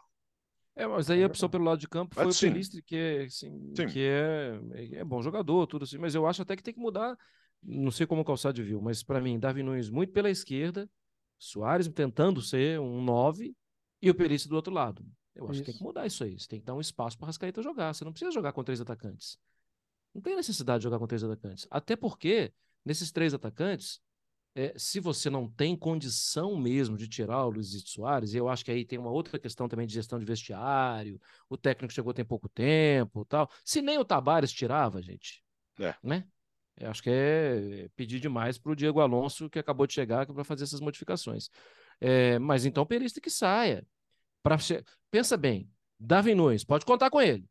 É, 0.74 0.86
mas 0.86 1.10
aí 1.10 1.22
a 1.22 1.26
opção 1.26 1.48
pelo 1.48 1.64
lado 1.64 1.78
de 1.78 1.88
campo 1.88 2.14
foi 2.14 2.24
mas, 2.24 2.36
o 2.36 2.40
Pelistri, 2.40 2.82
que, 2.82 2.96
é, 2.96 3.24
assim, 3.24 3.72
que 3.92 4.06
é, 4.06 4.98
é 4.98 5.04
bom 5.04 5.22
jogador, 5.22 5.66
tudo 5.66 5.84
assim, 5.84 5.98
mas 5.98 6.14
eu 6.14 6.26
acho 6.26 6.42
até 6.42 6.54
que 6.54 6.62
tem 6.62 6.74
que 6.74 6.80
mudar. 6.80 7.16
Não 7.62 7.90
sei 7.90 8.06
como 8.06 8.20
o 8.20 8.24
Calçado 8.24 8.62
viu, 8.62 8.80
mas 8.80 9.02
para 9.02 9.20
mim, 9.20 9.38
Davi 9.38 9.62
Nunes 9.62 9.88
muito 9.88 10.12
pela 10.12 10.30
esquerda, 10.30 10.88
Soares 11.38 11.88
tentando 11.88 12.40
ser 12.40 12.80
um 12.80 13.02
9 13.02 13.54
e 14.00 14.10
o 14.10 14.14
Perício 14.14 14.48
do 14.48 14.56
outro 14.56 14.72
lado. 14.72 15.04
Eu 15.34 15.44
acho 15.44 15.54
isso. 15.54 15.62
que 15.62 15.70
tem 15.70 15.78
que 15.78 15.84
mudar 15.84 16.06
isso 16.06 16.24
aí. 16.24 16.38
Você 16.38 16.48
tem 16.48 16.60
que 16.60 16.66
dar 16.66 16.74
um 16.74 16.80
espaço 16.80 17.18
para 17.18 17.26
Rascaeta 17.26 17.62
jogar. 17.62 17.92
Você 17.92 18.04
não 18.04 18.12
precisa 18.12 18.30
jogar 18.30 18.52
com 18.52 18.64
três 18.64 18.80
atacantes. 18.80 19.38
Não 20.14 20.22
tem 20.22 20.34
necessidade 20.34 20.80
de 20.80 20.84
jogar 20.84 20.98
com 20.98 21.06
três 21.06 21.22
atacantes. 21.22 21.66
Até 21.70 21.94
porque, 21.94 22.52
nesses 22.84 23.12
três 23.12 23.34
atacantes, 23.34 24.00
é, 24.54 24.72
se 24.78 24.98
você 24.98 25.28
não 25.28 25.46
tem 25.46 25.76
condição 25.76 26.56
mesmo 26.56 26.96
de 26.96 27.06
tirar 27.06 27.44
o 27.44 27.50
Luiz 27.50 27.70
Soares, 27.84 28.32
e 28.32 28.38
eu 28.38 28.48
acho 28.48 28.64
que 28.64 28.70
aí 28.70 28.86
tem 28.86 28.98
uma 28.98 29.10
outra 29.10 29.38
questão 29.38 29.68
também 29.68 29.86
de 29.86 29.92
gestão 29.92 30.18
de 30.18 30.24
vestiário, 30.24 31.20
o 31.50 31.58
técnico 31.58 31.92
chegou 31.92 32.14
tem 32.14 32.24
pouco 32.24 32.48
tempo 32.48 33.26
tal. 33.26 33.50
Se 33.62 33.82
nem 33.82 33.98
o 33.98 34.04
Tabares 34.04 34.50
tirava, 34.50 35.02
gente, 35.02 35.44
é. 35.78 35.94
né? 36.02 36.26
Eu 36.78 36.90
acho 36.90 37.02
que 37.02 37.10
é 37.10 37.88
pedir 37.96 38.20
demais 38.20 38.58
para 38.58 38.72
o 38.72 38.76
Diego 38.76 39.00
Alonso, 39.00 39.48
que 39.48 39.58
acabou 39.58 39.86
de 39.86 39.94
chegar, 39.94 40.26
para 40.26 40.44
fazer 40.44 40.64
essas 40.64 40.80
modificações. 40.80 41.48
É, 42.00 42.38
mas 42.38 42.66
então 42.66 42.82
o 42.82 42.86
perista 42.86 43.20
que 43.20 43.30
saia. 43.30 43.86
Pra... 44.42 44.56
Pensa 45.10 45.36
bem, 45.36 45.70
Darwin 45.98 46.34
Nunes, 46.34 46.64
pode 46.64 46.84
contar 46.84 47.10
com 47.10 47.20
ele. 47.20 47.48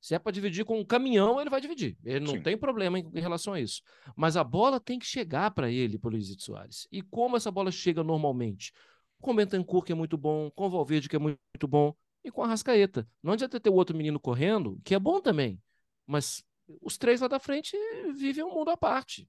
Se 0.00 0.14
é 0.14 0.18
para 0.18 0.30
dividir 0.30 0.64
com 0.64 0.78
um 0.78 0.84
caminhão, 0.84 1.40
ele 1.40 1.50
vai 1.50 1.60
dividir. 1.60 1.98
Ele 2.04 2.24
não 2.24 2.34
Sim. 2.34 2.42
tem 2.42 2.56
problema 2.56 2.98
em, 3.00 3.10
em, 3.12 3.20
relação 3.20 3.52
a 3.52 3.60
isso. 3.60 3.82
Mas 4.16 4.36
a 4.36 4.44
bola 4.44 4.78
tem 4.78 4.98
que 4.98 5.06
chegar 5.06 5.50
para 5.50 5.70
ele, 5.70 5.98
para 5.98 6.08
o 6.08 6.12
Luizito 6.12 6.42
Soares. 6.42 6.86
E 6.92 7.02
como 7.02 7.36
essa 7.36 7.50
bola 7.50 7.72
chega 7.72 8.04
normalmente? 8.04 8.72
Com 9.20 9.32
o 9.32 9.34
Bentancur, 9.34 9.82
que 9.82 9.90
é 9.90 9.96
muito 9.96 10.16
bom, 10.16 10.50
com 10.52 10.66
o 10.66 10.70
Valverde, 10.70 11.08
que 11.08 11.16
é 11.16 11.18
muito, 11.18 11.38
muito 11.52 11.66
bom, 11.66 11.92
e 12.24 12.30
com 12.30 12.44
a 12.44 12.46
Rascaeta. 12.46 13.08
Não 13.20 13.32
adianta 13.32 13.58
ter 13.58 13.70
o 13.70 13.74
outro 13.74 13.96
menino 13.96 14.20
correndo, 14.20 14.80
que 14.84 14.94
é 14.94 14.98
bom 15.00 15.20
também. 15.20 15.60
Mas 16.06 16.44
os 16.80 16.98
três 16.98 17.20
lá 17.20 17.28
da 17.28 17.38
frente 17.38 17.76
vivem 18.14 18.44
um 18.44 18.54
mundo 18.54 18.70
à 18.70 18.76
parte. 18.76 19.28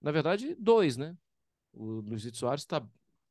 Na 0.00 0.10
verdade, 0.10 0.54
dois, 0.58 0.96
né? 0.96 1.16
O 1.72 2.00
Luizito 2.00 2.36
Soares 2.36 2.62
está 2.62 2.82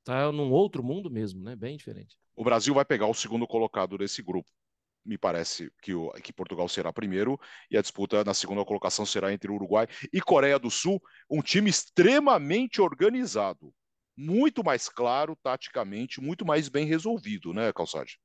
tá 0.03 0.31
num 0.31 0.51
outro 0.51 0.83
mundo 0.83 1.09
mesmo, 1.09 1.43
né? 1.43 1.55
Bem 1.55 1.77
diferente. 1.77 2.17
O 2.35 2.43
Brasil 2.43 2.73
vai 2.73 2.85
pegar 2.85 3.07
o 3.07 3.13
segundo 3.13 3.45
colocado 3.47 3.97
desse 3.97 4.21
grupo. 4.21 4.49
Me 5.05 5.17
parece 5.17 5.71
que, 5.81 5.93
o, 5.93 6.11
que 6.23 6.31
Portugal 6.31 6.67
será 6.67 6.93
primeiro 6.93 7.39
e 7.71 7.77
a 7.77 7.81
disputa 7.81 8.23
na 8.23 8.33
segunda 8.33 8.63
colocação 8.63 9.05
será 9.05 9.33
entre 9.33 9.51
Uruguai 9.51 9.87
e 10.13 10.21
Coreia 10.21 10.59
do 10.59 10.69
Sul, 10.69 11.01
um 11.29 11.41
time 11.41 11.69
extremamente 11.69 12.81
organizado, 12.81 13.73
muito 14.15 14.63
mais 14.63 14.89
claro 14.89 15.35
taticamente, 15.41 16.21
muito 16.21 16.45
mais 16.45 16.69
bem 16.69 16.85
resolvido, 16.85 17.53
né, 17.53 17.71
Calçade? 17.73 18.19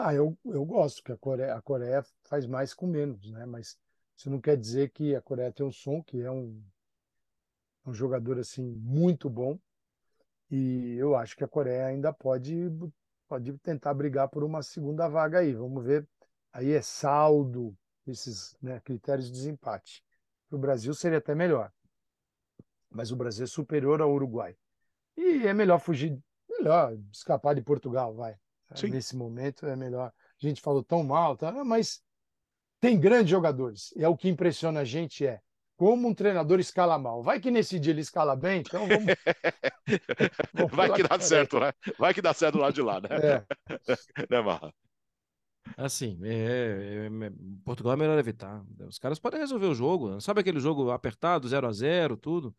Ah, 0.00 0.14
eu, 0.14 0.38
eu 0.44 0.64
gosto 0.64 1.02
que 1.02 1.10
a 1.10 1.16
Coreia, 1.16 1.54
a 1.56 1.60
Coreia 1.60 2.04
faz 2.22 2.46
mais 2.46 2.72
com 2.72 2.86
menos, 2.86 3.32
né? 3.32 3.44
Mas 3.44 3.76
isso 4.16 4.30
não 4.30 4.40
quer 4.40 4.56
dizer 4.56 4.90
que 4.90 5.16
a 5.16 5.20
Coreia 5.20 5.52
tem 5.52 5.66
um 5.66 5.72
som, 5.72 6.00
que 6.04 6.22
é 6.22 6.30
um, 6.30 6.62
um 7.84 7.92
jogador 7.92 8.38
assim 8.38 8.62
muito 8.62 9.28
bom. 9.28 9.58
E 10.48 10.94
eu 10.96 11.16
acho 11.16 11.36
que 11.36 11.42
a 11.42 11.48
Coreia 11.48 11.86
ainda 11.86 12.12
pode, 12.12 12.70
pode 13.26 13.52
tentar 13.58 13.92
brigar 13.92 14.28
por 14.28 14.44
uma 14.44 14.62
segunda 14.62 15.08
vaga 15.08 15.40
aí. 15.40 15.52
Vamos 15.52 15.84
ver. 15.84 16.06
Aí 16.52 16.70
é 16.70 16.80
saldo, 16.80 17.76
esses 18.06 18.56
né, 18.62 18.80
critérios 18.80 19.26
de 19.26 19.32
desempate. 19.32 20.04
Para 20.48 20.56
o 20.56 20.60
Brasil 20.60 20.94
seria 20.94 21.18
até 21.18 21.34
melhor. 21.34 21.72
Mas 22.88 23.10
o 23.10 23.16
Brasil 23.16 23.44
é 23.44 23.48
superior 23.48 24.00
ao 24.00 24.12
Uruguai. 24.12 24.56
E 25.16 25.44
é 25.44 25.52
melhor 25.52 25.80
fugir, 25.80 26.16
melhor 26.48 26.96
escapar 27.12 27.54
de 27.56 27.62
Portugal, 27.62 28.14
vai. 28.14 28.38
Sim. 28.74 28.88
Nesse 28.90 29.16
momento 29.16 29.66
é 29.66 29.74
melhor. 29.74 30.08
A 30.10 30.46
gente 30.46 30.60
falou 30.60 30.82
tão 30.82 31.02
mal, 31.02 31.36
tá? 31.36 31.52
mas 31.64 32.02
tem 32.80 32.98
grandes 32.98 33.30
jogadores. 33.30 33.92
E 33.96 34.04
é 34.04 34.08
o 34.08 34.16
que 34.16 34.28
impressiona 34.28 34.80
a 34.80 34.84
gente 34.84 35.26
é 35.26 35.40
como 35.76 36.08
um 36.08 36.14
treinador 36.14 36.58
escala 36.58 36.98
mal. 36.98 37.22
Vai 37.22 37.38
que 37.38 37.50
nesse 37.50 37.78
dia 37.78 37.92
ele 37.92 38.00
escala 38.00 38.34
bem, 38.34 38.60
então 38.60 38.86
vamos. 38.86 39.14
vamos 40.52 40.72
Vai 40.72 40.92
que 40.92 41.02
dá 41.04 41.20
certo, 41.20 41.60
né? 41.60 41.72
Vai 41.96 42.12
que 42.12 42.20
dá 42.20 42.34
certo 42.34 42.58
lá 42.58 42.70
de 42.70 42.82
lá, 42.82 43.00
né? 43.00 43.08
É. 43.10 43.44
né, 44.28 44.40
Marra? 44.40 44.74
Assim, 45.76 46.18
é, 46.24 46.34
é, 46.34 47.06
é, 47.06 47.32
Portugal 47.64 47.92
é 47.92 47.96
melhor 47.96 48.18
evitar. 48.18 48.64
Os 48.88 48.98
caras 48.98 49.20
podem 49.20 49.38
resolver 49.38 49.66
o 49.66 49.74
jogo. 49.74 50.20
Sabe 50.20 50.40
aquele 50.40 50.58
jogo 50.58 50.90
apertado, 50.90 51.48
0 51.48 51.68
a 51.68 51.72
0 51.72 52.16
tudo? 52.16 52.54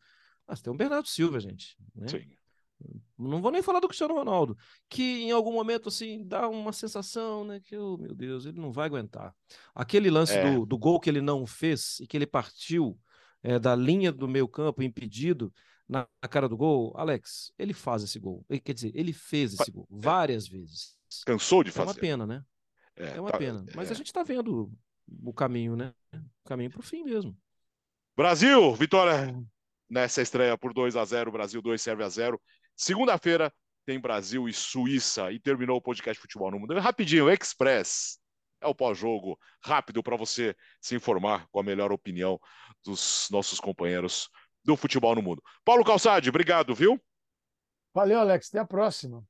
Mas 0.46 0.62
tem 0.62 0.72
um 0.72 0.76
Bernardo 0.76 1.08
Silva, 1.08 1.38
gente. 1.40 1.76
Né? 1.94 2.08
Sim. 2.08 2.39
Não 3.18 3.42
vou 3.42 3.50
nem 3.50 3.62
falar 3.62 3.80
do 3.80 3.88
Cristiano 3.88 4.14
Ronaldo, 4.14 4.56
que 4.88 5.22
em 5.22 5.30
algum 5.30 5.52
momento 5.52 5.88
assim 5.88 6.26
dá 6.26 6.48
uma 6.48 6.72
sensação, 6.72 7.44
né, 7.44 7.60
que 7.60 7.76
oh, 7.76 7.98
meu 7.98 8.14
Deus, 8.14 8.46
ele 8.46 8.60
não 8.60 8.72
vai 8.72 8.86
aguentar. 8.86 9.34
Aquele 9.74 10.10
lance 10.10 10.36
é. 10.36 10.54
do, 10.54 10.64
do 10.64 10.78
gol 10.78 10.98
que 10.98 11.10
ele 11.10 11.20
não 11.20 11.46
fez 11.46 12.00
e 12.00 12.06
que 12.06 12.16
ele 12.16 12.26
partiu 12.26 12.98
é, 13.42 13.58
da 13.58 13.74
linha 13.74 14.10
do 14.10 14.26
meio 14.26 14.48
campo 14.48 14.82
impedido 14.82 15.52
na, 15.88 16.06
na, 16.22 16.28
cara 16.28 16.48
do 16.48 16.56
gol, 16.56 16.94
Alex, 16.96 17.52
ele 17.58 17.74
faz 17.74 18.02
esse 18.02 18.18
gol. 18.18 18.44
Ele, 18.48 18.60
quer 18.60 18.72
dizer, 18.72 18.92
ele 18.94 19.12
fez 19.12 19.54
esse 19.54 19.70
gol 19.70 19.86
várias 19.90 20.46
vezes. 20.46 20.96
Cansou 21.26 21.64
de 21.64 21.70
fazer. 21.70 21.90
É 21.90 21.92
uma 21.92 22.00
pena, 22.00 22.26
né? 22.26 22.44
É, 22.96 23.16
é 23.16 23.20
uma 23.20 23.32
tá, 23.32 23.38
pena. 23.38 23.64
Mas 23.74 23.88
a 23.88 23.92
é. 23.92 23.96
gente 23.96 24.06
está 24.06 24.22
vendo 24.22 24.72
o 25.24 25.32
caminho, 25.32 25.74
né? 25.74 25.92
O 26.14 26.48
caminho 26.48 26.70
para 26.70 26.80
o 26.80 26.84
fim 26.84 27.02
mesmo. 27.02 27.36
Brasil, 28.16 28.74
vitória 28.74 29.34
nessa 29.88 30.22
estreia 30.22 30.56
por 30.56 30.72
2 30.72 30.94
a 30.94 31.04
0 31.04 31.32
Brasil 31.32 31.60
2 31.60 31.82
serve 31.82 32.04
a 32.04 32.08
0 32.08 32.40
Segunda-feira 32.80 33.52
tem 33.84 34.00
Brasil 34.00 34.48
e 34.48 34.54
Suíça 34.54 35.30
e 35.30 35.38
terminou 35.38 35.76
o 35.76 35.82
podcast 35.82 36.18
Futebol 36.18 36.50
no 36.50 36.58
Mundo. 36.58 36.78
Rapidinho, 36.80 37.30
Express. 37.30 38.18
É 38.58 38.66
o 38.66 38.74
pós-jogo 38.74 39.38
rápido 39.62 40.02
para 40.02 40.16
você 40.16 40.56
se 40.80 40.96
informar 40.96 41.46
com 41.50 41.60
a 41.60 41.62
melhor 41.62 41.92
opinião 41.92 42.40
dos 42.82 43.28
nossos 43.30 43.60
companheiros 43.60 44.30
do 44.64 44.78
futebol 44.78 45.14
no 45.14 45.20
mundo. 45.20 45.42
Paulo 45.62 45.84
Calçade, 45.84 46.30
obrigado, 46.30 46.74
viu? 46.74 46.98
Valeu, 47.92 48.18
Alex. 48.18 48.48
Até 48.48 48.60
a 48.60 48.64
próxima. 48.64 49.22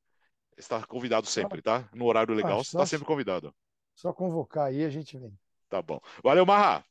Está 0.56 0.86
convidado 0.86 1.26
sempre, 1.26 1.60
tá? 1.60 1.88
No 1.92 2.04
horário 2.04 2.32
legal, 2.32 2.58
ah, 2.58 2.62
está 2.62 2.86
sempre 2.86 3.04
convidado. 3.04 3.52
Só 3.96 4.12
convocar 4.12 4.66
aí 4.66 4.84
a 4.84 4.90
gente 4.90 5.18
vem. 5.18 5.36
Tá 5.68 5.82
bom. 5.82 6.00
Valeu, 6.22 6.46
Marra. 6.46 6.84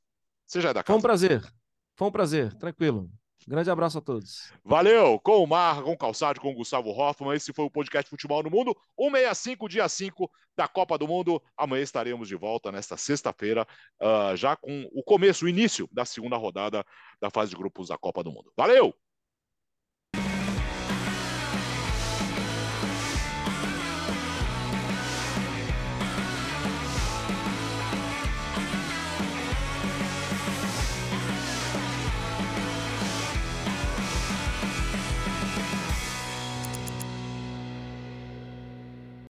Você 0.46 0.60
já 0.60 0.72
é 0.72 0.74
da 0.74 0.84
casa. 0.84 0.88
Foi 0.88 0.98
um 0.98 1.02
prazer. 1.02 1.54
Foi 1.96 2.08
um 2.10 2.12
prazer. 2.12 2.54
Tranquilo. 2.56 3.10
Grande 3.48 3.72
abraço 3.72 3.98
a 3.98 4.02
todos. 4.02 4.52
Valeu! 4.64 5.20
Com 5.20 5.44
o 5.44 5.48
Mar, 5.48 5.82
com 5.82 5.94
o 5.94 5.98
Calçado, 5.98 6.40
com 6.40 6.52
o 6.52 6.56
Gustavo 6.56 6.90
Hoffman. 6.90 7.36
Esse 7.36 7.54
foi 7.54 7.66
o 7.66 7.72
podcast 7.72 8.10
Futebol 8.10 8.44
no 8.44 8.50
Mundo, 8.50 8.76
165, 8.98 9.70
dia 9.70 9.88
5 9.88 10.30
da 10.56 10.68
Copa 10.68 10.98
do 10.98 11.08
Mundo. 11.08 11.42
Amanhã 11.58 11.82
estaremos 11.82 12.28
de 12.28 12.36
volta 12.36 12.72
nesta 12.72 12.98
sexta-feira, 12.98 13.66
uh, 14.02 14.36
já 14.36 14.56
com 14.56 14.90
o 14.94 15.02
começo, 15.04 15.46
o 15.46 15.50
início 15.50 15.88
da 15.92 16.06
segunda 16.06 16.38
rodada 16.38 16.86
da 17.20 17.30
fase 17.30 17.52
de 17.52 17.58
grupos 17.58 17.88
da 17.88 17.98
Copa 17.98 18.24
do 18.24 18.32
Mundo. 18.32 18.52
Valeu! 18.56 18.94